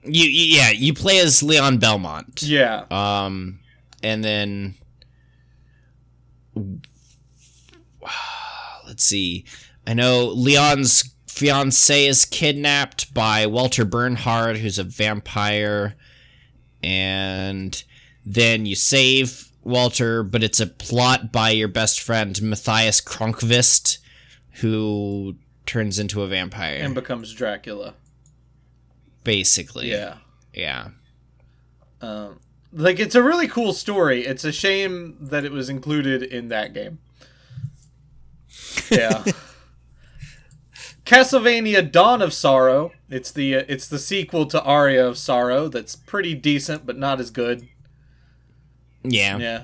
You, 0.02 0.24
you 0.24 0.56
yeah, 0.56 0.70
you 0.70 0.92
play 0.92 1.18
as 1.20 1.42
Leon 1.42 1.78
Belmont. 1.78 2.42
Yeah. 2.42 2.84
Um, 2.90 3.60
and 4.02 4.24
then 4.24 4.74
let's 8.86 9.04
see. 9.04 9.44
I 9.86 9.94
know 9.94 10.26
Leon's 10.26 11.14
fiance 11.26 12.06
is 12.06 12.24
kidnapped 12.24 13.14
by 13.14 13.46
Walter 13.46 13.84
Bernhard, 13.84 14.58
who's 14.58 14.78
a 14.78 14.84
vampire, 14.84 15.94
and 16.82 17.82
then 18.26 18.66
you 18.66 18.74
save 18.74 19.49
Walter, 19.62 20.22
but 20.22 20.42
it's 20.42 20.60
a 20.60 20.66
plot 20.66 21.30
by 21.32 21.50
your 21.50 21.68
best 21.68 22.00
friend 22.00 22.40
Mathias 22.42 23.00
Cronqvist, 23.00 23.98
who 24.60 25.36
turns 25.66 25.98
into 25.98 26.22
a 26.22 26.26
vampire. 26.28 26.78
And 26.80 26.94
becomes 26.94 27.32
Dracula. 27.34 27.94
basically, 29.24 29.90
Yeah. 29.90 30.16
yeah. 30.54 30.88
Um, 32.00 32.40
like 32.72 32.98
it's 32.98 33.14
a 33.14 33.22
really 33.22 33.46
cool 33.48 33.72
story. 33.74 34.24
It's 34.24 34.44
a 34.44 34.52
shame 34.52 35.18
that 35.20 35.44
it 35.44 35.52
was 35.52 35.68
included 35.68 36.22
in 36.22 36.48
that 36.48 36.72
game. 36.72 36.98
Yeah. 38.90 39.24
Castlevania 41.04 41.90
Dawn 41.90 42.22
of 42.22 42.32
Sorrow. 42.32 42.92
It's 43.08 43.30
the 43.32 43.56
uh, 43.56 43.64
it's 43.68 43.88
the 43.88 43.98
sequel 43.98 44.46
to 44.46 44.62
Aria 44.62 45.06
of 45.06 45.18
Sorrow 45.18 45.68
that's 45.68 45.96
pretty 45.96 46.34
decent 46.34 46.86
but 46.86 46.96
not 46.96 47.20
as 47.20 47.30
good. 47.30 47.68
Yeah. 49.02 49.38
Yeah. 49.38 49.62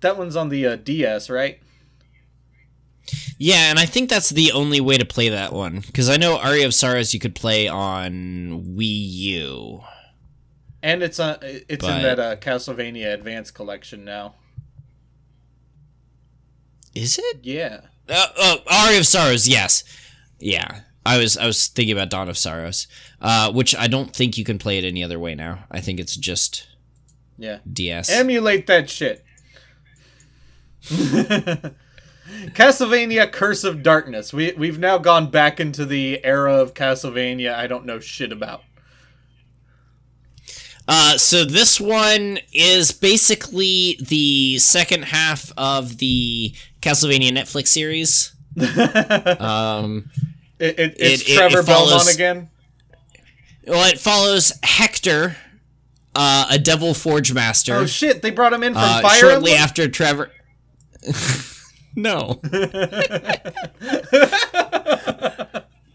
That 0.00 0.18
one's 0.18 0.36
on 0.36 0.48
the 0.48 0.66
uh, 0.66 0.76
DS, 0.76 1.30
right? 1.30 1.60
Yeah, 3.38 3.70
and 3.70 3.78
I 3.78 3.86
think 3.86 4.08
that's 4.08 4.30
the 4.30 4.52
only 4.52 4.80
way 4.80 4.96
to 4.96 5.04
play 5.04 5.28
that 5.28 5.52
one 5.52 5.80
because 5.80 6.08
I 6.08 6.16
know 6.16 6.38
Aria 6.38 6.66
of 6.66 6.74
Sorrows 6.74 7.12
you 7.12 7.18
could 7.20 7.34
play 7.34 7.66
on 7.66 8.74
Wii 8.76 9.10
U. 9.10 9.80
And 10.82 11.02
it's 11.02 11.18
uh, 11.20 11.38
it's 11.42 11.84
But- 11.84 11.96
in 11.96 12.02
that 12.02 12.20
uh, 12.20 12.36
Castlevania 12.36 13.12
Advance 13.12 13.50
collection 13.50 14.04
now. 14.04 14.34
Is 16.94 17.18
it? 17.18 17.38
Yeah. 17.42 17.82
Uh, 18.08 18.26
oh, 18.36 18.56
Aria 18.70 18.98
of 19.00 19.06
Sorrows. 19.06 19.48
Yes. 19.48 19.82
Yeah. 20.38 20.80
I 21.04 21.18
was 21.18 21.36
I 21.36 21.46
was 21.46 21.66
thinking 21.68 21.96
about 21.96 22.10
Dawn 22.10 22.28
of 22.28 22.38
Sorrows, 22.38 22.86
uh, 23.20 23.50
which 23.52 23.74
I 23.74 23.88
don't 23.88 24.14
think 24.14 24.38
you 24.38 24.44
can 24.44 24.58
play 24.58 24.78
it 24.78 24.84
any 24.84 25.02
other 25.02 25.18
way 25.18 25.34
now. 25.34 25.64
I 25.70 25.80
think 25.80 25.98
it's 25.98 26.14
just 26.16 26.66
Yeah. 27.42 27.58
DS. 27.70 28.08
Emulate 28.08 28.66
that 28.68 28.88
shit. 28.88 29.24
Castlevania 32.54 33.30
Curse 33.30 33.64
of 33.64 33.82
Darkness. 33.82 34.32
We 34.32 34.52
we've 34.52 34.78
now 34.78 34.98
gone 34.98 35.30
back 35.30 35.58
into 35.60 35.84
the 35.84 36.24
era 36.24 36.54
of 36.54 36.72
Castlevania 36.74 37.54
I 37.54 37.66
don't 37.66 37.84
know 37.84 37.98
shit 38.00 38.30
about. 38.32 38.62
Uh, 40.88 41.16
so 41.16 41.44
this 41.44 41.80
one 41.80 42.38
is 42.52 42.90
basically 42.92 43.98
the 44.00 44.58
second 44.58 45.04
half 45.06 45.52
of 45.56 45.98
the 45.98 46.54
Castlevania 46.80 47.30
Netflix 47.30 47.68
series. 47.68 48.34
um, 49.40 50.10
It, 50.58 50.78
it, 50.78 50.96
it's 50.98 51.22
It- 51.22 51.28
it- 51.28 51.36
Trevor 51.36 51.60
it 51.60 51.64
follows- 51.66 51.90
Belmont 51.90 52.14
again. 52.14 52.50
well, 53.66 53.88
it 53.90 53.98
follows 54.00 54.52
Hector, 54.64 55.36
uh, 56.14 56.46
a 56.50 56.58
Devil 56.58 56.94
Forge 56.94 57.32
master. 57.32 57.74
Oh 57.74 57.86
shit! 57.86 58.22
They 58.22 58.30
brought 58.30 58.52
him 58.52 58.62
in 58.62 58.74
from 58.74 58.82
uh, 58.82 59.02
Fire 59.02 59.18
shortly 59.18 59.52
Emblem? 59.52 59.64
after 59.64 59.88
Trevor. 59.88 60.30
no. 61.96 62.40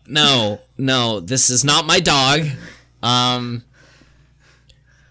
no, 0.07 0.59
no, 0.77 1.19
this 1.19 1.49
is 1.49 1.63
not 1.63 1.85
my 1.85 1.99
dog. 1.99 2.41
Um. 3.03 3.63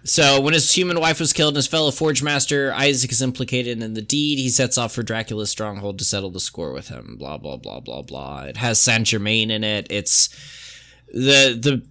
So 0.04 0.40
when 0.40 0.54
his 0.54 0.72
human 0.72 1.00
wife 1.00 1.18
was 1.18 1.32
killed 1.32 1.54
and 1.54 1.56
his 1.56 1.66
fellow 1.66 1.90
forge 1.90 2.22
master 2.22 2.72
Isaac 2.72 3.10
is 3.10 3.20
implicated 3.20 3.82
in 3.82 3.94
the 3.94 4.02
deed, 4.02 4.38
he 4.38 4.48
sets 4.48 4.78
off 4.78 4.92
for 4.92 5.02
Dracula's 5.02 5.50
stronghold 5.50 5.98
to 5.98 6.04
settle 6.04 6.30
the 6.30 6.38
score 6.38 6.72
with 6.72 6.88
him. 6.88 7.16
Blah 7.18 7.38
blah 7.38 7.56
blah 7.56 7.80
blah 7.80 8.02
blah. 8.02 8.42
It 8.42 8.56
has 8.58 8.80
Saint 8.80 9.08
Germain 9.08 9.50
in 9.50 9.64
it. 9.64 9.88
It's 9.90 10.28
the 11.08 11.58
the 11.58 11.82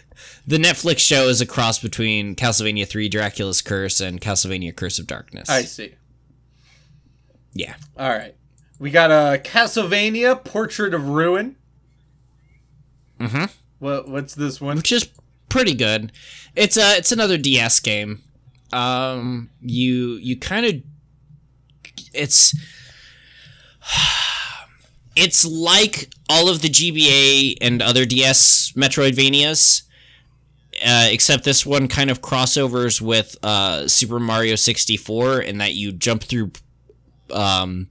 the 0.48 0.56
Netflix 0.56 1.00
show 1.00 1.28
is 1.28 1.42
a 1.42 1.46
cross 1.46 1.78
between 1.78 2.34
Castlevania 2.34 2.88
3 2.88 3.10
Dracula's 3.10 3.60
Curse 3.60 4.00
and 4.00 4.18
Castlevania 4.18 4.74
Curse 4.74 4.98
of 4.98 5.06
Darkness. 5.06 5.50
I 5.50 5.60
see. 5.60 5.94
Yeah. 7.52 7.74
All 7.98 8.08
right. 8.08 8.34
We 8.78 8.90
got 8.90 9.10
a 9.10 9.38
Castlevania 9.38 10.42
Portrait 10.42 10.94
of 10.94 11.06
Ruin. 11.06 11.56
Mm-hmm. 13.20 13.44
What 13.78 14.08
what's 14.08 14.34
this 14.34 14.58
one? 14.58 14.78
Which 14.78 14.90
is 14.90 15.10
pretty 15.50 15.74
good. 15.74 16.12
It's 16.56 16.78
a 16.78 16.96
it's 16.96 17.12
another 17.12 17.36
DS 17.36 17.80
game. 17.80 18.22
Um 18.72 19.50
you 19.60 20.12
you 20.14 20.38
kind 20.38 20.64
of 20.64 20.74
it's 22.14 22.56
it's 25.14 25.44
like 25.44 26.10
all 26.30 26.48
of 26.48 26.62
the 26.62 26.68
GBA 26.68 27.58
and 27.60 27.82
other 27.82 28.06
DS 28.06 28.72
Metroidvanias. 28.74 29.82
Uh, 30.84 31.08
except 31.10 31.44
this 31.44 31.64
one 31.66 31.88
kind 31.88 32.10
of 32.10 32.20
crossovers 32.20 33.00
with 33.00 33.36
uh, 33.42 33.88
Super 33.88 34.18
Mario 34.20 34.54
64 34.54 35.40
in 35.40 35.58
that 35.58 35.74
you 35.74 35.92
jump 35.92 36.22
through 36.22 36.52
um, 37.32 37.88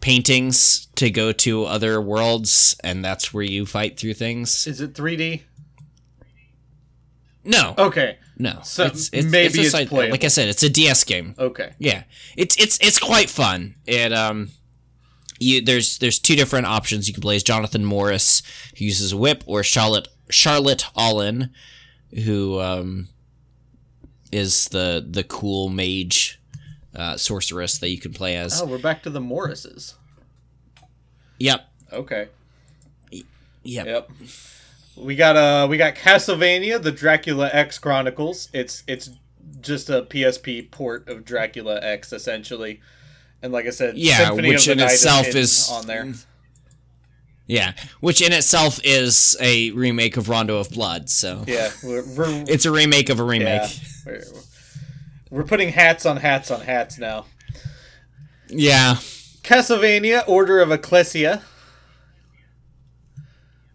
paintings 0.00 0.86
to 0.96 1.10
go 1.10 1.32
to 1.32 1.64
other 1.64 2.00
worlds, 2.00 2.76
and 2.84 3.04
that's 3.04 3.32
where 3.32 3.44
you 3.44 3.64
fight 3.66 3.98
through 3.98 4.14
things. 4.14 4.66
Is 4.66 4.80
it 4.80 4.94
3D? 4.94 5.42
No, 7.44 7.74
Okay. 7.76 8.18
no. 8.38 8.60
So 8.62 8.90
maybe 9.12 9.58
a 9.58 9.62
it's 9.62 9.70
side-. 9.72 9.90
Like 9.90 10.22
I 10.24 10.28
said, 10.28 10.48
it's 10.48 10.62
a 10.62 10.68
DS 10.70 11.02
game. 11.04 11.34
Okay. 11.38 11.72
Yeah, 11.78 12.04
it's 12.36 12.56
it's 12.56 12.78
it's 12.80 13.00
quite 13.00 13.28
fun. 13.28 13.74
It 13.84 14.12
um, 14.12 14.50
you 15.40 15.60
there's 15.60 15.98
there's 15.98 16.20
two 16.20 16.36
different 16.36 16.66
options 16.66 17.08
you 17.08 17.14
can 17.14 17.20
play 17.20 17.34
as 17.34 17.42
Jonathan 17.42 17.84
Morris 17.84 18.42
who 18.78 18.84
uses 18.84 19.10
a 19.12 19.16
whip 19.16 19.42
or 19.46 19.64
Charlotte 19.64 20.06
Charlotte 20.30 20.84
Allen 20.96 21.50
who 22.14 22.60
um, 22.60 23.08
is 24.30 24.66
the 24.68 25.04
the 25.08 25.24
cool 25.24 25.68
mage 25.68 26.40
uh, 26.94 27.16
sorceress 27.16 27.78
that 27.78 27.88
you 27.90 27.98
can 27.98 28.12
play 28.12 28.36
as. 28.36 28.60
Oh, 28.60 28.66
we're 28.66 28.78
back 28.78 29.02
to 29.04 29.10
the 29.10 29.20
Morrises. 29.20 29.94
Yep. 31.38 31.66
Okay. 31.92 32.28
Yep. 33.64 33.86
Yep. 33.86 34.10
We 34.96 35.16
got 35.16 35.36
uh 35.36 35.66
we 35.68 35.76
got 35.76 35.94
Castlevania, 35.94 36.82
the 36.82 36.92
Dracula 36.92 37.48
X 37.52 37.78
Chronicles. 37.78 38.48
It's 38.52 38.82
it's 38.86 39.10
just 39.60 39.88
a 39.88 40.02
PSP 40.02 40.70
port 40.70 41.08
of 41.08 41.24
Dracula 41.24 41.80
X 41.82 42.12
essentially. 42.12 42.80
And 43.40 43.52
like 43.52 43.66
I 43.66 43.70
said, 43.70 43.96
Yeah, 43.96 44.18
Symphony 44.28 44.48
which 44.50 44.68
of 44.68 44.76
the 44.76 44.84
in 44.84 44.90
itself 44.90 45.26
is- 45.28 45.70
on 45.70 45.86
there. 45.86 46.12
Yeah, 47.52 47.74
which 48.00 48.22
in 48.22 48.32
itself 48.32 48.80
is 48.82 49.36
a 49.38 49.72
remake 49.72 50.16
of 50.16 50.30
Rondo 50.30 50.56
of 50.56 50.70
Blood. 50.70 51.10
So 51.10 51.44
Yeah, 51.46 51.70
we're, 51.84 52.02
we're 52.16 52.44
it's 52.48 52.64
a 52.64 52.70
remake 52.70 53.10
of 53.10 53.20
a 53.20 53.22
remake. 53.22 53.60
yeah, 53.60 53.68
we're, 54.06 54.24
we're 55.30 55.44
putting 55.44 55.68
hats 55.68 56.06
on 56.06 56.16
hats 56.16 56.50
on 56.50 56.62
hats 56.62 56.96
now. 56.98 57.26
Yeah. 58.48 58.94
Castlevania, 59.42 60.26
Order 60.26 60.60
of 60.60 60.72
Ecclesia. 60.72 61.42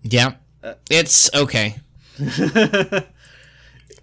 Yeah. 0.01 0.34
It's 0.89 1.30
okay. 1.36 1.75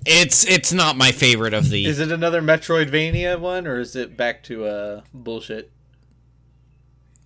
it's 0.06 0.46
it's 0.46 0.72
not 0.72 0.96
my 0.96 1.10
favorite 1.10 1.52
of 1.52 1.68
the 1.68 1.84
Is 1.86 1.98
it 1.98 2.12
another 2.12 2.40
Metroidvania 2.40 3.40
one, 3.40 3.66
or 3.66 3.80
is 3.80 3.96
it 3.96 4.16
back 4.16 4.44
to 4.44 4.66
uh 4.66 5.00
bullshit? 5.12 5.72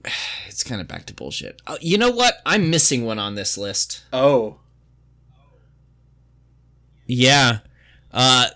it's 0.48 0.62
kind 0.64 0.80
of 0.80 0.88
back 0.88 1.06
to 1.06 1.14
bullshit. 1.14 1.61
Uh, 1.66 1.76
you 1.80 1.98
know 1.98 2.11
what? 2.11 2.34
I'm 2.46 2.70
missing 2.70 3.04
one 3.04 3.18
on 3.18 3.34
this 3.34 3.56
list. 3.59 4.04
Oh, 4.12 4.59
Yeah. 7.06 7.59
Uh 8.12 8.46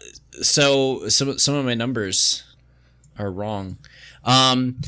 so 0.41 1.09
some 1.09 1.39
some 1.39 1.55
of 1.55 1.65
my 1.65 1.75
numbers 1.75 2.43
are 3.19 3.31
wrong. 3.31 3.77
Um 4.25 4.81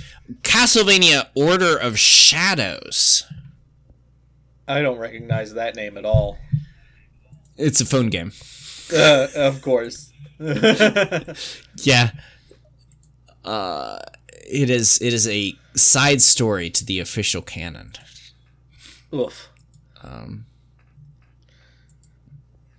Castlevania 0.42 1.26
Order 1.34 1.76
of 1.76 1.98
Shadows. 1.98 3.24
I 4.66 4.80
don't 4.80 4.98
recognize 4.98 5.52
that 5.54 5.76
name 5.76 5.98
at 5.98 6.04
all. 6.06 6.38
It's 7.58 7.80
a 7.80 7.84
phone 7.86 8.08
game. 8.08 8.32
Uh, 8.92 9.28
of 9.34 9.60
course. 9.62 10.10
Yeah. 11.76 12.10
Uh 13.44 13.98
it 14.46 14.70
is 14.70 15.00
it 15.00 15.12
is 15.12 15.28
a 15.28 15.54
side 15.74 16.22
story 16.22 16.70
to 16.70 16.84
the 16.84 17.00
official 17.00 17.42
canon. 17.42 17.92
Oof. 19.12 19.48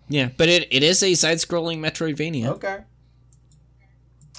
Yeah, 0.07 0.29
but 0.37 0.49
it, 0.49 0.67
it 0.71 0.83
is 0.83 1.01
a 1.01 1.15
side 1.15 1.37
scrolling 1.37 1.79
Metroidvania. 1.79 2.47
Okay. 2.47 2.79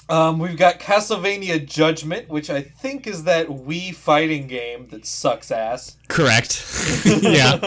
Um, 0.09 0.39
we've 0.39 0.55
got 0.55 0.79
Castlevania 0.79 1.65
Judgment, 1.65 2.29
which 2.29 2.49
I 2.49 2.61
think 2.61 3.05
is 3.07 3.25
that 3.25 3.47
Wii 3.47 3.93
fighting 3.93 4.47
game 4.47 4.87
that 4.87 5.05
sucks 5.05 5.51
ass. 5.51 5.97
Correct. 6.07 6.63
yeah. 7.05 7.59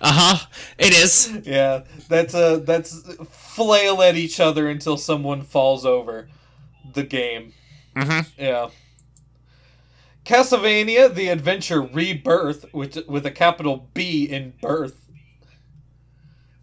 Uh-huh. 0.00 0.46
It 0.78 0.92
is. 0.92 1.30
Yeah, 1.44 1.84
that's 2.08 2.34
a 2.34 2.60
that's 2.64 3.00
flail 3.30 4.02
at 4.02 4.16
each 4.16 4.40
other 4.40 4.68
until 4.68 4.96
someone 4.96 5.42
falls 5.42 5.86
over. 5.86 6.28
The 6.94 7.04
game. 7.04 7.52
Mhm. 7.94 8.26
Yeah. 8.36 8.70
Castlevania: 10.26 11.14
The 11.14 11.28
Adventure 11.28 11.80
Rebirth, 11.80 12.66
with 12.74 13.06
with 13.08 13.24
a 13.24 13.30
capital 13.30 13.88
B 13.94 14.24
in 14.24 14.54
birth. 14.60 15.00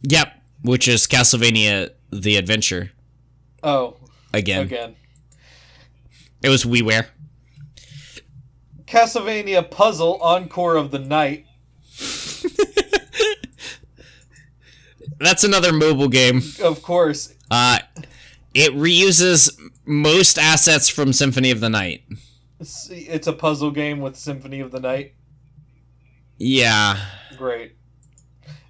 Yep. 0.03 0.33
Which 0.63 0.87
is 0.87 1.07
Castlevania 1.07 1.91
The 2.11 2.35
Adventure 2.37 2.91
Oh, 3.63 3.95
again. 4.33 4.61
again. 4.63 4.95
It 6.41 6.49
was 6.49 6.65
WiiWare. 6.65 7.07
Castlevania 8.85 9.69
Puzzle 9.71 10.19
Encore 10.21 10.75
of 10.75 10.91
the 10.91 10.99
Night. 10.99 11.45
That's 15.19 15.43
another 15.45 15.71
mobile 15.71 16.09
game. 16.09 16.41
Of 16.61 16.81
course, 16.81 17.33
Uh 17.49 17.79
it 18.53 18.73
reuses 18.73 19.57
most 19.85 20.37
assets 20.37 20.89
from 20.89 21.11
Symphony 21.13 21.49
of 21.51 21.59
the 21.61 21.69
Night. 21.69 22.03
It's, 22.89 23.27
a 23.27 23.33
puzzle 23.33 23.71
game 23.71 23.99
with 23.99 24.15
Symphony 24.15 24.59
of 24.59 24.71
the 24.71 24.79
Night. 24.79 25.13
Yeah. 26.37 26.97
Great. 27.37 27.75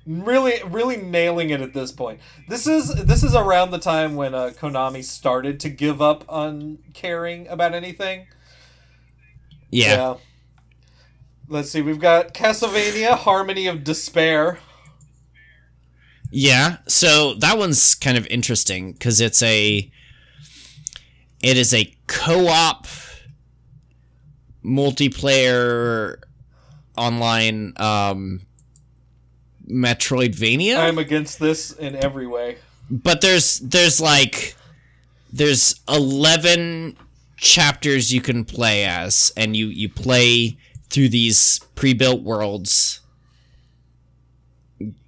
Really, 0.05 0.61
really 0.67 0.97
nailing 0.97 1.49
it 1.49 1.61
at 1.61 1.73
this 1.73 1.91
point. 1.91 2.19
This 2.49 2.67
is 2.67 2.93
this 3.05 3.23
is 3.23 3.33
around 3.33 3.71
the 3.71 3.79
time 3.79 4.15
when 4.15 4.35
uh, 4.35 4.51
Konami 4.53 5.03
started 5.03 5.61
to 5.61 5.69
give 5.69 6.01
up 6.01 6.25
on 6.27 6.79
caring 6.93 7.47
about 7.47 7.73
anything. 7.73 8.27
Yeah. 9.69 10.15
Let's 11.47 11.69
see. 11.69 11.81
We've 11.81 11.99
got 11.99 12.33
Castlevania: 12.33 13.15
Harmony 13.15 13.65
of 13.67 13.85
Despair. 13.85 14.59
Yeah. 16.31 16.77
So 16.87 17.35
that 17.35 17.57
one's 17.57 17.95
kind 17.95 18.17
of 18.17 18.27
interesting 18.27 18.95
cuz 18.95 19.21
it's 19.21 19.41
a 19.41 19.89
it 21.41 21.57
is 21.57 21.73
a 21.73 21.93
co-op 22.07 22.87
multiplayer 24.63 26.17
online 26.97 27.73
um 27.77 28.41
Metroidvania. 29.69 30.77
I'm 30.77 30.97
against 30.97 31.39
this 31.39 31.71
in 31.71 31.95
every 31.95 32.27
way. 32.27 32.57
but 32.89 33.21
there's 33.21 33.59
there's 33.59 34.01
like 34.01 34.55
there's 35.31 35.79
11 35.89 36.97
chapters 37.37 38.13
you 38.13 38.21
can 38.21 38.45
play 38.45 38.83
as 38.85 39.31
and 39.35 39.55
you 39.55 39.67
you 39.67 39.89
play 39.89 40.57
through 40.89 41.09
these 41.09 41.59
pre-built 41.75 42.21
worlds 42.23 42.99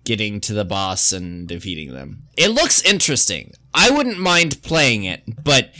getting 0.03 0.39
to 0.39 0.53
the 0.53 0.65
boss 0.65 1.11
and 1.11 1.47
defeating 1.47 1.93
them 1.93 2.23
it 2.37 2.49
looks 2.49 2.81
interesting 2.83 3.53
i 3.73 3.89
wouldn't 3.89 4.19
mind 4.19 4.61
playing 4.63 5.03
it 5.03 5.23
but 5.43 5.71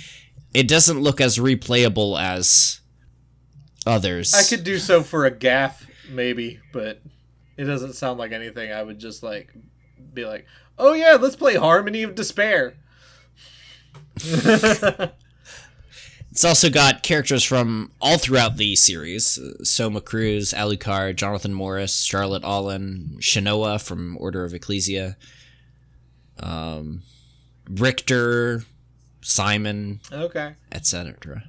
it 0.53 0.67
doesn't 0.67 1.01
look 1.01 1.19
as 1.21 1.37
replayable 1.37 2.19
as 2.19 2.79
others 3.85 4.33
I 4.33 4.43
could 4.43 4.63
do 4.63 4.77
so 4.79 5.03
for 5.03 5.25
a 5.25 5.31
gaff, 5.31 5.85
maybe, 6.09 6.59
but 6.73 7.01
it 7.57 7.65
doesn't 7.65 7.93
sound 7.93 8.19
like 8.19 8.31
anything. 8.31 8.71
I 8.71 8.83
would 8.83 8.99
just 8.99 9.23
like 9.23 9.53
be 10.13 10.25
like, 10.25 10.45
"Oh 10.77 10.93
yeah, 10.93 11.17
let's 11.19 11.35
play 11.35 11.55
Harmony 11.55 12.03
of 12.03 12.15
Despair." 12.15 12.75
It's 16.31 16.43
also 16.43 16.69
got 16.69 17.01
characters 17.01 17.45
from 17.45 17.91
all 18.01 18.17
throughout 18.17 18.57
the 18.57 18.75
series: 18.75 19.39
Soma 19.63 20.01
Cruz, 20.01 20.51
Alucard, 20.53 21.15
Jonathan 21.15 21.53
Morris, 21.53 22.03
Charlotte 22.03 22.43
Allen, 22.43 23.15
Shanoa 23.21 23.81
from 23.81 24.17
Order 24.19 24.43
of 24.43 24.53
Ecclesia, 24.53 25.15
um, 26.37 27.03
Richter, 27.69 28.63
Simon, 29.21 30.01
Okay. 30.11 30.55
etc. 30.73 31.45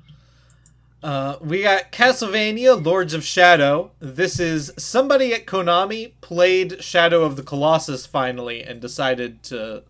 Uh, 1.03 1.37
we 1.41 1.63
got 1.63 1.93
Castlevania 1.93 2.83
Lords 2.83 3.15
of 3.15 3.25
Shadow. 3.25 3.93
This 4.01 4.41
is 4.41 4.73
somebody 4.79 5.33
at 5.35 5.47
Konami 5.47 6.13
played 6.21 6.83
Shadow 6.83 7.23
of 7.23 7.37
the 7.37 7.43
Colossus 7.43 8.07
finally 8.07 8.63
and 8.63 8.81
decided 8.81 9.43
to 9.45 9.85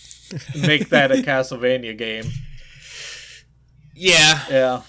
make 0.54 0.90
that 0.90 1.10
a 1.10 1.16
Castlevania 1.16 1.96
game. 1.96 2.26
Yeah, 3.94 4.44
Yeah. 4.48 4.82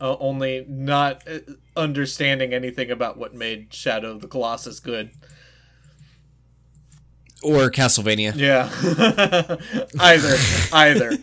Uh, 0.00 0.16
only 0.18 0.66
not 0.68 1.26
uh, 1.28 1.38
understanding 1.76 2.52
anything 2.52 2.90
about 2.90 3.16
what 3.16 3.32
made 3.32 3.72
Shadow 3.72 4.10
of 4.10 4.20
the 4.20 4.28
Colossus 4.28 4.80
good. 4.80 5.10
or 7.42 7.70
Castlevania. 7.70 8.34
Yeah. 8.34 8.68
either. 10.00 10.36
Either. 10.72 11.18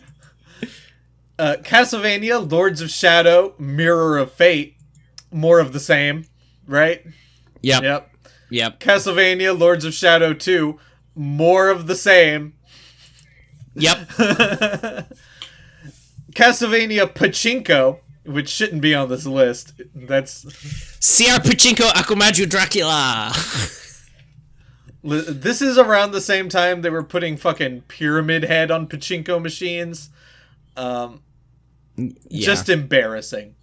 Uh, 1.42 1.56
Castlevania, 1.64 2.52
Lords 2.52 2.82
of 2.82 2.92
Shadow, 2.92 3.56
Mirror 3.58 4.20
of 4.20 4.32
Fate. 4.32 4.76
More 5.32 5.60
of 5.60 5.74
the 5.74 5.80
same, 5.80 6.26
right? 6.68 7.04
Yep, 7.64 7.82
Yep. 7.82 8.16
yep, 8.52 8.80
Castlevania, 8.80 9.58
Lords 9.58 9.84
of 9.84 9.96
Shadow 9.96 10.36
2. 10.36 10.80
More 11.16 11.70
of 11.70 11.88
the 11.88 11.96
same. 11.96 12.54
yep. 13.74 13.98
Castlevania 16.36 17.12
Pachinko, 17.12 18.02
which 18.24 18.48
shouldn't 18.48 18.84
be 18.84 18.94
on 18.94 19.10
this 19.10 19.26
list. 19.26 19.74
That's 19.96 20.44
CR 20.44 21.42
Pachinko 21.42 21.90
Akumajo 21.90 22.48
Dracula. 22.48 23.34
this 25.04 25.60
is 25.64 25.80
around 25.80 26.12
the 26.12 26.22
same 26.22 26.50
time 26.50 26.82
they 26.84 26.92
were 26.92 27.02
putting 27.02 27.36
fucking 27.36 27.82
Pyramid 27.88 28.44
Head 28.44 28.70
on 28.70 28.86
pachinko 28.88 29.42
machines. 29.42 30.12
Um, 30.78 31.22
Yeah. 32.30 32.46
just 32.46 32.70
embarrassing. 32.70 33.56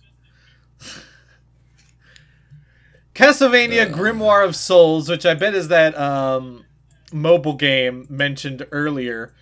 Castlevania 3.15 3.93
Grimoire 3.93 4.45
of 4.45 4.55
Souls, 4.55 5.09
which 5.09 5.27
I 5.27 5.35
bet 5.35 5.55
is 5.55 5.69
that 5.69 5.99
um, 5.99 6.65
mobile 7.13 7.55
game 7.55 8.07
mentioned 8.09 8.65
earlier. 8.71 9.35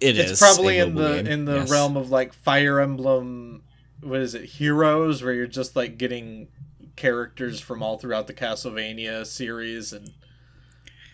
It 0.00 0.18
It's 0.18 0.32
is 0.32 0.38
probably 0.38 0.78
in 0.78 0.94
the 0.94 1.16
game, 1.16 1.26
in 1.26 1.44
the 1.44 1.56
yes. 1.56 1.70
realm 1.70 1.96
of 1.96 2.10
like 2.10 2.32
Fire 2.32 2.80
Emblem. 2.80 3.62
What 4.00 4.20
is 4.20 4.34
it? 4.34 4.44
Heroes, 4.44 5.22
where 5.22 5.32
you're 5.32 5.46
just 5.46 5.76
like 5.76 5.98
getting 5.98 6.48
characters 6.96 7.60
from 7.60 7.82
all 7.82 7.98
throughout 7.98 8.26
the 8.26 8.34
Castlevania 8.34 9.26
series 9.26 9.92
and 9.92 10.12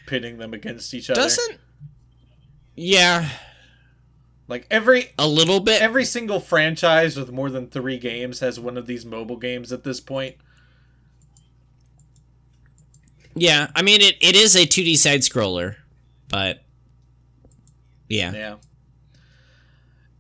pitting 0.07 0.39
them 0.39 0.53
against 0.55 0.95
each 0.95 1.11
other. 1.11 1.21
Doesn't. 1.21 1.59
Yeah, 2.75 3.29
like 4.53 4.67
every 4.71 5.13
a 5.19 5.27
little 5.27 5.61
bit. 5.61 5.81
every 5.81 6.05
single 6.05 6.39
franchise 6.39 7.17
with 7.17 7.33
more 7.33 7.49
than 7.49 7.69
three 7.69 7.97
games 7.97 8.41
has 8.41 8.61
one 8.61 8.77
of 8.77 8.87
these 8.87 9.07
mobile 9.07 9.39
games 9.39 9.73
at 9.73 9.83
this 9.83 9.99
point. 9.99 10.37
yeah, 13.35 13.69
I 13.75 13.81
mean 13.81 14.03
it. 14.03 14.17
It 14.21 14.37
is 14.37 14.55
a 14.55 14.67
2D 14.67 14.99
side 14.99 15.21
scroller, 15.21 15.77
but 16.29 16.63
yeah. 18.11 18.33
Yeah. 18.33 18.57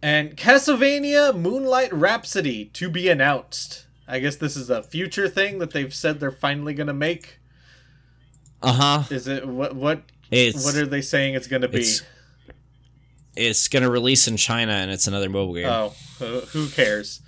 And 0.00 0.34
Castlevania 0.34 1.38
Moonlight 1.38 1.92
Rhapsody 1.92 2.64
to 2.64 2.88
be 2.88 3.10
announced. 3.10 3.86
I 4.08 4.18
guess 4.18 4.36
this 4.36 4.56
is 4.56 4.70
a 4.70 4.82
future 4.82 5.28
thing 5.28 5.58
that 5.58 5.72
they've 5.72 5.94
said 5.94 6.20
they're 6.20 6.30
finally 6.30 6.72
gonna 6.72 6.94
make. 6.94 7.38
Uh 8.62 8.72
huh. 8.72 9.02
Is 9.14 9.28
it 9.28 9.46
what 9.46 9.76
what 9.76 10.04
It's 10.30 10.64
what 10.64 10.74
are 10.74 10.86
they 10.86 11.02
saying 11.02 11.34
it's 11.34 11.48
gonna 11.48 11.68
be? 11.68 11.86
It's 13.36 13.68
gonna 13.68 13.90
release 13.90 14.28
in 14.28 14.36
China 14.36 14.72
and 14.72 14.90
it's 14.90 15.06
another 15.06 15.28
mobile 15.28 15.54
game. 15.54 15.66
Oh, 15.66 15.94
who 16.18 16.40
who 16.40 16.68
cares? 16.68 17.20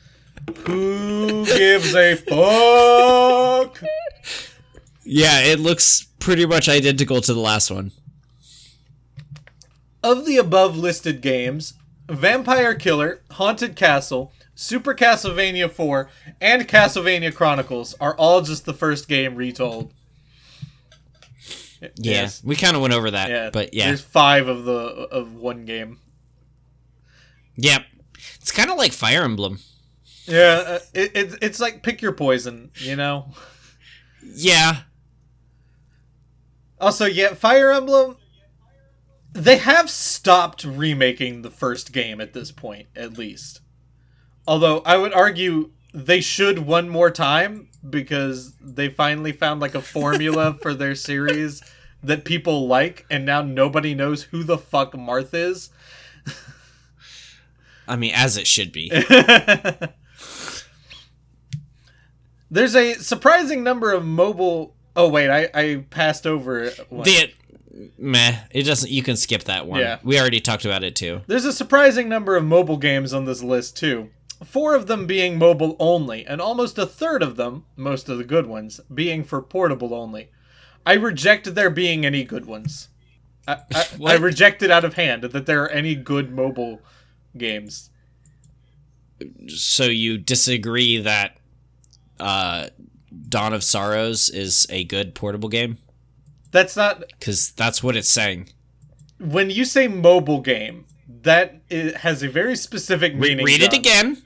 Who 0.66 1.44
gives 1.46 1.94
a 1.94 2.16
fuck? 2.16 3.82
Yeah, 5.04 5.40
it 5.40 5.60
looks 5.60 6.06
pretty 6.18 6.46
much 6.46 6.68
identical 6.68 7.20
to 7.20 7.34
the 7.34 7.40
last 7.40 7.70
one. 7.70 7.92
Of 10.02 10.26
the 10.26 10.36
above 10.36 10.76
listed 10.76 11.20
games, 11.20 11.74
Vampire 12.08 12.74
Killer, 12.74 13.22
Haunted 13.32 13.76
Castle, 13.76 14.32
Super 14.54 14.94
Castlevania 14.94 15.70
4, 15.70 16.08
and 16.40 16.68
Castlevania 16.68 17.34
Chronicles 17.34 17.94
are 18.00 18.14
all 18.16 18.42
just 18.42 18.66
the 18.66 18.74
first 18.74 19.08
game 19.08 19.34
retold. 19.34 19.92
Yeah, 21.96 22.12
Yes. 22.22 22.42
we 22.44 22.56
kind 22.56 22.74
of 22.76 22.82
went 22.82 22.94
over 22.94 23.10
that, 23.10 23.30
Yeah, 23.30 23.50
but 23.50 23.74
yeah, 23.74 23.86
There's 23.86 24.00
five 24.00 24.48
of 24.48 24.64
the 24.64 24.72
of 24.72 25.34
one 25.34 25.64
game. 25.64 25.98
yep. 27.56 27.82
It's 28.40 28.52
kind 28.52 28.70
of 28.70 28.76
like 28.76 28.92
Fire 28.92 29.22
Emblem. 29.22 29.58
Yeah, 30.26 30.62
uh, 30.66 30.78
it, 30.94 31.12
it's 31.14 31.36
it's 31.42 31.60
like 31.60 31.82
pick 31.82 32.00
your 32.02 32.12
poison, 32.12 32.70
you 32.76 32.96
know. 32.96 33.30
Yeah, 34.22 34.82
Also, 36.80 37.04
yeah, 37.06 37.34
Fire 37.34 37.70
Emblem. 37.70 38.16
They 39.32 39.56
have 39.58 39.90
stopped 39.90 40.64
remaking 40.64 41.42
the 41.42 41.50
first 41.50 41.92
game 41.92 42.20
at 42.20 42.32
this 42.34 42.52
point, 42.52 42.86
at 42.94 43.18
least. 43.18 43.60
Although 44.46 44.78
I 44.80 44.96
would 44.96 45.12
argue 45.12 45.70
they 45.92 46.20
should 46.20 46.60
one 46.60 46.88
more 46.88 47.10
time 47.10 47.68
because 47.88 48.54
they 48.60 48.88
finally 48.88 49.32
found 49.32 49.60
like 49.60 49.74
a 49.74 49.82
formula 49.82 50.54
for 50.62 50.72
their 50.74 50.94
series 50.94 51.62
that 52.04 52.24
people 52.24 52.66
like, 52.66 53.06
and 53.10 53.24
now 53.24 53.42
nobody 53.42 53.94
knows 53.94 54.24
who 54.24 54.42
the 54.42 54.58
fuck 54.58 54.92
Marth 54.92 55.32
is. 55.32 55.70
I 57.88 57.96
mean, 57.96 58.12
as 58.14 58.36
it 58.36 58.46
should 58.46 58.72
be. 58.72 58.90
There's 62.50 62.76
a 62.76 62.94
surprising 62.94 63.62
number 63.64 63.92
of 63.92 64.04
mobile. 64.04 64.74
Oh 64.94 65.08
wait, 65.08 65.28
I 65.30 65.48
I 65.54 65.84
passed 65.90 66.26
over. 66.26 66.70
one. 66.88 67.04
the 67.04 67.32
meh, 67.98 68.36
it 68.50 68.62
doesn't. 68.62 68.90
You 68.90 69.02
can 69.02 69.16
skip 69.16 69.44
that 69.44 69.66
one. 69.66 69.80
Yeah. 69.80 69.98
we 70.04 70.20
already 70.20 70.40
talked 70.40 70.64
about 70.64 70.84
it 70.84 70.94
too. 70.94 71.22
There's 71.26 71.44
a 71.44 71.52
surprising 71.52 72.08
number 72.08 72.36
of 72.36 72.44
mobile 72.44 72.76
games 72.76 73.12
on 73.12 73.24
this 73.24 73.42
list, 73.42 73.76
too. 73.76 74.10
Four 74.44 74.74
of 74.74 74.86
them 74.86 75.06
being 75.06 75.38
mobile 75.38 75.74
only, 75.78 76.26
and 76.26 76.40
almost 76.40 76.78
a 76.78 76.86
third 76.86 77.22
of 77.22 77.36
them, 77.36 77.64
most 77.76 78.08
of 78.08 78.18
the 78.18 78.24
good 78.24 78.46
ones, 78.46 78.80
being 78.92 79.24
for 79.24 79.40
portable 79.40 79.94
only. 79.94 80.28
I 80.86 80.94
reject 80.94 81.54
there 81.54 81.70
being 81.70 82.04
any 82.04 82.24
good 82.24 82.46
ones. 82.46 82.88
I, 83.46 83.58
I, 83.74 83.86
I 84.06 84.14
reject 84.14 84.62
it 84.62 84.70
out 84.70 84.84
of 84.84 84.94
hand 84.94 85.22
that 85.22 85.46
there 85.46 85.62
are 85.62 85.68
any 85.68 85.94
good 85.94 86.30
mobile 86.30 86.80
games. 87.36 87.90
So 89.48 89.84
you 89.84 90.18
disagree 90.18 90.98
that 90.98 91.38
uh, 92.20 92.68
Dawn 93.28 93.52
of 93.52 93.64
Sorrows 93.64 94.28
is 94.28 94.66
a 94.70 94.84
good 94.84 95.14
portable 95.14 95.48
game? 95.48 95.78
That's 96.50 96.76
not. 96.76 97.04
Because 97.18 97.52
that's 97.52 97.82
what 97.82 97.96
it's 97.96 98.10
saying. 98.10 98.50
When 99.18 99.50
you 99.50 99.64
say 99.64 99.88
mobile 99.88 100.40
game, 100.40 100.86
that 101.22 101.60
has 101.70 102.22
a 102.22 102.28
very 102.28 102.56
specific 102.56 103.14
meaning. 103.14 103.44
read 103.44 103.62
it 103.62 103.72
again. 103.72 104.22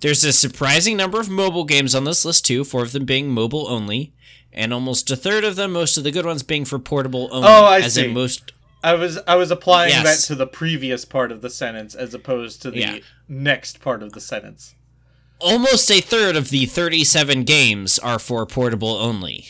There's 0.00 0.24
a 0.24 0.32
surprising 0.32 0.96
number 0.96 1.20
of 1.20 1.28
mobile 1.28 1.64
games 1.64 1.94
on 1.94 2.04
this 2.04 2.24
list 2.24 2.46
too, 2.46 2.64
four 2.64 2.82
of 2.82 2.92
them 2.92 3.04
being 3.04 3.30
mobile 3.30 3.66
only, 3.68 4.12
and 4.58 4.74
almost 4.74 5.10
a 5.10 5.16
third 5.16 5.44
of 5.44 5.56
them, 5.56 5.72
most 5.72 5.96
of 5.96 6.04
the 6.04 6.10
good 6.10 6.26
ones, 6.26 6.42
being 6.42 6.64
for 6.66 6.78
portable 6.78 7.28
only. 7.32 7.48
Oh, 7.48 7.64
I 7.64 7.78
as 7.80 7.94
see. 7.94 8.04
in 8.06 8.12
most. 8.14 8.52
I 8.82 8.94
was 8.94 9.18
I 9.26 9.34
was 9.36 9.50
applying 9.50 9.90
Yes. 9.90 10.04
that 10.22 10.26
to 10.28 10.34
the 10.34 10.46
previous 10.46 11.04
part 11.04 11.32
of 11.32 11.40
the 11.40 11.50
sentence 11.50 11.94
as 11.94 12.12
opposed 12.14 12.60
to 12.62 12.70
the 12.70 12.80
Yeah. 12.80 12.98
next 13.28 13.80
part 13.80 14.02
of 14.02 14.12
the 14.12 14.20
sentence. 14.20 14.74
Almost 15.40 15.90
a 15.90 16.00
third 16.00 16.34
of 16.36 16.50
the 16.50 16.66
37 16.66 17.44
games 17.44 17.98
are 18.00 18.18
for 18.18 18.44
portable 18.46 18.96
only, 18.96 19.46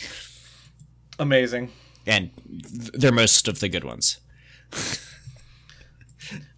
Amazing. 1.19 1.73
and 2.07 2.31
they're 2.47 3.11
most 3.13 3.49
of 3.49 3.61
the 3.61 3.69
good 3.69 3.85
ones. 3.85 4.19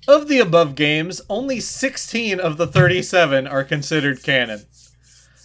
Of 0.08 0.26
the 0.28 0.40
above 0.40 0.74
games, 0.74 1.20
only 1.28 1.60
16 1.60 2.40
of 2.40 2.56
the 2.56 2.66
37 2.66 3.46
are 3.46 3.62
considered 3.62 4.22
canon. 4.24 4.64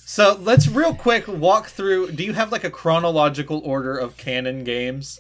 So 0.08 0.38
let's 0.40 0.68
real 0.68 0.94
quick 0.94 1.28
walk 1.28 1.66
through. 1.66 2.12
Do 2.12 2.24
you 2.24 2.34
have 2.34 2.52
like 2.52 2.64
a 2.64 2.70
chronological 2.70 3.60
order 3.66 3.98
of 3.98 4.18
canon 4.18 4.64
games? 4.64 5.20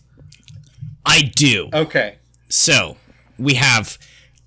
I 1.04 1.24
do. 1.24 1.70
Okay. 1.74 2.18
So, 2.50 2.98
we 3.38 3.56
have 3.56 3.98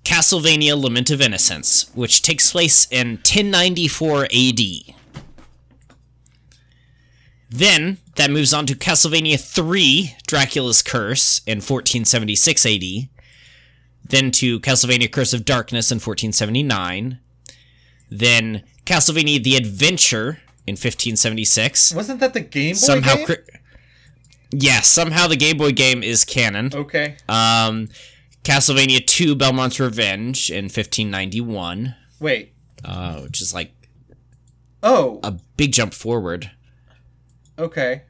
Castlevania 0.05 0.81
Lament 0.81 1.11
of 1.11 1.19
Innocence, 1.19 1.91
which 1.93 2.21
takes 2.21 2.53
place 2.53 2.87
in 2.89 3.17
1094 3.17 4.27
AD. 4.33 4.59
Then, 7.49 7.97
that 8.15 8.31
moves 8.31 8.53
on 8.53 8.65
to 8.67 8.75
Castlevania 8.75 9.37
3 9.37 10.15
Dracula's 10.25 10.81
Curse 10.81 11.41
in 11.45 11.57
1476 11.57 12.65
AD. 12.65 12.83
Then 14.05 14.31
to 14.31 14.61
Castlevania 14.61 15.11
Curse 15.11 15.33
of 15.33 15.43
Darkness 15.43 15.91
in 15.91 15.97
1479. 15.97 17.19
Then 18.09 18.63
Castlevania 18.89 19.43
The 19.43 19.55
Adventure 19.55 20.39
in 20.65 20.73
1576. 20.73 21.93
Wasn't 21.93 22.19
that 22.21 22.33
the 22.33 22.39
Game 22.41 22.73
Boy 22.73 22.77
Somehow, 22.79 23.15
game? 23.17 23.25
cri- 23.27 23.37
yeah, 24.51 24.81
somehow 24.81 25.27
the 25.27 25.35
Game 25.35 25.57
Boy 25.57 25.71
game 25.71 26.01
is 26.01 26.25
canon. 26.25 26.71
okay. 26.73 27.17
Um, 27.27 27.89
Castlevania 28.43 29.05
2 29.05 29.35
Belmont's 29.35 29.79
Revenge 29.79 30.49
in 30.49 30.65
1591, 30.65 31.95
Wait. 32.19 32.53
uh, 32.83 33.19
which 33.21 33.41
is 33.41 33.53
like 33.53 33.73
Oh. 34.81 35.19
a 35.23 35.31
big 35.55 35.71
jump 35.73 35.93
forward, 35.93 36.49
Okay. 37.59 38.03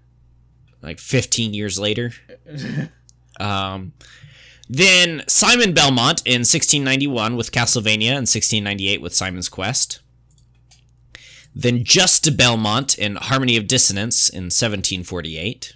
like 0.81 0.99
15 0.99 1.53
years 1.53 1.77
later. 1.77 2.13
um, 3.39 3.91
then 4.69 5.23
Simon 5.27 5.73
Belmont 5.73 6.21
in 6.25 6.41
1691 6.45 7.35
with 7.35 7.51
Castlevania 7.51 8.11
and 8.11 8.27
1698 8.29 9.01
with 9.01 9.13
Simon's 9.15 9.49
Quest. 9.49 9.99
Then 11.55 11.83
Juste 11.83 12.37
Belmont 12.37 12.97
in 12.97 13.15
Harmony 13.15 13.57
of 13.57 13.67
Dissonance 13.67 14.29
in 14.29 14.45
1748. 14.45 15.73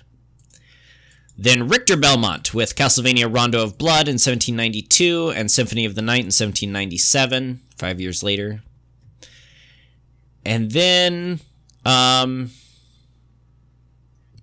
Then 1.38 1.68
Richter 1.68 1.98
Belmont 1.98 2.54
with 2.54 2.76
Castlevania 2.76 3.34
Rondo 3.34 3.64
of 3.64 3.78
Blood 3.78 4.08
in 4.08 4.14
1792 4.16 5.34
and 5.36 5.50
Symphony 5.50 5.84
of 5.86 5.96
the 5.96 6.02
Night 6.02 6.20
in 6.20 6.28
1797, 6.28 7.60
five 7.76 8.00
years 8.00 8.22
later. 8.22 8.62
And 10.46 10.72
then, 10.72 11.40
um, 11.86 12.52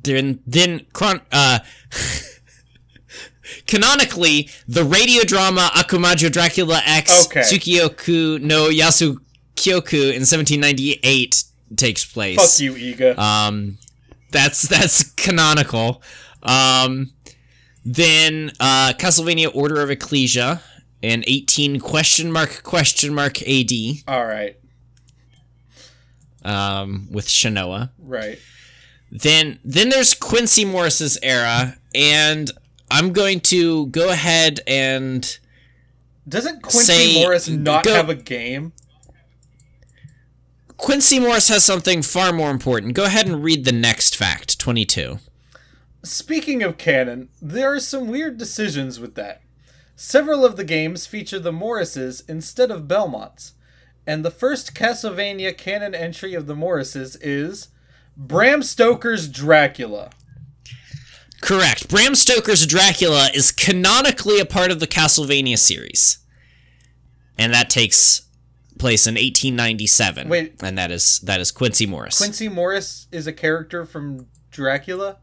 then, 0.02 0.40
then, 0.46 0.86
chron- 0.92 1.20
uh, 1.30 1.60
canonically, 3.66 4.48
the 4.66 4.84
radio 4.84 5.22
drama 5.22 5.70
Akumajo 5.74 6.30
Dracula 6.32 6.80
X 6.84 7.26
Okay. 7.26 7.40
Tsuioku 7.42 8.40
no 8.40 8.68
Yasukyoku 9.64 10.12
in 10.12 10.20
1798 10.22 11.44
takes 11.76 12.04
place. 12.04 12.36
Fuck 12.36 12.60
you, 12.60 12.72
Iga. 12.74 13.18
Um, 13.18 13.78
that's 14.30 14.62
that's 14.62 15.02
canonical. 15.14 16.02
Um, 16.42 17.12
then 17.84 18.52
uh, 18.60 18.92
Castlevania 18.98 19.54
Order 19.54 19.80
of 19.80 19.90
Ecclesia 19.90 20.62
in 21.02 21.24
18 21.26 21.80
question 21.80 22.30
mark 22.30 22.62
question 22.62 23.14
mark 23.14 23.40
AD 23.42 23.70
All 24.06 24.26
right. 24.26 24.56
um, 26.44 27.08
with 27.10 27.26
Shanoa. 27.26 27.90
Right. 27.98 28.38
Then 29.10 29.58
then 29.64 29.88
there's 29.88 30.14
Quincy 30.14 30.64
Morris's 30.64 31.18
era, 31.22 31.76
and 31.94 32.50
I'm 32.90 33.12
going 33.12 33.40
to 33.40 33.86
go 33.86 34.10
ahead 34.10 34.60
and 34.66 35.38
Doesn't 36.28 36.62
Quincy 36.62 36.92
Say- 37.14 37.22
Morris 37.22 37.48
not 37.48 37.84
go- 37.84 37.94
have 37.94 38.08
a 38.08 38.14
game? 38.14 38.72
Quincy 40.80 41.20
Morris 41.20 41.48
has 41.48 41.62
something 41.62 42.00
far 42.00 42.32
more 42.32 42.50
important. 42.50 42.94
Go 42.94 43.04
ahead 43.04 43.26
and 43.26 43.44
read 43.44 43.66
the 43.66 43.72
next 43.72 44.16
fact, 44.16 44.58
22. 44.58 45.18
Speaking 46.02 46.62
of 46.62 46.78
canon, 46.78 47.28
there 47.42 47.74
are 47.74 47.80
some 47.80 48.08
weird 48.08 48.38
decisions 48.38 48.98
with 48.98 49.14
that. 49.14 49.42
Several 49.94 50.42
of 50.42 50.56
the 50.56 50.64
games 50.64 51.06
feature 51.06 51.38
the 51.38 51.52
Morrises 51.52 52.24
instead 52.26 52.70
of 52.70 52.88
Belmonts, 52.88 53.52
and 54.06 54.24
the 54.24 54.30
first 54.30 54.74
Castlevania 54.74 55.56
canon 55.56 55.94
entry 55.94 56.32
of 56.32 56.46
the 56.46 56.56
Morrises 56.56 57.16
is 57.20 57.68
Bram 58.16 58.62
Stoker's 58.62 59.28
Dracula. 59.28 60.08
Correct. 61.42 61.90
Bram 61.90 62.14
Stoker's 62.14 62.66
Dracula 62.66 63.28
is 63.34 63.52
canonically 63.52 64.40
a 64.40 64.46
part 64.46 64.70
of 64.70 64.80
the 64.80 64.86
Castlevania 64.86 65.58
series. 65.58 66.18
And 67.36 67.52
that 67.52 67.68
takes 67.68 68.22
place 68.80 69.06
in 69.06 69.14
1897. 69.14 70.28
Wait. 70.28 70.54
And 70.62 70.76
that 70.78 70.90
is 70.90 71.20
that 71.20 71.40
is 71.40 71.52
Quincy 71.52 71.86
Morris. 71.86 72.18
Quincy 72.18 72.48
Morris 72.48 73.06
is 73.12 73.26
a 73.28 73.32
character 73.32 73.84
from 73.84 74.26
Dracula? 74.50 75.18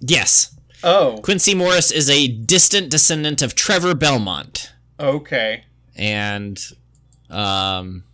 yes. 0.00 0.54
Oh, 0.84 1.18
Quincy 1.24 1.56
Morris 1.56 1.90
is 1.90 2.08
a 2.08 2.28
distant 2.28 2.88
descendant 2.88 3.42
of 3.42 3.56
Trevor 3.56 3.94
Belmont. 3.94 4.72
okay. 5.00 5.64
And 5.96 6.56
um 7.30 8.04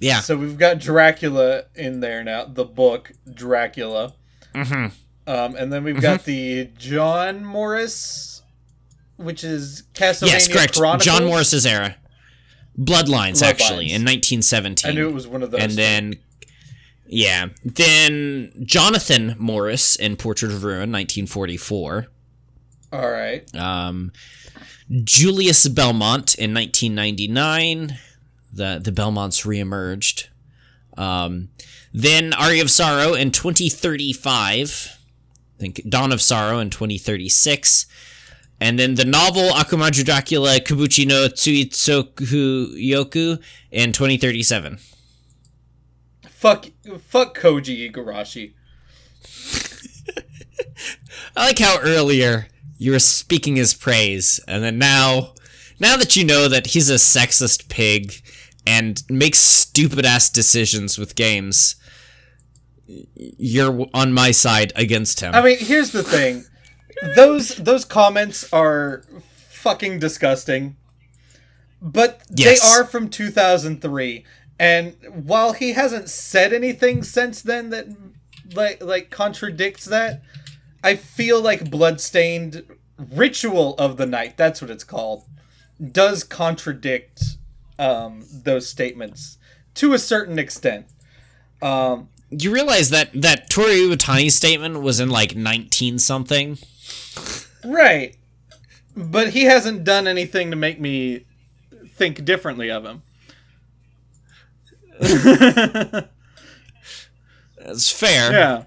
yeah. 0.00 0.18
So 0.20 0.36
we've 0.36 0.58
got 0.58 0.80
Dracula 0.80 1.64
in 1.76 2.00
there 2.00 2.24
now, 2.24 2.46
the 2.46 2.64
book 2.64 3.12
Dracula. 3.32 4.14
Mhm. 4.54 4.90
Um, 5.26 5.54
and 5.56 5.72
then 5.72 5.84
we've 5.84 6.00
got 6.02 6.24
the 6.24 6.68
John 6.76 7.44
Morris, 7.44 8.42
which 9.16 9.42
is 9.44 9.84
Castlevania 9.94 10.26
Yes, 10.26 10.48
correct. 10.48 10.76
Chronicles. 10.76 11.04
John 11.04 11.24
Morris's 11.26 11.64
era. 11.64 11.96
Bloodlines, 12.78 13.42
actually, 13.42 13.86
in 13.86 14.02
1917. 14.02 14.90
I 14.90 14.94
knew 14.94 15.08
it 15.08 15.14
was 15.14 15.26
one 15.28 15.42
of 15.42 15.50
those. 15.50 15.60
and 15.62 15.72
then 15.72 16.14
yeah 17.06 17.48
then 17.62 18.50
jonathan 18.64 19.36
morris 19.38 19.94
in 19.94 20.16
portrait 20.16 20.50
of 20.50 20.64
ruin 20.64 20.90
1944 20.90 22.06
all 22.92 23.10
right, 23.10 23.54
um, 23.54 24.10
julius 25.04 25.68
belmont 25.68 26.34
in 26.36 26.54
1999 26.54 27.98
the 28.52 28.80
the 28.82 28.90
belmonts 28.90 29.42
reemerged 29.42 30.28
um, 30.96 31.50
then 31.92 32.32
Aria 32.34 32.62
of 32.62 32.70
Sorrow 32.70 33.14
in 33.14 33.30
2035. 33.30 34.98
I 35.56 35.60
think 35.60 35.88
Dawn 35.88 36.12
of 36.12 36.20
Sorrow 36.20 36.58
in 36.58 36.70
2036. 36.70 37.86
And 38.64 38.78
then 38.78 38.94
the 38.94 39.04
novel 39.04 39.50
Akumajo 39.50 40.02
Dracula 40.06 40.58
Kabuchi 40.58 41.06
no 41.06 41.28
Tsuioku 41.28 42.74
Yoku 42.82 43.38
in 43.70 43.92
2037. 43.92 44.78
fuck, 46.30 46.70
fuck 46.98 47.38
Koji 47.38 47.92
Igarashi. 47.92 48.54
I 51.36 51.48
like 51.48 51.58
how 51.58 51.78
earlier 51.82 52.48
you 52.78 52.92
were 52.92 53.00
speaking 53.00 53.56
his 53.56 53.74
praise, 53.74 54.40
and 54.48 54.64
then 54.64 54.78
now, 54.78 55.34
now 55.78 55.98
that 55.98 56.16
you 56.16 56.24
know 56.24 56.48
that 56.48 56.68
he's 56.68 56.88
a 56.88 56.94
sexist 56.94 57.68
pig 57.68 58.14
and 58.66 59.02
makes 59.10 59.40
stupid 59.40 60.06
ass 60.06 60.30
decisions 60.30 60.96
with 60.96 61.16
games, 61.16 61.76
you're 62.86 63.86
on 63.92 64.14
my 64.14 64.30
side 64.30 64.72
against 64.74 65.20
him. 65.20 65.34
I 65.34 65.42
mean, 65.42 65.58
here's 65.58 65.92
the 65.92 66.02
thing: 66.02 66.46
those 67.14 67.56
those 67.56 67.84
comments 67.84 68.50
are 68.52 69.02
fucking 69.48 69.98
disgusting, 69.98 70.76
but 71.80 72.22
Yes. 72.34 72.60
they 72.60 72.68
are 72.68 72.84
from 72.84 73.08
2003. 73.08 74.24
And 74.58 74.94
while 75.12 75.52
he 75.52 75.72
hasn't 75.72 76.08
said 76.08 76.52
anything 76.52 77.02
since 77.02 77.42
then 77.42 77.70
that 77.70 77.86
like 78.54 78.82
like 78.82 79.10
contradicts 79.10 79.84
that, 79.86 80.22
I 80.82 80.96
feel 80.96 81.40
like 81.40 81.70
Bloodstained 81.70 82.64
Ritual 82.98 83.74
of 83.76 83.96
the 83.96 84.06
Night, 84.06 84.36
that's 84.36 84.62
what 84.62 84.70
it's 84.70 84.84
called, 84.84 85.24
does 85.92 86.22
contradict 86.22 87.22
um, 87.78 88.24
those 88.32 88.68
statements 88.68 89.38
to 89.74 89.92
a 89.92 89.98
certain 89.98 90.38
extent. 90.38 90.86
Um, 91.60 92.08
you 92.30 92.52
realize 92.52 92.90
that 92.90 93.10
that 93.14 93.50
Toru 93.50 93.88
Iwatani 93.90 94.30
statement 94.30 94.82
was 94.82 95.00
in 95.00 95.08
like 95.08 95.34
19 95.34 95.98
something? 95.98 96.58
Right. 97.64 98.16
But 98.96 99.30
he 99.30 99.44
hasn't 99.44 99.84
done 99.84 100.06
anything 100.06 100.50
to 100.50 100.56
make 100.56 100.80
me 100.80 101.24
think 101.88 102.24
differently 102.24 102.70
of 102.70 102.84
him. 102.84 103.02
That's 107.58 107.90
fair. 107.90 108.32
Yeah. 108.32 108.64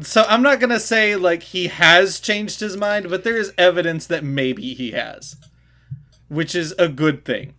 So 0.00 0.24
I'm 0.28 0.42
not 0.42 0.60
going 0.60 0.70
to 0.70 0.80
say 0.80 1.16
like 1.16 1.42
he 1.42 1.66
has 1.66 2.20
changed 2.20 2.60
his 2.60 2.76
mind, 2.76 3.10
but 3.10 3.24
there 3.24 3.36
is 3.36 3.52
evidence 3.58 4.06
that 4.06 4.22
maybe 4.24 4.74
he 4.74 4.92
has. 4.92 5.36
Which 6.28 6.54
is 6.54 6.74
a 6.78 6.88
good 6.88 7.24
thing. 7.24 7.54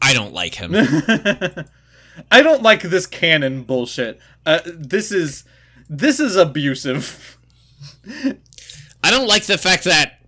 I 0.00 0.12
don't 0.12 0.32
like 0.32 0.56
him. 0.56 0.72
I 2.30 2.42
don't 2.42 2.62
like 2.62 2.82
this 2.82 3.06
canon 3.06 3.62
bullshit. 3.62 4.18
Uh, 4.44 4.60
this 4.64 5.10
is 5.10 5.44
this 5.88 6.20
is 6.20 6.36
abusive. 6.36 7.38
I 9.02 9.10
don't 9.10 9.28
like 9.28 9.44
the 9.44 9.58
fact 9.58 9.84
that 9.84 10.20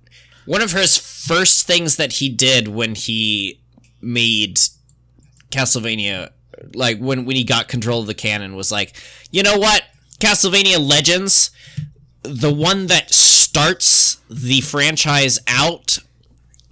one 0.45 0.63
of 0.63 0.73
his 0.73 0.97
first 0.97 1.67
things 1.67 1.97
that 1.97 2.15
he 2.15 2.29
did 2.29 2.69
when 2.69 2.95
he 2.95 3.61
made 4.01 4.59
Castlevania, 5.51 6.31
like 6.75 6.99
when 6.99 7.25
when 7.25 7.37
he 7.37 7.45
got 7.45 7.69
control 7.69 8.01
of 8.01 8.07
the 8.07 8.15
canon, 8.15 8.55
was 8.55 8.71
like, 8.71 8.97
you 9.31 9.43
know 9.43 9.59
what, 9.59 9.83
Castlevania 10.21 10.79
Legends, 10.79 11.51
the 12.23 12.53
one 12.53 12.87
that 12.87 13.13
starts 13.13 14.19
the 14.31 14.61
franchise 14.61 15.39
out, 15.47 15.99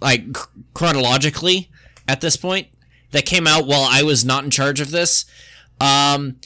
like 0.01 0.37
ch- 0.37 0.47
chronologically 0.75 1.71
at 2.07 2.21
this 2.21 2.37
point, 2.37 2.69
that 3.11 3.27
came 3.27 3.47
out 3.47 3.67
while 3.67 3.87
I 3.89 4.03
was 4.03 4.25
not 4.25 4.45
in 4.45 4.51
charge 4.51 4.81
of 4.81 4.91
this. 4.91 5.25
Um, 5.81 6.37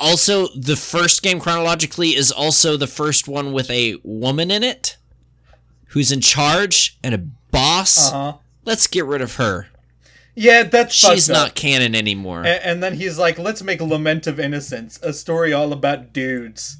also, 0.00 0.48
the 0.48 0.76
first 0.76 1.22
game 1.22 1.40
chronologically 1.40 2.10
is 2.16 2.32
also 2.32 2.76
the 2.76 2.86
first 2.86 3.28
one 3.28 3.52
with 3.52 3.70
a 3.70 3.96
woman 4.02 4.50
in 4.50 4.62
it 4.62 4.96
who's 5.88 6.10
in 6.10 6.20
charge 6.20 6.98
and 7.02 7.14
a 7.14 7.18
boss. 7.18 8.12
Uh-huh. 8.12 8.38
Let's 8.64 8.86
get 8.86 9.04
rid 9.04 9.20
of 9.20 9.36
her. 9.36 9.68
Yeah, 10.34 10.62
that's 10.62 10.94
She's 10.94 11.28
not 11.28 11.54
canon 11.54 11.94
anymore. 11.94 12.42
A- 12.44 12.64
and 12.66 12.82
then 12.82 12.94
he's 12.94 13.18
like, 13.18 13.38
"Let's 13.38 13.62
make 13.62 13.80
Lament 13.80 14.26
of 14.26 14.38
Innocence, 14.40 14.98
a 15.02 15.12
story 15.12 15.52
all 15.52 15.72
about 15.72 16.12
dudes." 16.12 16.78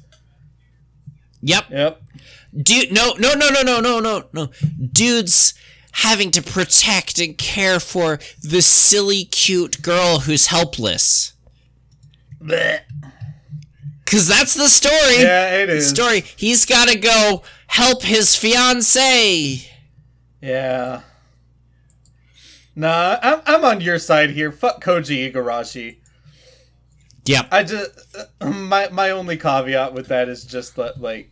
yep. 1.41 1.65
Yep. 1.69 2.01
Dude, 2.55 2.91
no, 2.91 3.13
no, 3.19 3.33
no, 3.33 3.49
no, 3.49 3.61
no, 3.61 3.79
no, 3.79 3.99
no, 3.99 4.23
no. 4.33 4.49
Dudes 4.91 5.53
having 5.93 6.31
to 6.31 6.41
protect 6.41 7.19
and 7.19 7.37
care 7.37 7.79
for 7.79 8.19
the 8.41 8.61
silly, 8.61 9.25
cute 9.25 9.81
girl 9.81 10.19
who's 10.19 10.47
helpless. 10.47 11.33
Blech. 12.41 12.81
Cause 14.11 14.27
that's 14.27 14.55
the 14.55 14.67
story. 14.67 15.23
Yeah, 15.23 15.61
it 15.61 15.69
is. 15.69 15.89
Story. 15.89 16.25
He's 16.35 16.65
gotta 16.65 16.99
go 16.99 17.43
help 17.67 18.03
his 18.03 18.35
fiance. 18.35 19.69
Yeah. 20.41 21.01
Nah, 22.75 23.17
I'm 23.21 23.41
I'm 23.45 23.63
on 23.63 23.79
your 23.79 23.99
side 23.99 24.31
here. 24.31 24.51
Fuck 24.51 24.83
Koji 24.83 25.31
Igarashi. 25.31 25.97
Yep. 27.25 27.47
I 27.51 27.63
just 27.63 27.91
my 28.41 28.89
my 28.89 29.11
only 29.11 29.37
caveat 29.37 29.93
with 29.93 30.07
that 30.07 30.27
is 30.27 30.43
just 30.43 30.75
that 30.75 30.99
like 30.99 31.31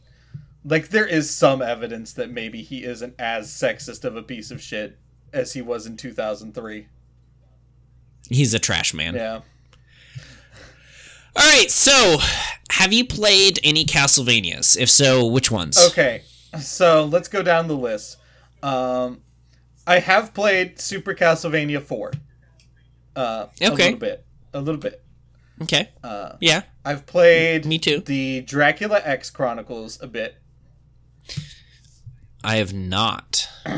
like 0.64 0.90
there 0.90 1.06
is 1.06 1.30
some 1.30 1.62
evidence 1.62 2.14
that 2.14 2.32
maybe 2.32 2.62
he 2.62 2.84
isn't 2.84 3.16
as 3.20 3.50
sexist 3.50 4.06
of 4.06 4.16
a 4.16 4.24
piece 4.24 4.52
of 4.52 4.62
shit 4.62 4.98
as 5.34 5.54
he 5.54 5.62
was 5.62 5.86
in 5.86 5.98
2003. 5.98 6.88
He's 8.30 8.54
a 8.54 8.60
trash 8.60 8.94
man. 8.94 9.16
Yeah. 9.16 9.42
All 11.40 11.46
right, 11.46 11.72
so 11.72 12.18
have 12.72 12.92
you 12.92 13.06
played 13.06 13.60
any 13.64 13.86
Castlevanias? 13.86 14.78
If 14.78 14.90
so, 14.90 15.26
which 15.26 15.50
ones? 15.50 15.78
Okay. 15.92 16.24
So, 16.60 17.06
let's 17.06 17.28
go 17.30 17.42
down 17.44 17.68
the 17.68 17.78
list. 17.78 18.18
Um 18.62 19.22
I 19.88 20.00
have 20.00 20.34
played 20.34 20.80
Super 20.82 21.14
Castlevania 21.16 21.82
4. 21.82 22.12
Uh 23.16 23.48
a 23.62 23.70
little 23.72 23.96
bit. 23.98 24.26
A 24.54 24.60
little 24.60 24.82
bit. 24.82 25.02
Okay. 25.62 25.90
Uh 26.04 26.34
Yeah. 26.42 26.64
I've 26.84 27.06
played 27.06 27.66
Me 27.66 27.78
too. 27.80 28.00
the 28.02 28.42
Dracula 28.42 29.02
X 29.04 29.30
Chronicles 29.30 30.02
a 30.02 30.08
bit. 30.08 30.36
I 32.44 32.58
have 32.58 32.74
not. 32.74 33.48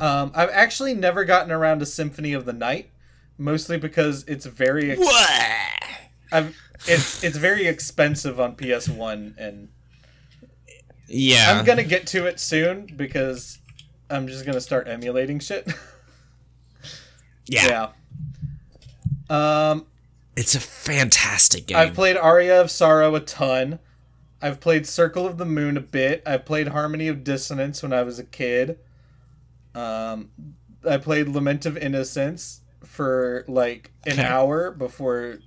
Um, 0.00 0.30
I've 0.32 0.50
actually 0.50 0.94
never 0.94 1.24
gotten 1.24 1.50
around 1.50 1.80
to 1.80 1.86
Symphony 1.86 2.32
of 2.32 2.44
the 2.44 2.52
Night, 2.52 2.90
mostly 3.36 3.78
because 3.78 4.22
it's 4.28 4.46
very 4.46 4.92
ex- 4.92 5.00
What? 5.00 5.30
I've 6.30 6.56
it's 6.86 7.22
it's 7.24 7.36
very 7.36 7.66
expensive 7.66 8.38
on 8.38 8.56
PS1 8.56 9.36
and 9.38 9.68
Yeah. 11.08 11.52
I'm 11.58 11.64
gonna 11.64 11.84
get 11.84 12.06
to 12.08 12.26
it 12.26 12.38
soon 12.40 12.92
because 12.96 13.58
I'm 14.10 14.26
just 14.28 14.44
gonna 14.46 14.60
start 14.60 14.88
emulating 14.88 15.38
shit. 15.40 15.68
yeah. 17.46 17.90
yeah. 19.28 19.70
Um 19.70 19.86
It's 20.36 20.54
a 20.54 20.60
fantastic 20.60 21.66
game. 21.66 21.76
I've 21.76 21.94
played 21.94 22.16
Aria 22.16 22.60
of 22.60 22.70
Sorrow 22.70 23.14
a 23.14 23.20
ton. 23.20 23.78
I've 24.40 24.60
played 24.60 24.86
Circle 24.86 25.26
of 25.26 25.36
the 25.36 25.44
Moon 25.44 25.76
a 25.76 25.80
bit. 25.80 26.22
I've 26.24 26.44
played 26.44 26.68
Harmony 26.68 27.08
of 27.08 27.24
Dissonance 27.24 27.82
when 27.82 27.92
I 27.92 28.02
was 28.02 28.20
a 28.20 28.24
kid. 28.24 28.78
Um, 29.74 30.30
I 30.88 30.96
played 30.98 31.28
Lament 31.28 31.66
of 31.66 31.76
Innocence 31.76 32.60
for 32.84 33.44
like 33.48 33.90
an 34.06 34.20
hour 34.20 34.70
before 34.70 35.38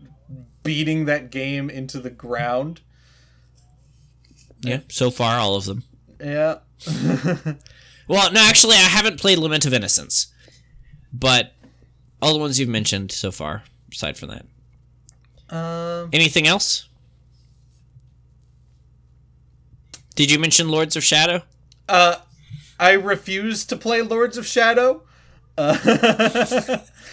beating 0.64 1.06
that 1.06 1.32
game 1.32 1.70
into 1.70 2.00
the 2.00 2.10
ground. 2.10 2.82
yeah, 4.62 4.80
so 4.90 5.10
far 5.12 5.40
all 5.40 5.56
of 5.56 5.66
them. 5.66 5.84
Yeah. 6.20 6.60
Well, 8.08 8.30
no, 8.34 8.42
actually, 8.42 8.76
I 8.76 8.80
haven't 8.80 9.22
played 9.22 9.38
Lament 9.38 9.66
of 9.66 9.74
Innocence, 9.74 10.34
but 11.14 11.54
all 12.22 12.34
the 12.34 12.40
ones 12.40 12.60
you've 12.60 12.68
mentioned 12.68 13.10
so 13.14 13.32
far. 13.32 13.64
Aside 13.90 14.18
from 14.18 14.30
that, 14.30 14.46
Um, 15.56 16.10
anything 16.12 16.46
else? 16.46 16.90
Did 20.16 20.30
you 20.30 20.40
mention 20.40 20.68
Lords 20.68 20.98
of 20.98 21.06
Shadow? 21.06 21.44
uh, 21.88 22.18
I 22.78 22.92
refuse 22.94 23.64
to 23.66 23.78
play 23.78 24.02
Lords 24.02 24.38
of 24.38 24.46
Shadow. 24.46 25.04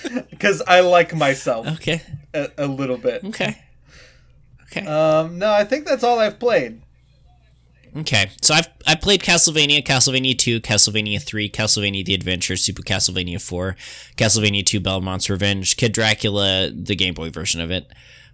Because 0.31 0.63
I 0.67 0.81
like 0.81 1.15
myself 1.15 1.67
Okay, 1.67 2.03
a, 2.35 2.49
a 2.59 2.67
little 2.67 2.97
bit. 2.99 3.25
okay, 3.25 3.59
okay, 4.65 4.87
Um, 4.87 5.39
no, 5.39 5.53
I 5.53 5.65
think 5.65 5.87
that's 5.87 6.05
all 6.05 6.19
I've 6.19 6.39
played. 6.39 6.81
okay. 7.97 8.31
So 8.43 8.55
I've 8.55 8.69
I 8.87 8.95
played 8.95 9.23
Castlevania, 9.23 9.85
Castlevania 9.85 10.37
Two, 10.39 10.61
Castlevania 10.61 11.21
Three, 11.23 11.51
Castlevania: 11.51 12.05
The 12.05 12.15
Adventure, 12.15 12.57
Super 12.57 12.83
Castlevania 12.83 13.41
Four, 13.41 13.77
Castlevania 14.17 14.65
Two: 14.65 14.81
Belmont's 14.81 15.29
Revenge, 15.31 15.77
Kid 15.77 15.93
Dracula, 15.93 16.71
the 16.73 16.95
Game 16.97 17.15
Boy 17.15 17.31
version 17.31 17.61
of 17.61 17.71
it. 17.71 17.91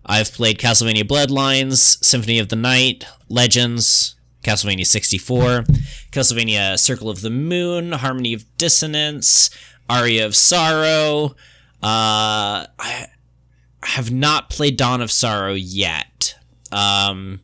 I've 0.06 0.32
played 0.32 0.58
Castlevania 0.58 1.04
Bloodlines, 1.04 2.04
Symphony 2.04 2.38
of 2.38 2.50
the 2.50 2.56
Night, 2.56 3.06
Legends, 3.30 4.16
Castlevania 4.42 4.86
64, 4.86 5.64
Castlevania 6.12 6.78
Circle 6.78 7.08
of 7.08 7.22
the 7.22 7.30
Moon, 7.30 7.92
Harmony 7.92 8.34
of 8.34 8.44
Dissonance, 8.58 9.48
Aria 9.88 10.26
of 10.26 10.36
Sorrow. 10.36 11.34
Uh, 11.84 12.64
I 12.78 13.08
have 13.82 14.10
not 14.10 14.48
played 14.48 14.78
Dawn 14.78 15.02
of 15.02 15.10
Sorrow 15.10 15.52
yet. 15.52 16.34
Um, 16.72 17.40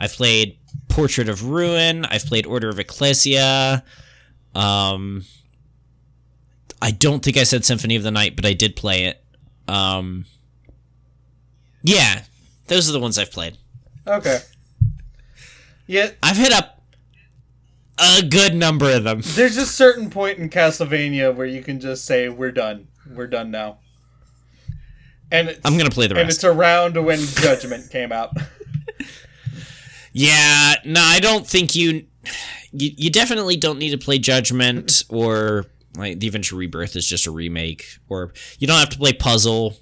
I've 0.00 0.12
played 0.12 0.58
Portrait 0.88 1.28
of 1.28 1.44
Ruin. 1.44 2.04
I've 2.04 2.26
played 2.26 2.44
Order 2.44 2.68
of 2.68 2.80
Ecclesia. 2.80 3.84
Um, 4.52 5.24
I 6.82 6.90
don't 6.90 7.24
think 7.24 7.36
I 7.36 7.44
said 7.44 7.64
Symphony 7.64 7.94
of 7.94 8.02
the 8.02 8.10
Night, 8.10 8.34
but 8.34 8.44
I 8.44 8.52
did 8.52 8.74
play 8.74 9.04
it. 9.04 9.22
Um, 9.68 10.24
yeah, 11.84 12.24
those 12.66 12.88
are 12.88 12.92
the 12.92 12.98
ones 13.00 13.16
I've 13.16 13.30
played. 13.30 13.58
Okay. 14.08 14.40
Yeah, 15.86 16.10
I've 16.20 16.36
hit 16.36 16.52
up 16.52 16.82
a 17.96 18.24
good 18.24 18.56
number 18.56 18.90
of 18.90 19.04
them. 19.04 19.20
there's 19.22 19.56
a 19.56 19.66
certain 19.66 20.10
point 20.10 20.38
in 20.40 20.50
Castlevania 20.50 21.32
where 21.32 21.46
you 21.46 21.62
can 21.62 21.78
just 21.78 22.04
say 22.04 22.28
we're 22.28 22.50
done. 22.50 22.88
We're 23.08 23.28
done 23.28 23.52
now. 23.52 23.78
And 25.34 25.58
I'm 25.64 25.76
gonna 25.76 25.90
play 25.90 26.06
the 26.06 26.14
rest. 26.14 26.22
and 26.22 26.30
it's 26.30 26.44
around 26.44 26.96
when 27.04 27.18
Judgment 27.20 27.90
came 27.90 28.12
out. 28.12 28.30
Yeah, 30.16 30.74
no, 30.84 31.00
I 31.00 31.18
don't 31.18 31.44
think 31.44 31.74
you, 31.74 32.06
you. 32.70 32.90
You 32.96 33.10
definitely 33.10 33.56
don't 33.56 33.80
need 33.80 33.90
to 33.90 33.98
play 33.98 34.18
Judgment 34.20 35.02
or 35.08 35.66
like 35.96 36.20
the 36.20 36.28
Adventure 36.28 36.54
Rebirth 36.54 36.94
is 36.94 37.04
just 37.04 37.26
a 37.26 37.32
remake, 37.32 37.84
or 38.08 38.32
you 38.60 38.68
don't 38.68 38.78
have 38.78 38.90
to 38.90 38.98
play 38.98 39.12
Puzzle. 39.12 39.74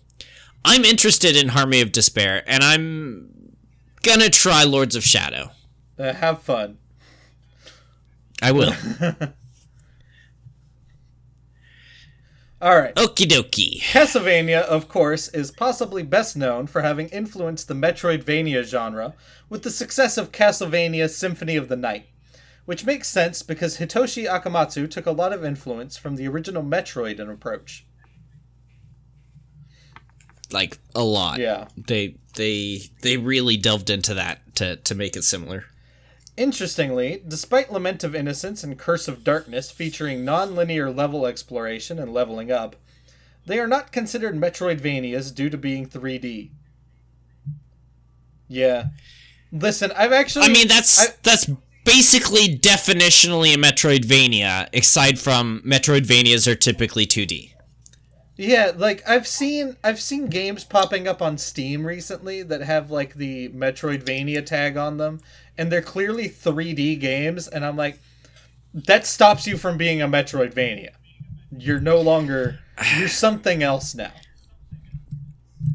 I'm 0.64 0.86
interested 0.86 1.36
in 1.36 1.48
Harmony 1.48 1.82
of 1.82 1.92
Despair, 1.92 2.44
and 2.46 2.62
I'm 2.64 3.56
gonna 4.02 4.30
try 4.30 4.64
Lords 4.64 4.96
of 4.96 5.04
Shadow. 5.04 5.50
Uh, 5.98 6.14
have 6.14 6.40
fun. 6.40 6.78
I 8.40 8.52
will. 8.52 8.72
All 12.62 12.76
right. 12.78 12.94
Okie 12.94 13.26
dokie. 13.26 13.80
Castlevania, 13.80 14.62
of 14.62 14.86
course, 14.86 15.26
is 15.26 15.50
possibly 15.50 16.04
best 16.04 16.36
known 16.36 16.68
for 16.68 16.82
having 16.82 17.08
influenced 17.08 17.66
the 17.66 17.74
Metroidvania 17.74 18.62
genre 18.62 19.14
with 19.48 19.64
the 19.64 19.70
success 19.70 20.16
of 20.16 20.30
Castlevania 20.30 21.10
Symphony 21.10 21.56
of 21.56 21.66
the 21.66 21.74
Night, 21.74 22.06
which 22.64 22.86
makes 22.86 23.08
sense 23.08 23.42
because 23.42 23.78
Hitoshi 23.78 24.30
Akamatsu 24.30 24.88
took 24.88 25.06
a 25.06 25.10
lot 25.10 25.32
of 25.32 25.44
influence 25.44 25.96
from 25.96 26.14
the 26.14 26.28
original 26.28 26.62
Metroid 26.62 27.18
in 27.18 27.28
approach. 27.28 27.84
Like 30.52 30.78
a 30.94 31.02
lot. 31.02 31.40
Yeah. 31.40 31.66
They 31.76 32.18
they 32.36 32.82
they 33.00 33.16
really 33.16 33.56
delved 33.56 33.90
into 33.90 34.14
that 34.14 34.54
to 34.56 34.76
to 34.76 34.94
make 34.94 35.16
it 35.16 35.24
similar. 35.24 35.64
Interestingly, 36.36 37.22
despite 37.26 37.72
Lament 37.72 38.02
of 38.04 38.14
Innocence 38.14 38.64
and 38.64 38.78
Curse 38.78 39.06
of 39.06 39.22
Darkness 39.22 39.70
featuring 39.70 40.24
non-linear 40.24 40.90
level 40.90 41.26
exploration 41.26 41.98
and 41.98 42.12
leveling 42.12 42.50
up, 42.50 42.76
they 43.44 43.58
are 43.58 43.66
not 43.66 43.92
considered 43.92 44.34
Metroidvanias 44.34 45.34
due 45.34 45.50
to 45.50 45.58
being 45.58 45.86
3D. 45.86 46.50
Yeah. 48.48 48.86
Listen, 49.50 49.92
I've 49.96 50.12
actually 50.12 50.46
I 50.46 50.52
mean, 50.52 50.68
that's 50.68 50.98
I- 50.98 51.14
that's 51.22 51.50
basically 51.84 52.56
definitionally 52.56 53.54
a 53.54 53.58
Metroidvania, 53.58 54.68
aside 54.74 55.18
from 55.18 55.62
Metroidvanias 55.66 56.46
are 56.50 56.54
typically 56.54 57.06
2D. 57.06 57.50
Yeah, 58.36 58.72
like 58.74 59.06
I've 59.06 59.26
seen 59.26 59.76
I've 59.84 60.00
seen 60.00 60.28
games 60.28 60.64
popping 60.64 61.06
up 61.06 61.20
on 61.20 61.36
Steam 61.36 61.86
recently 61.86 62.42
that 62.42 62.62
have 62.62 62.90
like 62.90 63.14
the 63.14 63.50
Metroidvania 63.50 64.44
tag 64.44 64.76
on 64.78 64.96
them 64.96 65.20
and 65.58 65.70
they're 65.70 65.82
clearly 65.82 66.28
3D 66.28 66.98
games 67.00 67.48
and 67.48 67.64
I'm 67.64 67.76
like 67.76 67.98
that 68.74 69.06
stops 69.06 69.46
you 69.46 69.56
from 69.58 69.76
being 69.76 70.00
a 70.00 70.08
Metroidvania. 70.08 70.90
You're 71.56 71.80
no 71.80 72.00
longer 72.00 72.60
you're 72.98 73.08
something 73.26 73.62
else 73.62 73.94
now. 73.94 74.12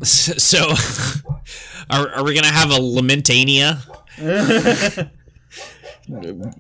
So, 0.04 0.74
are, 1.90 2.10
are 2.10 2.24
we 2.24 2.36
gonna 2.36 2.48
have 2.54 2.72
a 2.72 2.76
Lamentania 2.80 3.82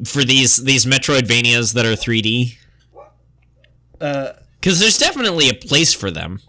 for 0.05 0.23
these 0.23 0.63
these 0.63 0.85
Metroidvanias 0.85 1.73
that 1.73 1.85
are 1.85 1.93
3D? 1.93 2.57
Uh 3.99 4.33
Because 4.59 4.79
there's 4.79 4.97
definitely 4.97 5.49
a 5.49 5.53
place 5.53 5.93
for 5.93 6.11
them. 6.11 6.39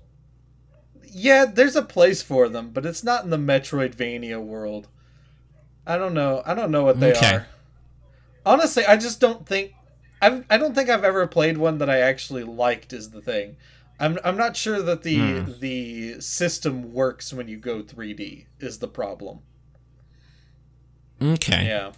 yeah, 1.11 1.45
there's 1.47 1.77
a 1.77 1.83
place 1.83 2.23
for 2.23 2.49
them, 2.49 2.71
but 2.71 2.87
it's 2.87 3.03
not 3.03 3.25
in 3.25 3.31
the 3.31 3.37
Metroidvania 3.39 4.41
world. 4.43 4.89
I 5.89 5.97
don't 5.99 6.15
know. 6.15 6.43
I 6.47 6.55
don't 6.55 6.71
know 6.71 6.85
what 6.85 7.01
they 7.01 7.13
Okay. 7.13 7.35
are. 7.37 7.47
Honestly, 8.47 8.85
I 8.85 8.97
just 8.97 9.19
don't 9.21 9.47
think 9.47 9.73
I've, 10.23 10.45
I 10.51 10.59
don't 10.59 10.75
think 10.75 10.89
I've 10.91 11.05
ever 11.05 11.27
played 11.27 11.59
one 11.59 11.79
that 11.79 11.89
I 11.91 11.99
actually 11.99 12.45
liked. 12.45 12.93
Is 12.93 13.11
the 13.11 13.21
thing. 13.23 13.57
I'm 13.99 14.19
I'm 14.23 14.37
not 14.37 14.57
sure 14.57 14.81
that 14.83 15.03
the 15.03 15.41
Hmm. 15.41 15.53
the 15.61 16.21
system 16.21 16.93
works 16.93 17.33
when 17.33 17.49
you 17.49 17.57
go 17.57 17.83
3D. 17.83 18.47
Is 18.61 18.79
the 18.79 18.87
problem? 18.89 19.41
Okay. 21.21 21.67
Yeah. 21.67 21.93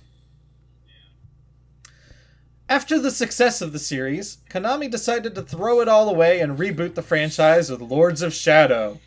After 2.68 3.00
the 3.00 3.10
success 3.10 3.60
of 3.60 3.72
the 3.72 3.80
series, 3.80 4.38
Konami 4.48 4.88
decided 4.88 5.34
to 5.34 5.42
throw 5.42 5.80
it 5.80 5.88
all 5.88 6.08
away 6.08 6.38
and 6.40 6.56
reboot 6.56 6.94
the 6.94 7.02
franchise 7.02 7.68
with 7.68 7.80
Lords 7.80 8.22
of 8.22 8.32
Shadow. 8.32 9.00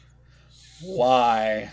Why? 0.81 1.71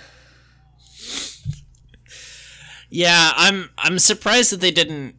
Yeah, 2.91 3.33
I'm 3.37 3.71
I'm 3.79 3.99
surprised 3.99 4.53
that 4.53 4.61
they 4.61 4.73
didn't 4.73 5.15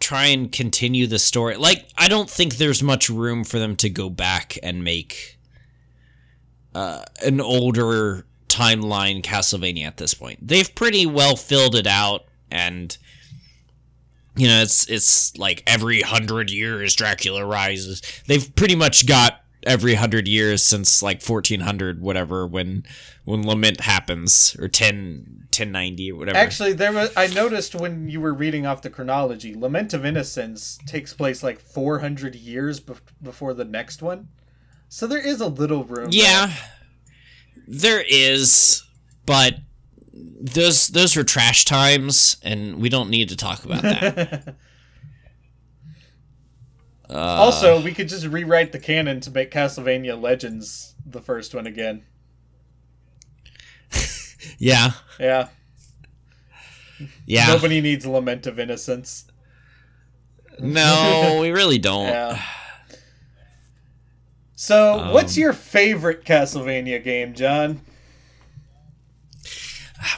try 0.00 0.26
and 0.26 0.50
continue 0.50 1.06
the 1.06 1.18
story. 1.18 1.56
Like, 1.56 1.86
I 1.96 2.08
don't 2.08 2.28
think 2.28 2.56
there's 2.56 2.82
much 2.82 3.08
room 3.08 3.44
for 3.44 3.58
them 3.58 3.76
to 3.76 3.88
go 3.88 4.10
back 4.10 4.58
and 4.62 4.82
make 4.82 5.38
uh, 6.74 7.04
an 7.24 7.40
older 7.40 8.26
timeline 8.48 9.22
Castlevania 9.22 9.86
at 9.86 9.98
this 9.98 10.14
point. 10.14 10.46
They've 10.46 10.74
pretty 10.74 11.06
well 11.06 11.36
filled 11.36 11.74
it 11.74 11.86
out, 11.86 12.24
and 12.50 12.96
you 14.36 14.48
know, 14.48 14.62
it's 14.62 14.88
it's 14.88 15.36
like 15.36 15.62
every 15.66 16.00
hundred 16.00 16.50
years 16.50 16.94
Dracula 16.94 17.44
rises. 17.44 18.02
They've 18.26 18.54
pretty 18.54 18.74
much 18.74 19.06
got 19.06 19.41
every 19.66 19.94
hundred 19.94 20.26
years 20.26 20.62
since 20.62 21.02
like 21.02 21.22
1400 21.22 22.00
whatever 22.00 22.46
when 22.46 22.84
when 23.24 23.46
lament 23.46 23.80
happens 23.80 24.56
or 24.58 24.68
10 24.68 25.42
1090 25.52 26.12
or 26.12 26.16
whatever 26.16 26.38
Actually, 26.38 26.72
there 26.72 26.92
was 26.92 27.12
I 27.16 27.26
noticed 27.26 27.74
when 27.74 28.08
you 28.08 28.20
were 28.20 28.32
reading 28.32 28.64
off 28.64 28.80
the 28.80 28.88
chronology, 28.90 29.54
Lament 29.54 29.92
of 29.92 30.04
Innocence 30.06 30.78
takes 30.86 31.12
place 31.12 31.42
like 31.42 31.60
400 31.60 32.34
years 32.34 32.80
bef- 32.80 33.00
before 33.22 33.52
the 33.52 33.64
next 33.64 34.02
one. 34.02 34.28
So 34.88 35.06
there 35.06 35.24
is 35.24 35.40
a 35.40 35.48
little 35.48 35.84
room. 35.84 36.08
Yeah, 36.10 36.52
there 37.66 38.02
is, 38.08 38.82
but 39.26 39.56
those 40.12 40.88
those 40.88 41.16
were 41.16 41.24
trash 41.24 41.64
times, 41.64 42.38
and 42.42 42.80
we 42.80 42.88
don't 42.88 43.10
need 43.10 43.28
to 43.28 43.36
talk 43.36 43.64
about 43.64 43.82
that. 43.82 44.56
Uh, 47.12 47.18
also, 47.18 47.80
we 47.82 47.92
could 47.92 48.08
just 48.08 48.26
rewrite 48.26 48.72
the 48.72 48.78
canon 48.78 49.20
to 49.20 49.30
make 49.30 49.50
Castlevania 49.50 50.20
Legends 50.20 50.94
the 51.04 51.20
first 51.20 51.54
one 51.54 51.66
again. 51.66 52.04
yeah, 54.58 54.92
Yeah. 55.20 55.48
yeah. 57.26 57.46
Nobody 57.48 57.80
needs 57.80 58.06
Lament 58.06 58.46
of 58.46 58.58
Innocence. 58.58 59.26
No, 60.58 61.38
we 61.42 61.50
really 61.50 61.78
don't. 61.78 62.06
Yeah. 62.08 62.40
So, 64.54 65.12
what's 65.12 65.36
your 65.36 65.52
favorite 65.52 66.24
Castlevania 66.24 67.02
game, 67.02 67.34
John? 67.34 67.80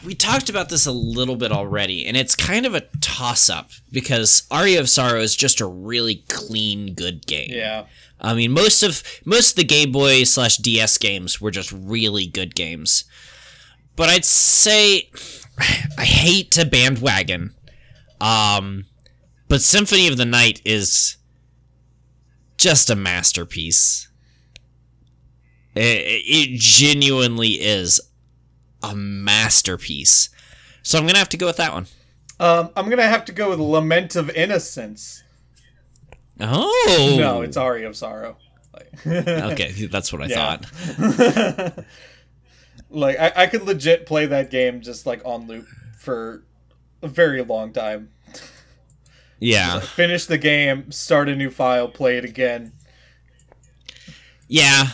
We 0.05 0.15
talked 0.15 0.49
about 0.49 0.69
this 0.69 0.87
a 0.87 0.93
little 0.93 1.37
bit 1.37 1.53
already, 1.53 2.07
and 2.07 2.17
it's 2.17 2.35
kind 2.35 2.65
of 2.65 2.75
a 2.75 2.83
toss 3.01 3.51
up 3.51 3.71
because 3.93 4.47
Aria 4.51 4.81
of 4.81 4.89
Sorrow 4.89 5.21
is 5.21 5.37
just 5.37 5.61
a 5.61 5.67
really 5.67 6.25
clean, 6.29 6.95
good 6.95 7.27
game. 7.27 7.51
Yeah. 7.51 7.87
I 8.21 8.35
mean, 8.35 8.53
most 8.53 8.83
of 8.83 9.03
most 9.25 9.51
of 9.51 9.57
the 9.57 9.65
Game 9.65 9.93
Boy 9.93 10.25
slash 10.25 10.57
DS 10.57 10.97
games 10.99 11.41
were 11.41 11.51
just 11.51 11.73
really 11.73 12.27
good 12.27 12.55
games. 12.55 13.05
But 13.97 14.09
I'd 14.09 14.25
say 14.25 15.11
I 15.99 16.05
hate 16.05 16.51
to 16.53 16.65
bandwagon, 16.65 17.55
um, 18.21 18.87
but 19.49 19.61
Symphony 19.61 20.09
of 20.09 20.17
the 20.17 20.25
Night 20.25 20.63
is 20.65 21.17
just 22.57 22.89
a 22.89 22.97
masterpiece. 22.97 24.09
It, 25.75 26.23
it 26.25 26.59
genuinely 26.59 27.55
is 27.61 28.01
a 28.91 28.95
masterpiece. 28.95 30.31
So 30.83 30.99
I'm 30.99 31.07
gonna 31.07 31.19
have 31.19 31.29
to 31.31 31.37
go 31.37 31.47
with 31.47 31.57
that 31.57 31.73
one. 31.73 31.87
Um, 32.41 32.71
I'm 32.77 32.91
gonna 32.91 33.07
have 33.07 33.25
to 33.27 33.33
go 33.33 33.51
with 33.51 33.61
Lament 33.61 34.17
of 34.17 34.31
Innocence. 34.31 35.23
Oh 36.41 37.17
No, 37.19 37.43
it's 37.43 37.57
Aria 37.57 37.89
of 37.89 37.97
Sorrow. 37.97 38.37
Like, 38.73 39.07
okay. 39.07 39.87
That's 39.87 40.13
what 40.13 40.23
I 40.23 40.29
thought. 40.29 41.79
like 42.91 43.19
I, 43.19 43.33
I 43.37 43.47
could 43.47 43.63
legit 43.63 44.07
play 44.07 44.27
that 44.27 44.51
game 44.51 44.81
just 44.81 45.07
like 45.07 45.23
on 45.25 45.47
loop 45.47 45.67
for 45.99 46.45
a 47.03 47.09
very 47.09 47.43
long 47.43 47.73
time. 47.73 48.11
Yeah. 49.39 49.81
Finish 49.81 50.27
the 50.27 50.39
game, 50.39 50.91
start 50.91 51.29
a 51.29 51.37
new 51.37 51.51
file, 51.51 51.89
play 51.89 52.17
it 52.17 52.25
again. 52.25 52.73
Yeah, 54.49 54.89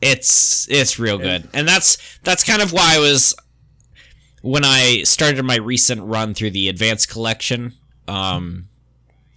it's 0.00 0.68
it's 0.70 0.98
real 0.98 1.18
good, 1.18 1.48
and 1.52 1.66
that's 1.66 2.18
that's 2.22 2.44
kind 2.44 2.62
of 2.62 2.72
why 2.72 2.96
I 2.96 2.98
was 2.98 3.34
when 4.42 4.64
I 4.64 5.02
started 5.02 5.42
my 5.44 5.56
recent 5.56 6.02
run 6.02 6.34
through 6.34 6.50
the 6.50 6.68
advanced 6.68 7.08
collection. 7.08 7.72
Um, 8.06 8.68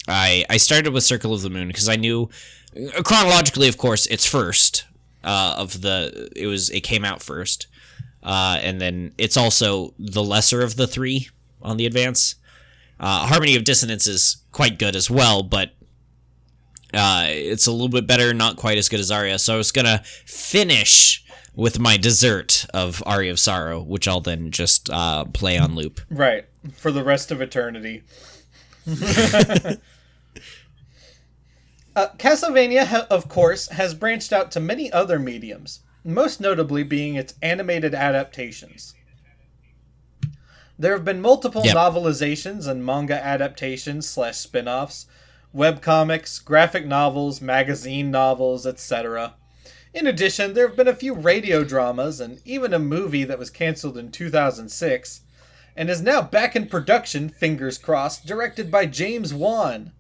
I 0.08 0.46
I 0.50 0.58
started 0.58 0.94
with 0.94 1.04
Circle 1.04 1.34
of 1.34 1.42
the 1.42 1.50
Moon 1.50 1.68
because 1.68 1.90
I 1.90 1.96
knew 1.96 2.30
chronologically, 3.04 3.68
of 3.68 3.78
course, 3.78 4.06
it's 4.08 4.26
first 4.26 4.86
uh, 5.24 5.56
of 5.58 5.82
the 5.82 6.30
it 6.36 6.48
was 6.48 6.70
it 6.70 6.82
came 6.82 7.04
out 7.04 7.22
first, 7.22 7.68
uh, 8.24 8.60
and 8.62 8.80
then 8.80 9.14
it's 9.18 9.38
also 9.38 9.94
the 9.98 10.24
lesser 10.24 10.62
of 10.62 10.76
the 10.76 10.88
three 10.88 11.30
on 11.62 11.78
the 11.78 11.86
advance. 11.86 12.36
Uh, 13.00 13.26
Harmony 13.26 13.56
of 13.56 13.64
Dissonance 13.64 14.06
is 14.06 14.38
quite 14.52 14.78
good 14.78 14.96
as 14.96 15.10
well, 15.10 15.42
but 15.42 15.72
uh, 16.94 17.26
it's 17.28 17.68
a 17.68 17.72
little 17.72 17.90
bit 17.90 18.08
better, 18.08 18.34
not 18.34 18.58
quite 18.58 18.78
as 18.78 18.90
good 18.90 19.00
as 19.00 19.12
Aria. 19.12 19.40
So 19.40 19.54
I 19.54 19.58
was 19.58 19.72
gonna 19.72 20.02
finish 20.26 21.24
with 21.56 21.80
my 21.80 21.98
dessert 21.98 22.66
of 22.74 23.02
Aria 23.06 23.32
of 23.32 23.40
Sorrow, 23.40 23.82
which 23.82 24.08
I'll 24.08 24.22
then 24.22 24.52
just 24.52 24.90
uh, 24.90 25.26
play 25.26 25.58
on 25.58 25.76
loop. 25.76 26.02
Right. 26.10 26.46
For 26.76 26.92
the 26.92 27.04
rest 27.04 27.32
of 27.32 27.42
eternity. 27.42 28.04
uh, 28.88 29.76
Castlevania, 32.18 32.86
ha- 32.86 33.08
of 33.10 33.28
course, 33.28 33.68
has 33.70 33.94
branched 33.94 34.32
out 34.32 34.52
to 34.52 34.60
many 34.60 34.92
other 34.92 35.20
mediums, 35.20 35.82
most 36.04 36.40
notably 36.40 36.84
being 36.84 37.16
its 37.16 37.34
animated 37.42 37.94
adaptations. 37.94 38.94
There 40.80 40.94
have 40.94 41.06
been 41.06 41.22
multiple 41.22 41.64
Yep. 41.66 41.76
novelizations 41.76 42.68
and 42.68 42.86
manga 42.86 43.22
adaptations 43.24 44.08
slash 44.10 44.38
spin-offs, 44.38 45.06
webcomics, 45.56 46.44
graphic 46.44 46.86
novels, 46.86 47.42
magazine 47.42 48.12
novels, 48.12 48.66
etc. 48.66 49.36
In 49.94 50.08
addition, 50.08 50.54
there 50.54 50.68
have 50.68 50.78
been 50.78 50.88
a 50.88 50.96
few 50.96 51.14
radio 51.14 51.64
dramas 51.64 52.20
and 52.20 52.42
even 52.46 52.74
a 52.74 52.80
movie 52.80 53.26
that 53.26 53.40
was 53.40 53.50
canceled 53.50 53.98
in 53.98 54.12
2006 54.12 55.22
and 55.76 55.90
is 55.90 56.02
now 56.02 56.22
back 56.22 56.56
in 56.56 56.68
production, 56.68 57.30
fingers 57.30 57.78
crossed, 57.78 58.26
directed 58.26 58.72
by 58.72 58.86
James 58.86 59.34
Wan. 59.34 59.92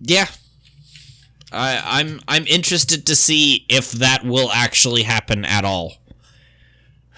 Yeah. 0.00 0.26
I, 1.52 2.00
I'm 2.00 2.20
I'm 2.26 2.46
interested 2.46 3.06
to 3.06 3.14
see 3.14 3.66
if 3.68 3.92
that 3.92 4.24
will 4.24 4.50
actually 4.52 5.04
happen 5.04 5.44
at 5.44 5.64
all. 5.64 5.94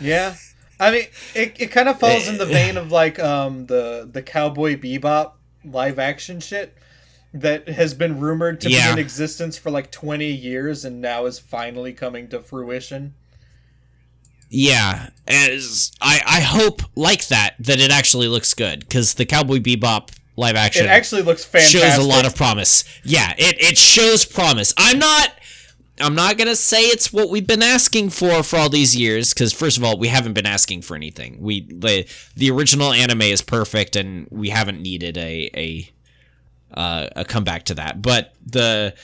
Yeah. 0.01 0.37
I 0.79 0.93
mean, 0.93 1.07
it, 1.35 1.57
it 1.59 1.67
kind 1.69 1.89
of 1.89 1.99
falls 1.99 2.29
in 2.29 2.39
the 2.39 2.47
vein 2.47 2.77
of 2.77 2.93
like 2.93 3.19
um 3.19 3.67
the 3.67 4.09
the 4.11 4.23
Cowboy 4.23 4.77
Bebop 4.77 5.33
live 5.73 5.99
action 5.99 6.41
shit 6.41 6.77
that 7.35 7.69
has 7.69 7.93
been 7.95 8.19
rumored 8.21 8.61
to 8.63 8.71
Yeah. 8.71 8.87
be 8.89 8.93
in 8.95 8.99
existence 8.99 9.59
for 9.59 9.71
like 9.71 9.91
20 9.91 10.27
years 10.27 10.85
and 10.85 11.01
now 11.01 11.27
is 11.27 11.39
finally 11.39 11.93
coming 11.93 12.29
to 12.29 12.41
fruition. 12.41 13.15
Yeah, 14.51 15.11
as 15.27 15.93
I 16.01 16.21
I 16.27 16.41
hope 16.41 16.81
like 16.95 17.27
that 17.29 17.55
that 17.61 17.81
it 17.81 17.91
actually 17.91 18.29
looks 18.29 18.55
good 18.55 18.81
because 18.81 19.15
the 19.15 19.27
Cowboy 19.27 19.59
Bebop 19.59 20.09
live 20.37 20.57
action 20.57 20.87
It 20.87 20.89
actually 20.89 21.21
looks 21.23 21.45
fantastic. 21.45 21.81
shows 21.83 21.99
a 21.99 22.03
lot 22.03 22.25
of 22.25 22.35
promise. 22.35 22.85
Yeah, 23.05 23.35
it 23.37 23.61
it 23.63 23.77
shows 23.77 24.25
promise. 24.25 24.73
I'm 24.79 24.99
not 24.99 25.35
I'm 26.01 26.15
not 26.15 26.39
gonna 26.39 26.57
say 26.57 26.83
it's 26.83 27.13
what 27.13 27.31
we've 27.31 27.47
been 27.47 27.63
asking 27.63 28.11
for 28.11 28.43
for 28.43 28.57
all 28.57 28.69
these 28.69 28.97
years 28.97 29.33
because 29.35 29.53
first 29.53 29.77
of 29.77 29.85
all 29.85 29.99
we 29.99 30.09
haven't 30.09 30.33
been 30.33 30.47
asking 30.47 30.83
for 30.83 30.95
anything. 30.95 31.41
We 31.41 31.63
the 31.63 32.07
the 32.37 32.51
original 32.51 32.93
anime 32.93 33.23
is 33.23 33.43
perfect 33.43 33.97
and 33.97 34.27
we 34.31 34.51
haven't 34.51 34.81
needed 34.81 35.17
a 35.17 35.51
a 35.55 35.91
uh, 36.73 37.09
a 37.17 37.25
comeback 37.25 37.65
to 37.65 37.75
that. 37.75 38.03
But 38.03 38.35
the 38.45 38.95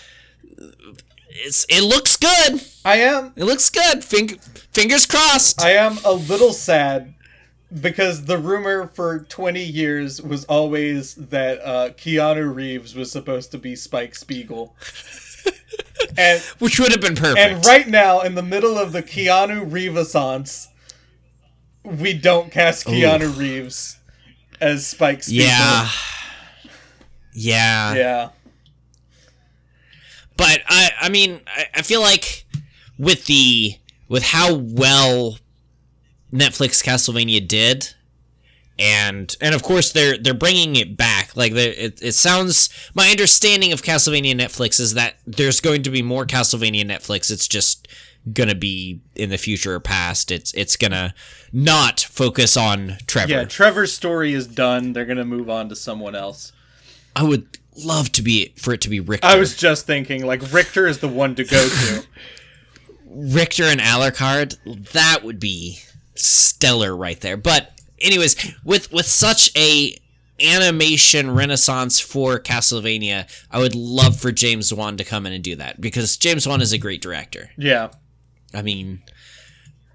it's 1.29 1.67
it 1.69 1.83
looks 1.83 2.17
good. 2.17 2.63
I 2.85 2.97
am 2.97 3.33
It 3.37 3.45
looks 3.45 3.71
good. 3.71 4.05
Fing- 4.05 4.39
fingers 4.73 5.07
crossed. 5.07 5.61
I 5.63 5.71
am 5.71 5.99
a 6.05 6.13
little 6.13 6.53
sad 6.53 7.15
because 7.81 8.27
the 8.27 8.39
rumor 8.39 8.87
for 8.87 9.21
20 9.21 9.63
years 9.63 10.23
was 10.23 10.45
always 10.45 11.15
that 11.17 11.61
uh, 11.61 11.91
Keanu 11.91 12.55
Reeves 12.55 12.95
was 12.95 13.11
supposed 13.11 13.51
to 13.53 13.59
be 13.59 13.75
Spike 13.75 14.15
Spiegel. 14.15 14.77
and 16.17 16.41
which 16.59 16.79
would 16.79 16.91
have 16.93 17.01
been 17.01 17.17
perfect. 17.17 17.39
and 17.39 17.67
right 17.67 17.89
now 17.89 18.21
in 18.21 18.35
the 18.35 18.43
middle 18.43 18.79
of 18.79 18.93
the 18.93 19.03
Keanu 19.03 19.69
Reevaissance, 19.71 20.69
we 21.83 22.13
don't 22.15 22.51
cast 22.51 22.87
Keanu 22.87 23.37
Reeves 23.37 23.99
as 24.61 24.87
Spike 24.87 25.23
Spiegel. 25.23 25.47
yeah. 25.47 25.89
Yeah. 27.37 27.95
Yeah. 27.95 28.29
But 30.37 30.61
I 30.69 30.91
I 31.01 31.09
mean 31.09 31.41
I, 31.47 31.67
I 31.77 31.83
feel 31.83 32.01
like 32.01 32.45
with 32.99 33.27
the 33.27 33.77
with 34.09 34.23
how 34.25 34.55
well 34.55 35.39
Netflix 36.33 36.83
Castlevania 36.83 37.47
did 37.47 37.95
and 38.79 39.37
and 39.41 39.55
of 39.55 39.63
course 39.63 39.93
they're 39.93 40.19
they're 40.19 40.35
bringing 40.35 40.75
it 40.77 40.97
back 40.97 41.37
like 41.37 41.53
it, 41.53 42.03
it 42.03 42.13
sounds 42.13 42.69
my 42.95 43.09
understanding 43.09 43.73
of 43.73 43.83
Castlevania 43.83 44.35
Netflix 44.35 44.81
is 44.81 44.95
that 44.95 45.15
there's 45.27 45.61
going 45.61 45.83
to 45.85 45.91
be 45.91 46.03
more 46.03 46.27
Castlevania 46.27 46.85
Netflix 46.85 47.31
it's 47.31 47.47
just 47.47 47.87
gonna 48.33 48.55
be 48.55 49.01
in 49.15 49.31
the 49.31 49.39
future 49.39 49.75
or 49.75 49.81
past 49.81 50.33
it's 50.33 50.53
it's 50.55 50.77
gonna 50.77 51.15
not 51.55 52.01
focus 52.01 52.57
on 52.57 52.99
Trevor 53.07 53.31
Yeah, 53.31 53.45
Trevor's 53.45 53.93
story 53.93 54.35
is 54.35 54.49
done. 54.49 54.93
They're 54.93 55.05
going 55.05 55.19
to 55.19 55.25
move 55.25 55.49
on 55.49 55.69
to 55.69 55.77
someone 55.77 56.17
else. 56.17 56.51
I 57.15 57.23
would 57.23 57.59
love 57.77 58.11
to 58.13 58.23
be 58.23 58.53
for 58.57 58.75
it 58.75 58.81
to 58.83 58.91
be 58.91 58.99
Richter 58.99 59.27
I 59.27 59.37
was 59.37 59.57
just 59.57 59.87
thinking, 59.87 60.27
like, 60.27 60.53
Richter 60.53 60.89
is 60.89 60.99
the 60.99 61.09
one 61.09 61.37
to 61.37 61.45
go 61.45 61.69
to. 61.69 62.05
Richter 63.07 63.63
and 63.63 63.81
Alucard, 63.81 64.57
that 64.93 65.23
would 65.23 65.39
be 65.39 65.79
stellar 66.17 66.97
right 66.97 67.21
there. 67.21 67.37
But 67.37 67.74
anyways, 68.05 68.37
with 68.65 68.93
with 68.93 69.07
such 69.07 69.51
a 69.57 69.97
animation 70.41 71.31
renaissance 71.33 72.01
for 72.01 72.39
Castlevania, 72.39 73.29
I 73.51 73.59
would 73.59 73.75
love 73.75 74.17
for 74.19 74.31
James 74.33 74.73
Wan 74.73 74.97
to 74.97 75.05
come 75.05 75.27
in 75.27 75.33
and 75.33 75.43
do 75.43 75.57
that 75.57 75.81
because 75.81 76.17
James 76.17 76.47
Wan 76.47 76.61
is 76.61 76.73
a 76.73 76.79
great 76.79 77.01
director. 77.03 77.51
yeah. 77.57 77.91
I 78.53 78.63
mean, 78.63 79.03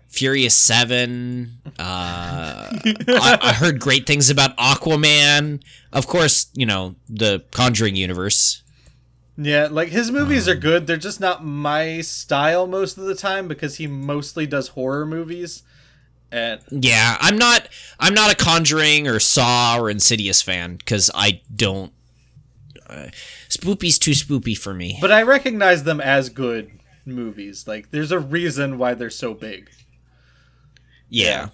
Furious 0.10 0.54
Seven. 0.54 1.62
Uh, 1.78 2.68
I, 2.76 3.38
I 3.42 3.54
heard 3.54 3.80
great 3.80 4.06
things 4.06 4.30
about 4.30 4.58
Aquaman. 4.58 5.62
Of 5.94 6.08
course, 6.08 6.50
you 6.54 6.66
know 6.66 6.96
the 7.08 7.46
Conjuring 7.52 7.96
universe. 7.96 8.64
Yeah, 9.38 9.70
like 9.72 9.88
his 9.90 10.12
movies 10.12 10.50
are 10.50 10.56
good. 10.56 10.88
They're 10.88 10.98
just 10.98 11.22
not 11.22 11.46
my 11.46 12.02
style 12.02 12.68
most 12.68 12.98
of 12.98 13.06
the 13.06 13.16
time 13.16 13.48
because 13.48 13.78
he 13.78 13.88
mostly 13.88 14.46
does 14.46 14.70
horror 14.70 15.06
movies. 15.06 15.64
And 16.32 16.62
Yeah, 16.70 17.18
I'm 17.20 17.38
not. 17.38 17.68
I'm 18.00 18.14
not 18.14 18.32
a 18.32 18.36
Conjuring 18.36 19.08
or 19.08 19.20
Saw 19.20 19.78
or 19.80 19.90
Insidious 19.90 20.42
fan 20.42 20.76
because 20.76 21.10
I 21.16 21.42
don't. 21.54 21.92
Uh, 22.88 23.08
Spoopy's 23.50 24.00
too 24.00 24.12
spoopy 24.12 24.58
for 24.58 24.74
me. 24.74 24.98
but 25.00 25.12
I 25.12 25.22
recognize 25.22 25.84
them 25.84 26.02
as 26.02 26.30
good 26.30 26.72
movies. 27.06 27.68
Like 27.68 27.92
there's 27.92 28.12
a 28.12 28.20
reason 28.20 28.78
why 28.78 28.94
they're 28.94 29.10
so 29.10 29.34
big. 29.34 29.70
yeah. 31.08 31.50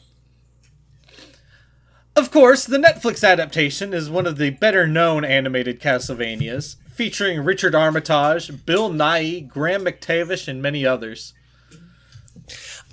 Of 2.18 2.32
course, 2.32 2.66
the 2.66 2.78
Netflix 2.78 3.28
adaptation 3.28 3.94
is 3.94 4.10
one 4.10 4.26
of 4.26 4.38
the 4.38 4.52
better 4.52 4.88
known 4.88 5.26
animated 5.26 5.82
Castlevanias, 5.82 6.78
featuring 6.90 7.44
Richard 7.44 7.76
Armitage, 7.76 8.66
Bill 8.66 8.88
Nye, 8.88 9.40
Graham 9.42 9.84
McTavish, 9.84 10.48
and 10.48 10.62
many 10.62 10.86
others. 10.86 11.34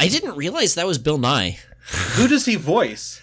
I 0.00 0.08
didn't 0.08 0.34
realize 0.34 0.74
that 0.74 0.88
was 0.88 0.98
Bill 0.98 1.18
Nye. 1.18 1.60
Who 2.16 2.28
does 2.28 2.46
he 2.46 2.56
voice? 2.56 3.20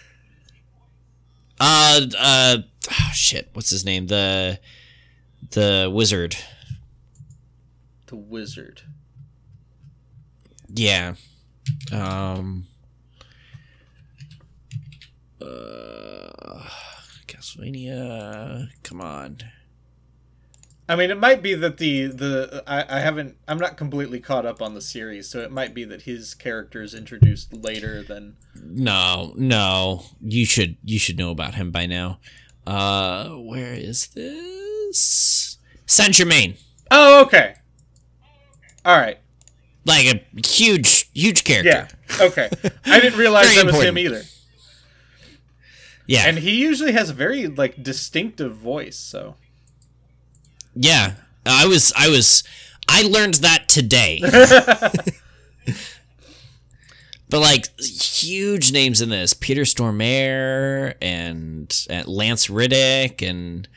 Uh, 1.58 2.06
uh, 2.18 2.56
oh, 2.90 3.10
shit. 3.12 3.50
What's 3.52 3.70
his 3.70 3.84
name? 3.84 4.06
The 4.06 4.58
the 5.50 5.90
wizard. 5.92 6.36
The 8.06 8.16
Wizard. 8.16 8.82
Yeah. 10.68 11.14
Um. 11.92 12.66
Uh, 15.40 16.68
Castlevania. 17.26 18.68
Come 18.82 19.00
on. 19.00 19.38
I 20.90 20.96
mean, 20.96 21.12
it 21.12 21.20
might 21.20 21.40
be 21.40 21.54
that 21.54 21.76
the 21.76 22.08
the 22.08 22.64
I, 22.66 22.96
I 22.96 22.98
haven't 22.98 23.36
I'm 23.46 23.58
not 23.58 23.76
completely 23.76 24.18
caught 24.18 24.44
up 24.44 24.60
on 24.60 24.74
the 24.74 24.80
series, 24.80 25.28
so 25.28 25.38
it 25.38 25.52
might 25.52 25.72
be 25.72 25.84
that 25.84 26.02
his 26.02 26.34
character 26.34 26.82
is 26.82 26.94
introduced 26.94 27.54
later 27.54 28.02
than 28.02 28.36
No, 28.60 29.32
no. 29.36 30.02
You 30.20 30.44
should 30.44 30.78
you 30.82 30.98
should 30.98 31.16
know 31.16 31.30
about 31.30 31.54
him 31.54 31.70
by 31.70 31.86
now. 31.86 32.18
Uh, 32.66 33.28
where 33.28 33.72
is 33.72 34.08
this? 34.08 35.58
Saint 35.86 36.14
Germain. 36.14 36.56
Oh, 36.90 37.22
okay. 37.22 37.54
All 38.84 38.98
right. 38.98 39.18
Like 39.86 40.06
a 40.06 40.40
huge, 40.44 41.08
huge 41.14 41.44
character. 41.44 41.86
Yeah. 42.18 42.26
Okay. 42.26 42.50
I 42.84 42.98
didn't 42.98 43.18
realize 43.24 43.54
that 43.54 43.64
was 43.64 43.76
important. 43.76 43.96
him 43.96 43.98
either. 43.98 44.22
Yeah. 46.08 46.24
And 46.26 46.38
he 46.38 46.60
usually 46.60 46.90
has 46.90 47.10
a 47.10 47.14
very 47.14 47.46
like 47.46 47.80
distinctive 47.80 48.56
voice, 48.56 48.96
so 48.96 49.36
Yeah, 50.74 51.14
I 51.44 51.66
was, 51.66 51.92
I 51.96 52.08
was, 52.08 52.44
I 52.88 53.02
learned 53.02 53.34
that 53.34 53.68
today. 53.68 54.20
but 57.28 57.40
like 57.40 57.78
huge 57.80 58.72
names 58.72 59.00
in 59.00 59.08
this: 59.08 59.34
Peter 59.34 59.62
Stormare 59.62 60.94
and, 61.00 61.86
and 61.88 62.06
Lance 62.06 62.50
Reddick, 62.50 63.22
and 63.22 63.68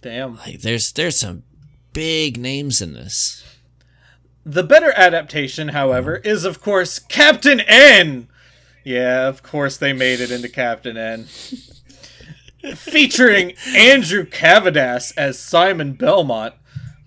damn. 0.00 0.36
like 0.36 0.60
there's 0.60 0.92
there's 0.92 1.18
some 1.18 1.42
big 1.92 2.36
names 2.36 2.82
in 2.82 2.92
this. 2.92 3.42
The 4.44 4.62
better 4.62 4.92
adaptation, 4.94 5.68
however, 5.68 6.18
mm-hmm. 6.18 6.28
is 6.28 6.44
of 6.44 6.60
course 6.60 6.98
Captain 6.98 7.60
N. 7.60 8.28
Yeah, 8.84 9.26
of 9.26 9.42
course 9.42 9.78
they 9.78 9.94
made 9.94 10.20
it 10.20 10.30
into 10.30 10.50
Captain 10.50 10.98
N. 10.98 11.26
Featuring 12.74 13.54
Andrew 13.68 14.24
Kavadas 14.24 15.12
as 15.16 15.38
Simon 15.38 15.92
Belmont, 15.92 16.54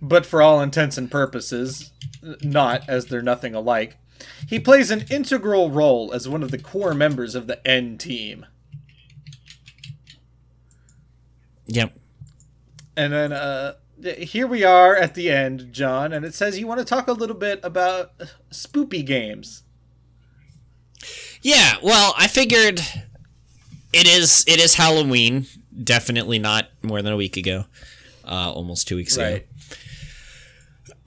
but 0.02 0.26
for 0.26 0.42
all 0.42 0.62
intents 0.62 0.98
and 0.98 1.10
purposes, 1.10 1.92
not, 2.44 2.88
as 2.88 3.08
they're 3.08 3.22
nothing 3.22 3.56
alike. 3.56 3.98
He 4.48 4.60
plays 4.60 4.92
an 4.92 5.06
integral 5.10 5.72
role 5.72 6.14
as 6.14 6.28
one 6.28 6.44
of 6.44 6.52
the 6.52 6.58
core 6.58 6.94
members 6.94 7.36
of 7.36 7.48
the 7.48 7.66
N 7.68 7.98
team. 7.98 8.46
Yep. 11.68 11.98
And 12.96 13.14
then 13.14 13.34
uh, 13.34 13.74
here 14.18 14.48
we 14.48 14.64
are 14.64 14.96
at 14.96 15.16
the 15.16 15.30
end, 15.30 15.74
John, 15.74 16.14
and 16.14 16.26
it 16.26 16.34
says 16.34 16.58
you 16.58 16.68
want 16.68 16.80
to 16.80 16.86
talk 16.86 17.08
a 17.08 17.14
little 17.14 17.36
bit 17.36 17.60
about 17.64 18.12
spoopy 18.52 19.06
games. 19.06 19.64
Yeah, 21.42 21.76
well, 21.84 22.14
I 22.18 22.28
figured 22.28 22.82
it 23.93 24.07
is 24.07 24.43
it 24.47 24.59
is 24.59 24.76
Halloween. 24.76 25.47
Definitely 25.84 26.39
not 26.39 26.69
more 26.81 27.01
than 27.01 27.14
a 27.14 27.18
week 27.18 27.38
ago. 27.38 27.65
Uh, 28.23 28.51
almost 28.51 28.88
two 28.88 28.95
weeks 28.95 29.15
ago. 29.15 29.39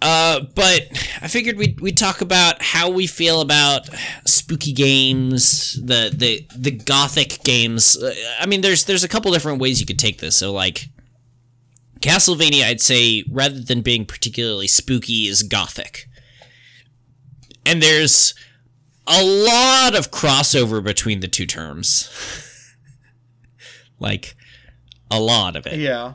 Uh, 0.03 0.41
but 0.55 0.89
I 1.21 1.29
figured 1.29 1.59
we'd, 1.59 1.79
we'd 1.81 1.99
talk 1.99 2.23
about 2.23 2.63
how 2.63 2.89
we 2.89 3.07
feel 3.07 3.43
about 3.43 3.91
spooky 4.27 4.73
games, 4.73 5.79
the 5.85 6.11
the 6.15 6.47
the 6.57 6.71
gothic 6.71 7.43
games. 7.43 8.03
Uh, 8.03 8.15
I 8.41 8.47
mean, 8.47 8.63
there's 8.63 8.85
there's 8.85 9.05
a 9.05 9.09
couple 9.09 9.31
different 9.33 9.61
ways 9.61 9.79
you 9.79 9.87
could 9.87 9.99
take 9.99 10.21
this. 10.21 10.37
So 10.37 10.53
like 10.53 10.89
Castlevania, 12.01 12.65
I'd 12.65 12.81
say 12.81 13.25
rather 13.31 13.61
than 13.61 13.83
being 13.83 14.07
particularly 14.07 14.69
spooky, 14.69 15.27
is 15.27 15.43
gothic, 15.43 16.09
and 17.67 17.83
there's 17.83 18.33
a 19.07 19.23
lot 19.23 19.95
of 19.95 20.11
crossover 20.11 20.83
between 20.83 21.21
the 21.21 21.29
two 21.29 21.47
terms. 21.47 22.47
like 24.01 24.35
a 25.11 25.21
lot 25.21 25.55
of 25.57 25.67
it 25.67 25.79
Yeah. 25.79 26.15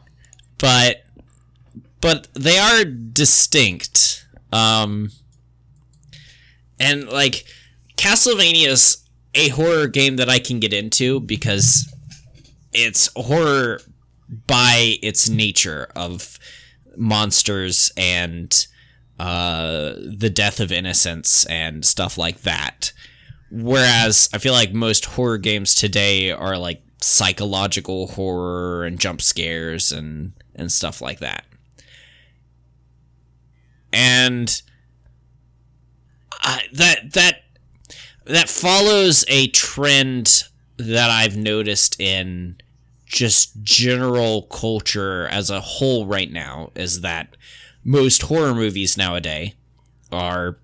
but 0.58 1.04
but 2.02 2.28
they 2.34 2.58
are 2.58 2.84
distinct 2.86 4.26
um 4.52 5.12
and 6.80 7.08
like 7.10 7.46
castlevania's 7.98 9.04
a 9.34 9.50
horror 9.50 9.88
game 9.88 10.16
that 10.18 10.30
i 10.30 10.40
can 10.40 10.60
get 10.60 10.74
into 10.74 11.20
because 11.20 11.92
it's 12.74 13.10
horror 13.16 13.80
by 14.48 14.96
its 15.02 15.30
nature 15.30 15.88
of 15.96 16.38
monsters 16.98 17.92
and 17.98 18.68
uh 19.20 19.94
the 19.98 20.30
death 20.34 20.60
of 20.60 20.72
innocence 20.72 21.46
and 21.46 21.86
stuff 21.86 22.18
like 22.18 22.42
that 22.42 22.92
whereas 23.52 24.30
i 24.34 24.38
feel 24.38 24.54
like 24.54 24.74
most 24.74 25.06
horror 25.06 25.38
games 25.38 25.74
today 25.76 26.32
are 26.32 26.58
like 26.58 26.82
psychological 27.06 28.08
horror 28.08 28.84
and 28.84 29.00
jump 29.00 29.22
scares 29.22 29.92
and 29.92 30.34
and 30.56 30.72
stuff 30.72 31.02
like 31.02 31.20
that. 31.20 31.46
And 33.94 34.62
I, 36.42 36.64
that 36.74 37.14
that 37.14 37.44
that 38.26 38.50
follows 38.50 39.24
a 39.28 39.48
trend 39.48 40.44
that 40.78 41.10
I've 41.12 41.38
noticed 41.38 42.00
in 42.02 42.58
just 43.06 43.62
general 43.62 44.44
culture 44.44 45.28
as 45.28 45.52
a 45.52 45.62
whole 45.62 46.08
right 46.08 46.32
now 46.32 46.72
is 46.76 47.02
that 47.02 47.38
most 47.84 48.24
horror 48.24 48.56
movies 48.56 48.98
nowadays 48.98 49.54
are 50.12 50.58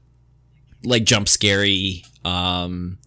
like 0.84 1.04
jump 1.04 1.30
scary 1.30 2.04
um 2.26 2.98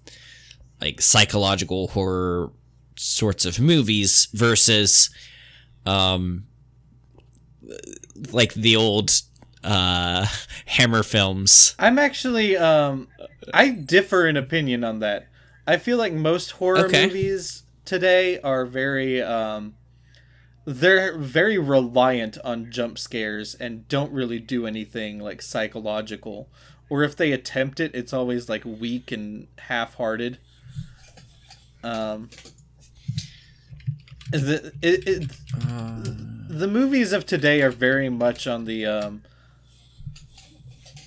like 0.81 1.01
psychological 1.01 1.89
horror 1.89 2.51
sorts 2.97 3.45
of 3.45 3.59
movies 3.61 4.29
versus 4.33 5.11
um 5.87 6.45
like 8.31 8.55
the 8.55 8.77
old 8.77 9.11
uh 9.63 10.27
hammer 10.67 11.03
films 11.03 11.75
I'm 11.79 11.99
actually 11.99 12.57
um 12.57 13.09
I 13.53 13.69
differ 13.71 14.27
in 14.27 14.37
opinion 14.37 14.85
on 14.85 15.01
that. 15.01 15.29
I 15.67 15.77
feel 15.77 15.99
like 15.99 16.13
most 16.13 16.53
horror 16.53 16.87
Okay. 16.87 17.07
movies 17.07 17.63
today 17.85 18.39
are 18.41 18.65
very 18.67 19.21
um 19.23 19.75
they're 20.67 21.17
very 21.19 21.59
reliant 21.59 22.39
on 22.45 22.71
jump 22.71 22.99
scares 22.99 23.55
and 23.55 23.87
don't 23.89 24.13
really 24.13 24.39
do 24.39 24.67
anything 24.67 25.19
like 25.19 25.43
psychological. 25.43 26.49
Or 26.89 27.03
if 27.03 27.17
they 27.17 27.33
attempt 27.33 27.81
it, 27.81 27.95
it's 27.95 28.13
always 28.15 28.49
like 28.49 28.65
weak 28.65 29.13
and 29.13 29.47
half-hearted. 29.59 30.39
Um 31.83 32.31
the 34.31 34.73
it, 34.83 35.07
it, 35.07 35.31
the 36.49 36.69
movies 36.69 37.13
of 37.13 37.27
today 37.27 37.63
are 37.63 37.71
very 37.71 38.09
much 38.09 38.47
on 38.47 38.65
the 38.65 38.87
um 38.87 39.23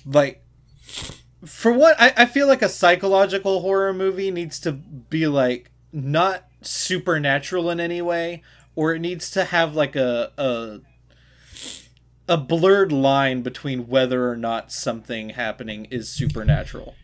like 0.06 0.42
for 1.44 1.72
what 1.72 2.00
I, 2.00 2.12
I 2.16 2.26
feel 2.26 2.46
like 2.46 2.62
a 2.62 2.68
psychological 2.68 3.60
horror 3.60 3.92
movie 3.92 4.30
needs 4.30 4.58
to 4.60 4.72
be 4.72 5.26
like 5.26 5.70
not 5.92 6.44
supernatural 6.62 7.70
in 7.70 7.80
any 7.80 8.02
way 8.02 8.42
or 8.74 8.94
it 8.94 9.00
needs 9.00 9.30
to 9.32 9.44
have 9.44 9.74
like 9.74 9.96
a 9.96 10.32
a 10.38 10.80
a 12.28 12.36
blurred 12.36 12.92
line 12.92 13.42
between 13.42 13.88
whether 13.88 14.28
or 14.30 14.36
not 14.36 14.70
something 14.70 15.30
happening 15.30 15.86
is 15.86 16.10
supernatural. 16.10 16.94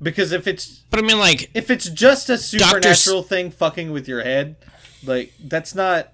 Because 0.00 0.30
if 0.30 0.46
it's 0.46 0.82
but 0.90 1.00
i 1.00 1.02
mean 1.02 1.18
like 1.18 1.50
if 1.54 1.70
it's 1.70 1.88
just 1.88 2.28
a 2.28 2.36
supernatural 2.36 3.22
thing 3.22 3.50
fucking 3.50 3.92
with 3.92 4.06
your 4.06 4.22
head 4.22 4.56
like 5.04 5.32
that's 5.42 5.74
not 5.74 6.12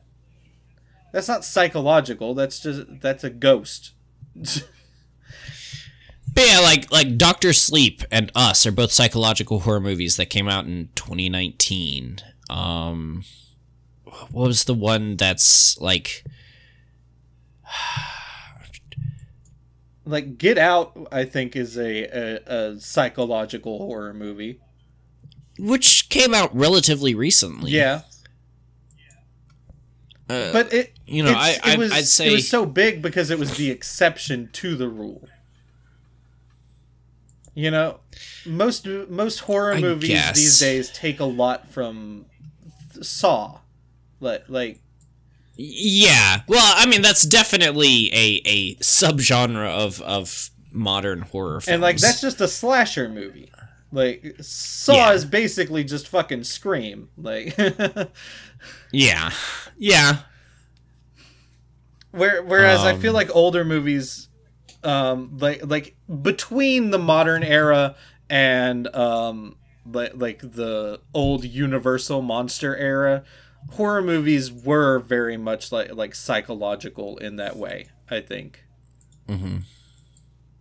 that's 1.13 1.29
not 1.29 1.45
psychological 1.45 2.35
that's 2.35 2.61
just 2.61 3.01
that's 3.01 3.25
a 3.25 3.31
ghost 3.31 3.93
But 6.35 6.47
yeah, 6.47 6.61
like 6.61 6.91
like 6.91 7.19
Doctor 7.19 7.53
Sleep 7.53 8.03
and 8.11 8.31
Us 8.35 8.65
are 8.65 8.73
both 8.73 8.91
psychological 8.91 9.61
horror 9.61 9.81
movies 9.81 10.17
that 10.17 10.27
came 10.27 10.49
out 10.49 10.65
in 10.65 10.89
2019. 10.95 12.19
Um, 12.49 13.25
what 14.31 14.47
was 14.47 14.65
the 14.65 14.75
one 14.75 15.17
that's 15.17 15.79
like? 15.81 16.25
Like 20.05 20.37
Get 20.39 20.59
Out, 20.59 21.07
I 21.13 21.25
think 21.25 21.55
is 21.55 21.77
a, 21.77 22.05
a, 22.05 22.71
a 22.73 22.81
psychological 22.81 23.79
horror 23.79 24.13
movie. 24.13 24.59
Which 25.59 26.09
came 26.09 26.35
out 26.35 26.55
relatively 26.57 27.15
recently. 27.15 27.71
Yeah. 27.71 28.03
Uh, 30.33 30.53
But 30.53 30.73
it, 30.73 30.93
you 31.07 31.23
know, 31.23 31.33
I- 31.33 31.59
I- 31.63 31.73
it 31.75 31.79
was, 31.79 31.93
I'd 31.93 32.05
say- 32.07 32.29
it 32.29 32.33
was 32.33 32.49
so 32.49 32.65
big 32.67 33.03
because 33.03 33.31
it 33.31 33.39
was 33.39 33.57
the 33.57 33.71
exception 33.71 34.49
to 34.55 34.75
the 34.77 34.89
rule. 34.89 35.29
You 37.55 37.71
know, 37.71 38.01
most 38.47 38.87
most 38.87 39.41
horror 39.41 39.75
I 39.75 39.81
movies 39.81 40.09
guess. 40.09 40.37
these 40.37 40.59
days 40.59 40.89
take 40.91 41.21
a 41.21 41.25
lot 41.27 41.71
from 41.71 42.25
Saw, 43.03 43.59
like 44.21 44.45
like 44.49 44.81
Yeah. 45.57 46.43
Well, 46.49 46.73
I 46.77 46.87
mean, 46.87 47.03
that's 47.03 47.25
definitely 47.25 48.11
a, 48.15 48.41
a 48.47 48.75
subgenre 48.77 49.69
of, 49.69 50.01
of 50.01 50.49
modern 50.71 51.21
horror 51.23 51.61
films. 51.61 51.75
and 51.75 51.83
like 51.83 51.99
that's 51.99 52.23
just 52.23 52.41
a 52.41 52.49
slasher 52.49 53.07
movie. 53.11 53.51
Like 53.93 54.37
Saw 54.41 54.95
Yeah. 54.95 55.13
is 55.13 55.25
basically 55.27 55.85
just 55.85 56.09
fucking 56.09 56.45
Scream. 56.45 57.11
Like 57.17 57.57
Yeah. 58.93 59.31
Yeah. 59.77 60.19
Where, 62.11 62.43
whereas 62.43 62.81
I 62.81 62.93
Um, 62.93 63.01
feel 63.01 63.13
like 63.15 63.35
older 63.35 63.65
movies, 63.65 64.29
um, 64.85 65.37
like 65.39 65.65
like 65.65 65.97
between 66.23 66.91
the 66.91 66.99
modern 66.99 67.43
era 67.43 67.95
and 68.29 68.87
um, 68.95 69.57
like 69.91 70.13
like 70.15 70.41
the 70.41 71.01
old 71.15 71.45
Universal 71.45 72.21
monster 72.23 72.77
era, 72.77 73.25
horror 73.73 74.03
movies 74.03 74.53
were 74.53 74.99
very 74.99 75.37
much 75.39 75.73
like 75.73 75.95
like 75.95 76.15
psychological 76.15 77.17
in 77.19 77.37
that 77.37 77.57
way. 77.57 77.89
I 78.11 78.21
think. 78.21 78.65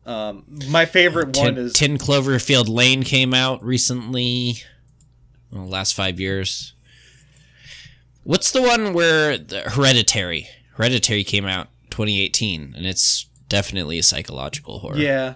Um, 0.06 0.46
my 0.70 0.86
favorite 0.86 1.38
one 1.38 1.56
Ten, 1.56 1.58
is 1.58 1.74
10 1.74 1.98
Cloverfield 1.98 2.68
Lane 2.68 3.04
came 3.04 3.34
out 3.34 3.64
recently. 3.64 4.56
Well, 5.52 5.68
last 5.68 5.94
five 5.94 6.20
years. 6.20 6.74
What's 8.24 8.52
the 8.52 8.62
one 8.62 8.94
where 8.94 9.38
the 9.38 9.62
Hereditary? 9.62 10.48
Hereditary 10.76 11.24
came 11.24 11.46
out 11.46 11.68
2018, 11.92 12.74
and 12.76 12.86
it's 12.86 13.28
definitely 13.48 14.00
a 14.00 14.04
psychological 14.04 14.80
horror. 14.80 14.98
yeah. 14.98 15.36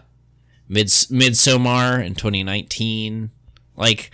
Mids 0.68 1.08
Midsommar 1.08 2.04
in 2.04 2.16
2019. 2.16 3.30
Like, 3.76 4.10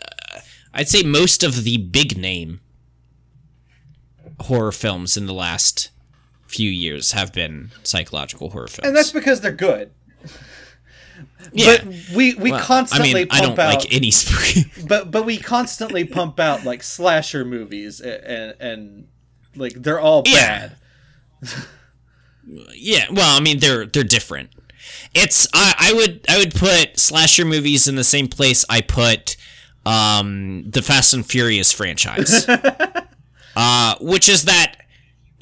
uh, 0.00 0.40
I'd 0.72 0.88
say 0.88 1.02
most 1.02 1.42
of 1.42 1.64
the 1.64 1.76
big 1.76 2.16
name 2.16 2.60
horror 4.40 4.72
films 4.72 5.16
in 5.18 5.26
the 5.26 5.34
last 5.34 5.90
few 6.56 6.70
years 6.70 7.12
have 7.12 7.32
been 7.32 7.70
psychological 7.82 8.50
horror 8.50 8.66
films. 8.68 8.86
And 8.88 8.96
that's 8.96 9.12
because 9.12 9.40
they're 9.40 9.52
good. 9.52 9.90
yeah. 11.52 11.76
But 11.78 11.94
we 12.14 12.34
we 12.34 12.50
Well, 12.50 12.60
constantly 12.60 13.10
I 13.10 13.14
mean, 13.14 13.28
I 13.30 13.40
pump 13.40 13.56
don't 13.56 13.66
out 13.66 13.74
like 13.82 13.94
any 13.94 14.10
spooky. 14.10 14.70
but 14.88 15.10
but 15.10 15.24
we 15.24 15.38
constantly 15.38 16.04
pump 16.04 16.40
out 16.40 16.64
like 16.64 16.82
slasher 16.82 17.44
movies 17.44 18.00
and 18.00 18.24
and, 18.24 18.54
and 18.60 19.08
like 19.54 19.74
they're 19.74 20.00
all 20.00 20.22
Yeah. 20.26 20.70
bad. 21.42 21.52
yeah, 22.74 23.06
well, 23.10 23.36
I 23.36 23.40
mean, 23.40 23.58
they're 23.58 23.86
they're 23.86 24.04
different. 24.04 24.50
It's 25.14 25.46
I, 25.52 25.74
I 25.90 25.92
would 25.94 26.24
I 26.28 26.38
would 26.38 26.54
put 26.54 26.98
slasher 26.98 27.44
movies 27.44 27.88
in 27.88 27.96
the 27.96 28.04
same 28.04 28.28
place 28.28 28.64
I 28.68 28.80
put 28.80 29.36
um, 29.84 30.64
the 30.68 30.82
Fast 30.82 31.14
and 31.14 31.24
Furious 31.24 31.72
franchise, 31.72 32.46
uh, 33.56 33.94
which 34.00 34.28
is 34.28 34.44
that 34.44 34.76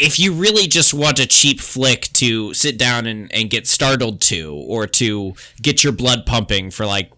if 0.05 0.19
you 0.19 0.35
really 0.35 0.67
just 0.67 0.93
want 0.93 1.19
a 1.19 1.27
cheap 1.27 1.61
flick 1.61 2.03
to 2.13 2.53
sit 2.53 2.79
down 2.79 3.07
and, 3.07 3.33
and 3.33 3.49
get 3.49 3.67
startled 3.67 4.21
to, 4.21 4.53
or 4.55 4.87
to 4.87 5.33
get 5.63 5.83
your 5.83 5.95
blood 5.95 6.27
pumping 6.27 6.71
for 6.71 6.85
like 6.85 7.11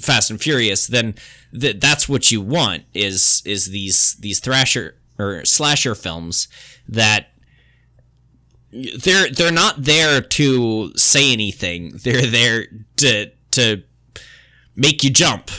Fast 0.00 0.32
and 0.32 0.40
Furious, 0.40 0.88
then 0.88 1.14
th- 1.58 1.78
that's 1.78 2.08
what 2.08 2.32
you 2.32 2.40
want 2.40 2.82
is 2.92 3.40
is 3.46 3.66
these 3.66 4.16
these 4.16 4.40
thrasher 4.40 4.96
or 5.16 5.44
slasher 5.44 5.94
films 5.94 6.48
that 6.88 7.28
they're 8.72 9.30
they're 9.30 9.52
not 9.52 9.84
there 9.84 10.20
to 10.20 10.92
say 10.96 11.32
anything. 11.32 11.92
They're 12.02 12.26
there 12.26 12.66
to 12.96 13.30
to 13.52 13.84
make 14.74 15.04
you 15.04 15.10
jump 15.10 15.52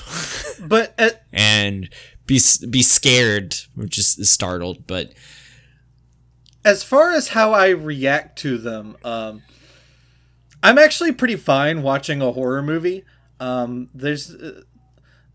But 0.59 0.93
uh, 0.97 1.11
and 1.31 1.89
be 2.27 2.41
be 2.69 2.83
scared 2.83 3.55
or 3.77 3.85
just 3.85 4.23
startled. 4.25 4.85
But 4.87 5.13
as 6.65 6.83
far 6.83 7.13
as 7.13 7.29
how 7.29 7.53
I 7.53 7.69
react 7.69 8.37
to 8.39 8.57
them, 8.57 8.97
um, 9.05 9.43
I'm 10.61 10.77
actually 10.77 11.11
pretty 11.13 11.35
fine 11.37 11.81
watching 11.83 12.21
a 12.21 12.31
horror 12.31 12.61
movie. 12.63 13.05
Um, 13.39 13.89
there's 13.93 14.33
uh, 14.33 14.61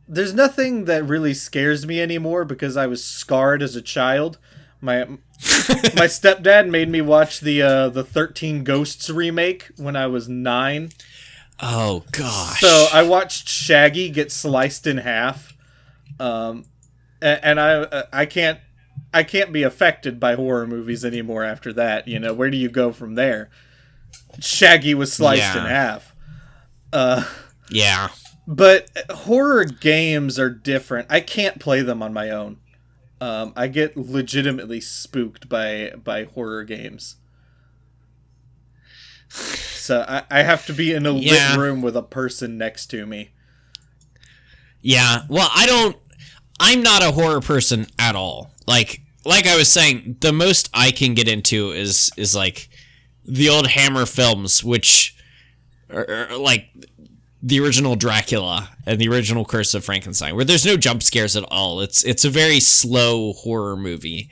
there's 0.09 0.35
nothing 0.35 0.87
that 0.87 1.05
really 1.05 1.35
scares 1.35 1.87
me 1.87 2.01
anymore 2.01 2.45
because 2.45 2.77
I 2.77 2.87
was 2.87 3.03
scarred 3.05 3.63
as 3.63 3.77
a 3.77 3.83
child. 3.83 4.39
My 4.81 5.05
my 5.05 6.07
stepdad 6.09 6.69
made 6.69 6.89
me 6.89 7.01
watch 7.01 7.41
the 7.41 7.63
uh, 7.63 7.89
the 7.91 8.05
Thirteen 8.05 8.65
Ghosts 8.65 9.09
remake 9.09 9.69
when 9.77 9.95
I 9.97 10.07
was 10.09 10.29
nine. 10.29 10.91
oh 11.63 12.05
gosh, 12.11 12.61
So 12.61 12.89
I 12.93 13.03
watched 13.03 13.49
Shaggy 13.49 14.09
get 14.11 14.33
sliced 14.33 14.87
in 14.87 14.97
half, 14.99 15.53
um, 16.19 16.65
a- 17.23 17.45
and 17.47 17.61
I 17.61 18.05
I 18.13 18.27
can't 18.27 18.59
I 19.13 19.23
can't 19.25 19.53
be 19.53 19.63
affected 19.63 20.21
by 20.21 20.35
horror 20.35 20.67
movies 20.67 21.05
anymore 21.05 21.43
after 21.45 21.73
that. 21.73 22.07
You 22.07 22.19
know, 22.21 22.33
where 22.33 22.51
do 22.51 22.57
you 22.57 22.69
go 22.69 22.93
from 22.93 23.15
there? 23.17 23.51
Shaggy 24.39 24.95
was 24.95 25.13
sliced 25.13 25.57
in 25.57 25.65
half. 25.65 26.15
Uh, 26.93 27.25
yeah, 27.71 28.09
but 28.47 28.89
horror 29.11 29.65
games 29.65 30.39
are 30.39 30.51
different. 30.51 31.09
I 31.11 31.21
can't 31.21 31.59
play 31.61 31.83
them 31.83 32.03
on 32.03 32.13
my 32.13 32.31
own. 32.31 32.59
Um, 33.21 33.53
I 33.57 33.67
get 33.69 33.97
legitimately 33.97 34.81
spooked 34.81 35.49
by 35.49 35.93
by 36.03 36.25
horror 36.25 36.65
games. 36.65 37.17
So 39.29 40.05
I, 40.09 40.23
I 40.31 40.43
have 40.43 40.67
to 40.67 40.73
be 40.73 40.93
in 40.93 41.07
a 41.07 41.13
Yeah. 41.13 41.51
lit 41.53 41.59
room 41.61 41.83
with 41.83 41.97
a 41.97 42.03
person 42.03 42.59
next 42.59 42.87
to 42.87 43.07
me. 43.07 43.31
yeah. 44.83 45.23
Well, 45.29 45.51
I 45.55 45.67
don't. 45.67 45.97
I'm 46.61 46.83
not 46.83 47.03
a 47.03 47.11
horror 47.11 47.41
person 47.41 47.87
at 47.99 48.15
all. 48.15 48.53
Like 48.69 49.01
like 49.25 49.47
I 49.47 49.57
was 49.57 49.69
saying, 49.69 50.19
the 50.21 50.33
most 50.33 50.69
I 50.73 50.93
can 50.93 51.15
get 51.15 51.27
into 51.27 51.73
is 51.73 52.11
is 52.17 52.35
like 52.35 52.69
the 53.25 53.49
old 53.49 53.67
Hammer 53.69 54.07
films, 54.07 54.63
which 54.63 55.17
are, 55.91 56.29
are 56.31 56.37
like 56.37 56.69
the 57.43 57.61
original 57.61 57.97
Dracula 57.97 58.71
and 58.87 59.01
the 59.01 59.09
original 59.09 59.45
Curse 59.45 59.75
of 59.75 59.85
Frankenstein, 59.85 60.37
where 60.37 60.45
there's 60.45 60.67
no 60.67 60.77
jump 60.77 61.03
scares 61.03 61.37
at 61.37 61.45
all. 61.45 61.81
It's 61.81 62.05
it's 62.05 62.25
a 62.25 62.31
very 62.31 62.61
slow 62.61 63.33
horror 63.33 63.77
movie, 63.77 64.31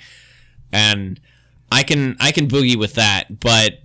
and 0.70 1.18
I 1.72 1.82
can 1.82 2.16
I 2.20 2.32
can 2.32 2.46
boogie 2.46 2.76
with 2.76 2.94
that. 2.94 3.40
But 3.40 3.80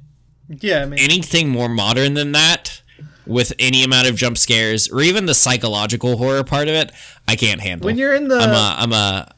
Yeah, 0.50 0.84
I 0.84 0.86
mean, 0.86 1.00
anything 1.00 1.50
more 1.50 1.70
modern 1.70 2.14
than 2.14 2.34
that, 2.34 2.82
with 3.26 3.54
any 3.60 3.84
amount 3.84 4.08
of 4.10 4.16
jump 4.16 4.38
scares 4.38 4.90
or 4.90 5.02
even 5.02 5.26
the 5.26 5.34
psychological 5.34 6.18
horror 6.18 6.44
part 6.44 6.68
of 6.68 6.74
it, 6.76 6.92
I 7.28 7.36
can't 7.36 7.62
handle. 7.62 7.86
when 7.86 7.98
you're 7.98 8.14
in 8.14 8.28
the 8.28 8.38
I'm 8.38 8.50
a 8.52 8.76
I'm 8.80 8.92
a 8.94 9.36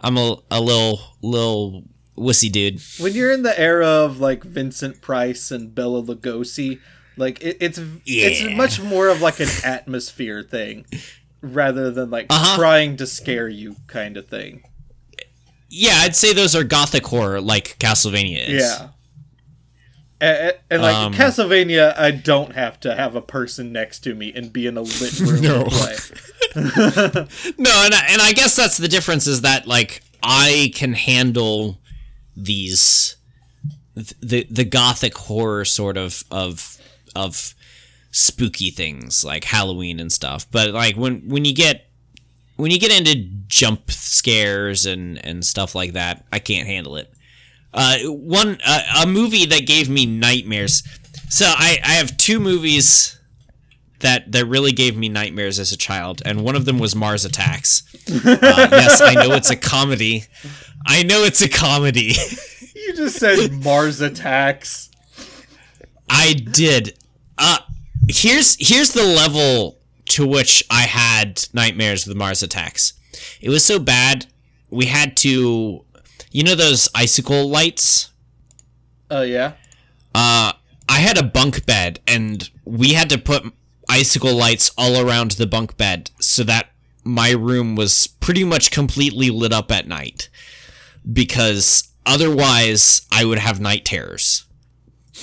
I'm 0.00 0.16
a, 0.16 0.36
a 0.50 0.60
little 0.60 1.00
little 1.22 1.84
wussy 2.16 2.50
dude. 2.50 2.80
when 2.98 3.12
you're 3.14 3.32
in 3.32 3.42
the 3.42 3.58
era 3.58 3.86
of 3.86 4.20
like 4.20 4.42
Vincent 4.44 5.00
Price 5.00 5.50
and 5.50 5.74
Bela 5.74 6.02
Lugosi, 6.02 6.80
like 7.16 7.42
it, 7.42 7.58
it's 7.60 7.80
it's 8.06 8.56
much 8.56 8.80
more 8.80 9.08
of 9.08 9.20
like 9.20 9.40
an 9.40 9.48
atmosphere 9.64 10.42
thing 10.42 10.84
rather 11.42 11.90
than 11.90 12.10
like 12.10 12.26
Uh-huh. 12.30 12.56
trying 12.56 12.96
to 12.98 13.06
scare 13.06 13.48
you 13.48 13.76
kind 13.86 14.16
of 14.16 14.28
thing. 14.28 14.62
Yeah, 15.68 15.96
I'd 15.98 16.16
say 16.16 16.32
those 16.32 16.56
are 16.56 16.64
gothic 16.64 17.06
horror 17.06 17.40
like 17.40 17.76
Castlevania 17.78 18.48
is. 18.48 18.62
Yeah. 18.62 18.88
And, 20.20 20.54
and 20.70 20.82
like 20.82 20.96
Um, 20.96 21.14
Castlevania, 21.14 21.96
I 21.98 22.10
don't 22.10 22.52
have 22.54 22.78
to 22.80 22.94
have 22.94 23.14
a 23.16 23.22
person 23.22 23.72
next 23.72 24.00
to 24.00 24.14
me 24.14 24.32
and 24.34 24.52
be 24.52 24.66
in 24.66 24.76
a 24.76 24.82
lit 24.82 25.18
room 25.20 25.40
No. 25.42 25.64
to 25.64 25.70
play. 25.70 25.96
No, 27.58 27.70
and 27.84 27.94
I, 27.94 28.06
and 28.10 28.20
I 28.22 28.32
guess 28.32 28.54
that's 28.56 28.76
the 28.76 28.88
difference 28.88 29.26
is 29.26 29.40
that 29.42 29.66
like 29.66 30.02
I 30.22 30.72
can 30.74 30.92
handle 30.94 31.78
these 32.36 33.16
the 33.94 34.46
the 34.50 34.64
gothic 34.64 35.16
horror 35.16 35.64
sort 35.64 35.96
of 35.96 36.24
of 36.30 36.78
of 37.14 37.54
spooky 38.10 38.70
things 38.70 39.24
like 39.24 39.44
Halloween 39.44 40.00
and 40.00 40.10
stuff. 40.12 40.46
But 40.50 40.70
like 40.72 40.96
when 40.96 41.28
when 41.28 41.44
you 41.44 41.54
get 41.54 41.88
when 42.56 42.70
you 42.70 42.78
get 42.78 42.90
into 42.96 43.28
jump 43.46 43.90
scares 43.90 44.84
and 44.86 45.24
and 45.24 45.44
stuff 45.44 45.74
like 45.74 45.92
that, 45.92 46.24
I 46.32 46.38
can't 46.40 46.66
handle 46.66 46.96
it. 46.96 47.12
Uh, 47.72 47.98
one 48.06 48.58
uh, 48.66 48.82
a 49.02 49.06
movie 49.06 49.46
that 49.46 49.66
gave 49.66 49.88
me 49.88 50.06
nightmares. 50.06 50.82
So 51.28 51.44
I 51.46 51.78
I 51.84 51.92
have 51.92 52.16
two 52.16 52.40
movies 52.40 53.18
that 54.00 54.32
that 54.32 54.46
really 54.46 54.72
gave 54.72 54.96
me 54.96 55.08
nightmares 55.08 55.58
as 55.58 55.72
a 55.72 55.76
child, 55.76 56.22
and 56.24 56.42
one 56.44 56.56
of 56.56 56.64
them 56.64 56.78
was 56.78 56.96
Mars 56.96 57.24
Attacks. 57.24 57.82
Uh, 58.08 58.68
yes, 58.72 59.00
I 59.00 59.14
know 59.14 59.32
it's 59.34 59.50
a 59.50 59.56
comedy. 59.56 60.24
I 60.86 61.02
know 61.02 61.22
it's 61.24 61.42
a 61.42 61.48
comedy. 61.48 62.12
You 62.74 62.96
just 62.96 63.16
said 63.18 63.52
Mars 63.62 64.00
attacks. 64.00 64.90
I 66.08 66.32
did. 66.32 66.96
Uh 67.36 67.58
here's 68.08 68.56
here's 68.58 68.92
the 68.92 69.02
level 69.04 69.78
to 70.06 70.26
which 70.26 70.64
I 70.70 70.82
had 70.82 71.44
nightmares 71.52 72.06
with 72.06 72.16
Mars 72.16 72.42
Attacks. 72.42 72.94
It 73.40 73.50
was 73.50 73.64
so 73.64 73.78
bad 73.78 74.26
we 74.70 74.86
had 74.86 75.16
to 75.18 75.84
you 76.30 76.42
know 76.42 76.54
those 76.54 76.88
icicle 76.94 77.48
lights? 77.48 78.10
Oh 79.10 79.22
yeah. 79.22 79.52
Uh 80.14 80.52
I 80.88 80.98
had 80.98 81.18
a 81.18 81.22
bunk 81.22 81.66
bed 81.66 82.00
and 82.06 82.50
we 82.64 82.94
had 82.94 83.10
to 83.10 83.18
put 83.18 83.44
icicle 83.88 84.34
lights 84.34 84.72
all 84.76 85.00
around 85.06 85.32
the 85.32 85.46
bunk 85.46 85.76
bed 85.76 86.10
so 86.20 86.42
that 86.44 86.70
my 87.04 87.30
room 87.30 87.76
was 87.76 88.06
pretty 88.06 88.44
much 88.44 88.70
completely 88.70 89.30
lit 89.30 89.52
up 89.52 89.70
at 89.72 89.86
night 89.88 90.28
because 91.10 91.88
otherwise 92.06 93.02
I 93.10 93.24
would 93.24 93.38
have 93.38 93.60
night 93.60 93.84
terrors. 93.84 94.44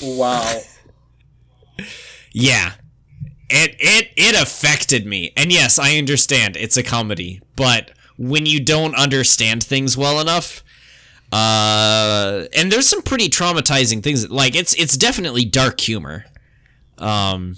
Wow. 0.02 0.62
Yeah. 2.34 2.74
It 3.50 3.76
it 3.80 4.12
it 4.16 4.40
affected 4.40 5.08
me. 5.08 5.32
And 5.36 5.52
yes, 5.52 5.80
I 5.80 5.98
understand 5.98 6.56
it's 6.56 6.78
a 6.78 6.84
comedy, 6.84 7.42
but 7.56 7.92
when 8.18 8.46
you 8.46 8.60
don't 8.60 8.94
understand 8.94 9.64
things 9.64 9.98
well 9.98 10.20
enough, 10.20 10.64
uh 11.32 12.46
and 12.56 12.72
there's 12.72 12.88
some 12.88 13.02
pretty 13.02 13.28
traumatizing 13.30 14.02
things 14.02 14.30
like 14.30 14.56
it's 14.56 14.74
it's 14.76 14.96
definitely 14.96 15.46
dark 15.46 15.80
humor. 15.80 16.26
Um 16.98 17.58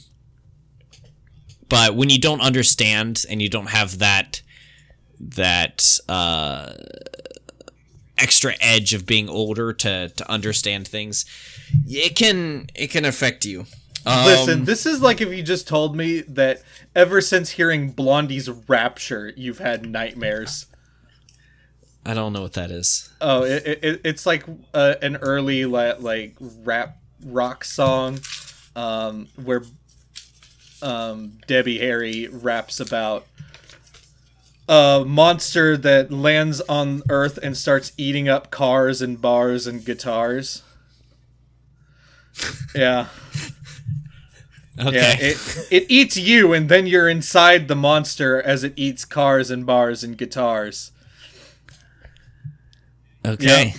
but 1.67 1.95
when 1.95 2.09
you 2.09 2.19
don't 2.19 2.41
understand 2.41 3.25
and 3.29 3.41
you 3.41 3.49
don't 3.49 3.69
have 3.69 3.99
that 3.99 4.41
that 5.19 5.99
uh 6.07 6.73
extra 8.17 8.53
edge 8.59 8.93
of 8.93 9.05
being 9.05 9.29
older 9.29 9.71
to 9.73 10.09
to 10.09 10.29
understand 10.31 10.87
things, 10.87 11.25
it 11.87 12.15
can 12.15 12.69
it 12.75 12.87
can 12.87 13.05
affect 13.05 13.45
you. 13.45 13.65
Um, 14.05 14.25
Listen, 14.25 14.65
this 14.65 14.85
is 14.85 15.01
like 15.01 15.21
if 15.21 15.29
you 15.29 15.43
just 15.43 15.67
told 15.67 15.95
me 15.95 16.21
that 16.21 16.61
ever 16.95 17.21
since 17.21 17.51
hearing 17.51 17.91
Blondie's 17.91 18.49
Rapture, 18.49 19.33
you've 19.35 19.59
had 19.59 19.89
nightmares. 19.89 20.65
I 22.05 22.13
don't 22.13 22.33
know 22.33 22.41
what 22.41 22.53
that 22.53 22.71
is. 22.71 23.09
Oh, 23.21 23.43
it, 23.43 23.79
it, 23.83 24.01
it's 24.03 24.25
like 24.25 24.45
uh, 24.73 24.95
an 25.01 25.17
early 25.17 25.65
like, 25.65 26.01
like 26.01 26.35
rap 26.39 26.97
rock 27.25 27.63
song 27.63 28.19
um, 28.75 29.27
where 29.35 29.63
um, 30.81 31.39
Debbie 31.47 31.79
Harry 31.79 32.27
raps 32.27 32.79
about 32.79 33.25
a 34.67 35.03
monster 35.05 35.75
that 35.75 36.11
lands 36.11 36.61
on 36.61 37.01
Earth 37.09 37.39
and 37.41 37.57
starts 37.57 37.91
eating 37.97 38.29
up 38.29 38.51
cars 38.51 39.01
and 39.01 39.19
bars 39.21 39.67
and 39.67 39.83
guitars. 39.83 40.63
Yeah. 42.75 43.07
Okay. 44.79 44.95
Yeah, 44.95 45.15
it 45.19 45.67
it 45.69 45.85
eats 45.89 46.15
you, 46.15 46.53
and 46.53 46.69
then 46.69 46.87
you're 46.87 47.09
inside 47.09 47.67
the 47.67 47.75
monster 47.75 48.41
as 48.41 48.63
it 48.63 48.71
eats 48.77 49.03
cars 49.03 49.51
and 49.51 49.65
bars 49.65 50.03
and 50.03 50.17
guitars. 50.17 50.91
Okay. 53.25 53.73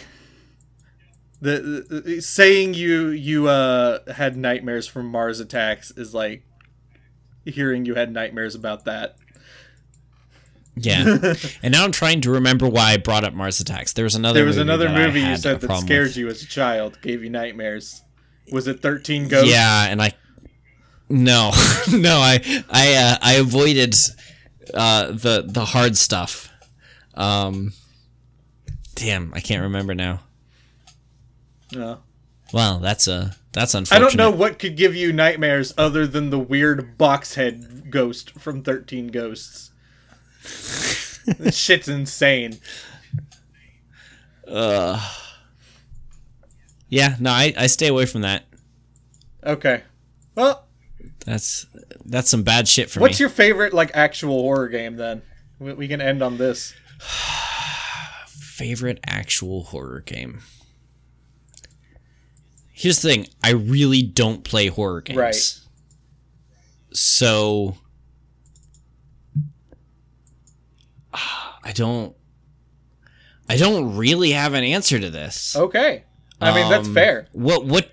The, 1.41 1.85
the, 1.89 2.01
the- 2.01 2.21
saying 2.21 2.75
you 2.75 3.09
you 3.09 3.49
uh 3.49 4.13
had 4.13 4.37
nightmares 4.37 4.87
from 4.87 5.07
Mars 5.07 5.41
attacks 5.41 5.91
is 5.93 6.13
like 6.15 6.43
hearing 7.45 7.87
you 7.87 7.95
had 7.95 8.13
nightmares 8.13 8.55
about 8.55 8.85
that. 8.85 9.17
Yeah. 10.77 11.35
and 11.63 11.73
now 11.73 11.85
I'm 11.85 11.93
trying 11.93 12.21
to 12.23 12.31
remember 12.31 12.69
why 12.69 12.93
I 12.93 12.97
brought 12.97 13.25
up 13.25 13.35
Mars 13.35 13.61
Attacks. 13.61 13.93
There 13.93 14.05
was 14.05 14.15
another. 14.15 14.39
There 14.39 14.47
was 14.47 14.57
movie 14.57 14.71
another 14.71 14.89
movie 14.89 15.21
you 15.21 15.37
said 15.37 15.61
that 15.61 15.77
scared 15.81 16.09
with. 16.09 16.17
you 16.17 16.29
as 16.29 16.43
a 16.43 16.47
child, 16.47 16.99
gave 17.03 17.23
you 17.23 17.31
nightmares. 17.31 18.03
Was 18.53 18.67
it 18.67 18.81
Thirteen 18.81 19.29
Ghosts? 19.29 19.51
Yeah, 19.51 19.87
and 19.87 20.01
I. 20.01 20.13
No, 21.09 21.51
no, 21.93 22.19
I 22.19 22.65
I 22.71 22.95
uh, 22.95 23.17
I 23.21 23.33
avoided 23.35 23.95
uh, 24.73 25.09
the 25.09 25.45
the 25.47 25.65
hard 25.67 25.97
stuff. 25.97 26.51
Um. 27.15 27.73
Damn, 29.01 29.33
I 29.35 29.41
can't 29.41 29.63
remember 29.63 29.95
now. 29.95 30.21
No. 31.73 32.01
Well, 32.53 32.81
that's 32.81 33.09
a 33.09 33.35
that's 33.53 33.73
unfortunate. 33.73 33.97
I 33.97 34.09
don't 34.09 34.17
know 34.17 34.31
what 34.31 34.59
could 34.59 34.77
give 34.77 34.95
you 34.95 35.11
nightmares 35.11 35.73
other 35.79 36.07
than 36.07 36.29
the 36.29 36.39
weird 36.39 36.99
box 36.99 37.35
head 37.37 37.91
ghost 37.91 38.33
from 38.33 38.63
Thirteen 38.63 39.07
Ghosts. 39.09 39.71
this 40.43 41.57
shit's 41.57 41.89
insane. 41.89 42.59
Uh, 44.47 45.03
yeah, 46.91 47.17
no, 47.19 47.31
I, 47.31 47.55
I 47.57 47.69
stay 47.69 47.87
away 47.87 48.05
from 48.05 48.21
that. 48.21 48.45
Okay. 49.43 49.85
Well, 50.35 50.67
That's 51.25 51.65
that's 52.05 52.29
some 52.29 52.43
bad 52.43 52.69
shit 52.69 52.91
for 52.91 53.01
what's 53.01 53.13
me. 53.13 53.13
What's 53.13 53.21
your 53.21 53.29
favorite 53.31 53.73
like 53.73 53.93
actual 53.95 54.43
horror 54.43 54.69
game 54.69 54.97
then? 54.97 55.23
We, 55.59 55.73
we 55.73 55.89
can 55.89 56.03
end 56.03 56.23
on 56.23 56.37
this. 56.37 56.75
favorite 58.61 59.01
actual 59.07 59.65
horror 59.65 60.01
game? 60.05 60.41
Here's 62.73 63.01
the 63.01 63.09
thing: 63.09 63.27
I 63.43 63.51
really 63.53 64.03
don't 64.03 64.45
play 64.45 64.67
horror 64.69 65.01
games. 65.01 65.19
Right. 65.19 65.61
So 66.93 67.77
I 71.63 71.73
don't. 71.73 72.17
I 73.49 73.57
don't 73.57 73.97
really 73.97 74.31
have 74.33 74.55
an 74.55 74.65
answer 74.65 74.99
to 74.99 75.11
this. 75.11 75.57
Okay. 75.57 76.05
I 76.41 76.55
mean 76.55 76.71
that's 76.71 76.89
Um, 76.89 76.95
fair. 76.95 77.29
What 77.33 77.67
what 77.67 77.91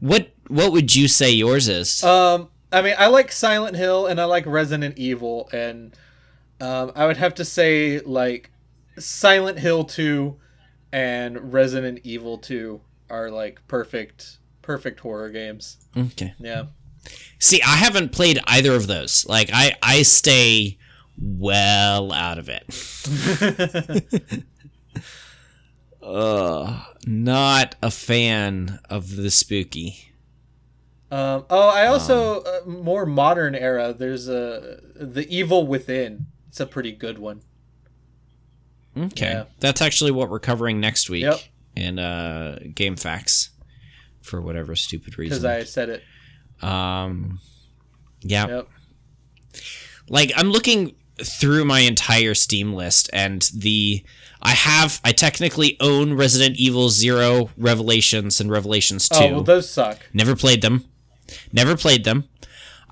what 0.00 0.30
what 0.48 0.72
would 0.72 0.94
you 0.94 1.08
say 1.08 1.30
yours 1.30 1.68
is? 1.68 2.02
Um, 2.04 2.48
I 2.70 2.82
mean, 2.82 2.94
I 2.98 3.06
like 3.06 3.32
Silent 3.32 3.76
Hill 3.76 4.06
and 4.06 4.20
I 4.20 4.24
like 4.24 4.44
Resident 4.46 4.98
Evil, 4.98 5.48
and 5.52 5.96
um, 6.60 6.92
I 6.94 7.06
would 7.06 7.16
have 7.16 7.34
to 7.36 7.44
say 7.44 8.00
like 8.00 8.50
Silent 8.98 9.58
Hill 9.58 9.84
Two 9.84 10.38
and 10.92 11.52
Resident 11.52 12.00
Evil 12.04 12.38
Two 12.38 12.82
are 13.08 13.30
like 13.30 13.60
perfect, 13.68 14.38
perfect 14.62 15.00
horror 15.00 15.30
games. 15.30 15.78
okay. 15.96 16.34
Yeah. 16.38 16.66
See, 17.38 17.60
I 17.62 17.76
haven't 17.76 18.12
played 18.12 18.38
either 18.46 18.74
of 18.74 18.86
those. 18.86 19.26
Like 19.28 19.50
I 19.52 19.74
I 19.82 20.02
stay 20.02 20.78
well 21.18 22.12
out 22.12 22.38
of 22.38 22.48
it. 22.48 24.44
uh, 26.02 26.84
not 27.06 27.74
a 27.82 27.90
fan 27.90 28.80
of 28.88 29.16
the 29.16 29.30
spooky. 29.30 30.12
Um, 31.10 31.44
oh, 31.50 31.68
I 31.68 31.86
also 31.86 32.40
uh, 32.42 32.60
more 32.66 33.04
modern 33.04 33.54
era. 33.54 33.92
There's 33.92 34.28
a 34.28 34.80
the 34.94 35.26
Evil 35.28 35.66
Within. 35.66 36.26
It's 36.48 36.60
a 36.60 36.66
pretty 36.66 36.92
good 36.92 37.18
one. 37.18 37.42
Okay. 38.96 39.32
Yeah. 39.32 39.44
That's 39.60 39.80
actually 39.80 40.10
what 40.10 40.28
we're 40.30 40.38
covering 40.40 40.80
next 40.80 41.08
week 41.08 41.22
Yep. 41.22 41.40
in 41.76 41.98
uh 41.98 42.58
Game 42.74 42.96
Facts 42.96 43.50
for 44.20 44.40
whatever 44.40 44.74
stupid 44.76 45.18
reason. 45.18 45.38
Because. 45.42 45.44
I 45.44 45.64
said 45.64 45.88
it. 45.88 46.02
um 46.62 47.40
yeah. 48.20 48.46
Yep. 48.46 48.68
like 50.08 50.32
I'm 50.36 50.50
looking 50.50 50.94
through 51.22 51.64
my 51.64 51.80
entire 51.80 52.34
Steam 52.34 52.72
list 52.72 53.08
and 53.12 53.42
the 53.54 54.04
I 54.40 54.50
have 54.52 55.00
I 55.04 55.12
technically 55.12 55.76
own 55.80 56.14
Resident 56.14 56.56
Evil 56.56 56.88
0 56.88 57.50
Revelations 57.56 58.40
and 58.40 58.50
Revelations 58.50 59.08
2. 59.08 59.16
Oh 59.18 59.30
well, 59.32 59.42
those 59.42 59.68
suck. 59.70 59.98
Never 60.12 60.34
played 60.36 60.62
them. 60.62 60.84
Never 61.52 61.76
played 61.76 62.04
them. 62.04 62.28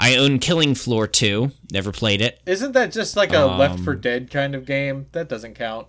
I 0.03 0.17
own 0.17 0.39
Killing 0.39 0.75
Floor 0.75 1.07
2. 1.07 1.53
Never 1.73 1.93
played 1.93 2.23
it, 2.23 2.41
Isn't 2.47 2.73
that 2.73 2.91
just 2.91 3.17
like 3.17 3.33
a 3.35 3.45
Left 3.45 3.79
Um, 3.81 3.85
for 3.85 3.95
Dead 3.95 4.31
kind 4.31 4.55
of 4.55 4.65
game? 4.65 5.07
That 5.13 5.29
doesn't 5.29 5.55
count. 5.55 5.87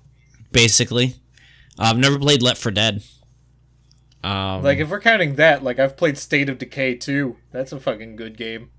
basically. 0.52 1.16
I've 1.80 1.98
never 1.98 2.20
played 2.20 2.42
Left 2.44 2.62
for 2.62 2.72
Dead. 2.72 3.02
Um, 4.24 4.62
Like 4.64 4.78
if 4.80 4.90
we're 4.90 5.00
counting 5.00 5.36
that, 5.36 5.64
like 5.64 5.80
I've 5.80 5.96
played 5.98 6.18
State 6.18 6.50
of 6.50 6.58
Decay 6.58 6.96
2. 6.96 7.38
That's 7.52 7.72
a 7.72 7.80
fucking 7.80 8.18
good 8.18 8.38
game. 8.38 8.70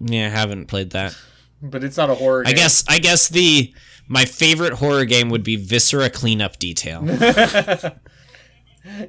yeah, 0.00 0.26
I 0.26 0.30
haven't 0.30 0.66
played 0.66 0.90
that. 0.90 1.16
But 1.62 1.84
it's 1.84 1.96
not 1.96 2.10
a 2.10 2.14
horror 2.16 2.42
I 2.44 2.50
game. 2.50 2.56
guess 2.56 2.84
I 2.88 2.98
guess 2.98 3.28
the 3.28 3.72
my 4.08 4.24
favorite 4.24 4.74
horror 4.74 5.04
game 5.04 5.28
would 5.30 5.44
be 5.44 5.54
Viscera 5.56 6.10
Cleanup 6.10 6.58
Detail. 6.58 7.02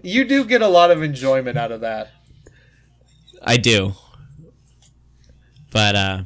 You 0.03 0.25
do 0.25 0.43
get 0.43 0.61
a 0.61 0.67
lot 0.67 0.91
of 0.91 1.01
enjoyment 1.01 1.57
out 1.57 1.71
of 1.71 1.79
that. 1.79 2.11
I 3.41 3.55
do. 3.55 3.93
But 5.71 5.95
uh 5.95 6.23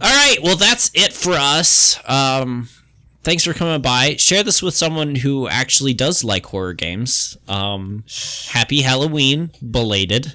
all 0.00 0.10
right, 0.10 0.36
well 0.42 0.56
that's 0.56 0.90
it 0.94 1.12
for 1.12 1.32
us. 1.32 1.98
Um 2.08 2.68
thanks 3.22 3.44
for 3.44 3.52
coming 3.52 3.82
by. 3.82 4.16
Share 4.16 4.42
this 4.42 4.62
with 4.62 4.74
someone 4.74 5.16
who 5.16 5.48
actually 5.48 5.94
does 5.94 6.22
like 6.22 6.46
horror 6.46 6.74
games. 6.74 7.36
Um 7.48 8.04
happy 8.50 8.82
Halloween 8.82 9.50
belated. 9.70 10.34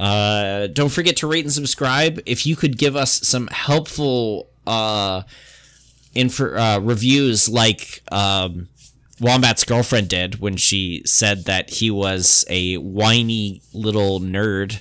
Uh, 0.00 0.66
don't 0.68 0.88
forget 0.88 1.16
to 1.18 1.26
rate 1.26 1.44
and 1.44 1.52
subscribe. 1.52 2.20
If 2.24 2.46
you 2.46 2.56
could 2.56 2.78
give 2.78 2.96
us 2.96 3.20
some 3.26 3.48
helpful 3.48 4.48
uh, 4.66 5.22
uh, 6.16 6.80
reviews, 6.82 7.48
like 7.50 8.02
um, 8.10 8.68
Wombat's 9.20 9.64
girlfriend 9.64 10.08
did 10.08 10.40
when 10.40 10.56
she 10.56 11.02
said 11.04 11.44
that 11.44 11.68
he 11.70 11.90
was 11.90 12.46
a 12.48 12.76
whiny 12.76 13.60
little 13.74 14.20
nerd, 14.20 14.80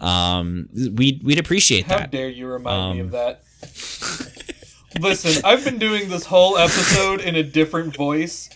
um, 0.00 0.68
we'd 0.92 1.22
we'd 1.22 1.38
appreciate 1.38 1.86
How 1.86 1.94
that. 1.96 2.00
How 2.00 2.06
dare 2.06 2.28
you 2.28 2.46
remind 2.46 2.76
Um, 2.76 2.96
me 2.96 3.00
of 3.02 3.10
that? 3.12 3.42
Listen, 5.00 5.42
I've 5.44 5.64
been 5.64 5.78
doing 5.78 6.08
this 6.08 6.24
whole 6.26 6.56
episode 6.56 7.20
in 7.20 7.34
a 7.36 7.42
different 7.42 7.94
voice 7.96 8.48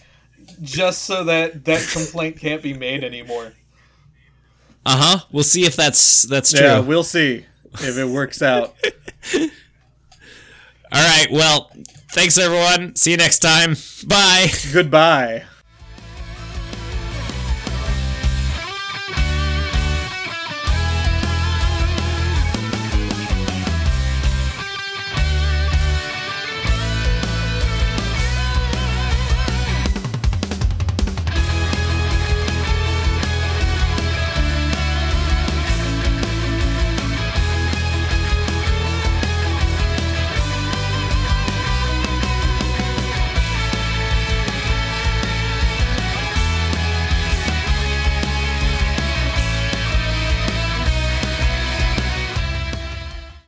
just 0.63 1.03
so 1.05 1.25
that 1.25 1.65
that 1.65 1.87
complaint 1.93 2.39
can't 2.39 2.63
be 2.63 2.73
made 2.75 3.05
anymore. 3.05 3.53
Uh 4.87 4.97
huh. 4.97 5.25
We'll 5.31 5.45
see 5.45 5.65
if 5.65 5.77
that's 5.77 6.23
that's 6.25 6.53
true. 6.53 6.65
Yeah, 6.67 6.81
we'll 6.81 7.05
see 7.05 7.45
if 7.75 7.99
it 7.99 8.07
works 8.09 8.41
out. 8.43 8.75
All 9.35 9.41
right. 10.93 11.27
Well, 11.31 11.71
thanks 12.11 12.39
everyone. 12.39 12.97
See 12.97 13.11
you 13.13 13.17
next 13.17 13.41
time. 13.41 13.77
Bye. 14.07 14.49
Goodbye. 14.73 15.45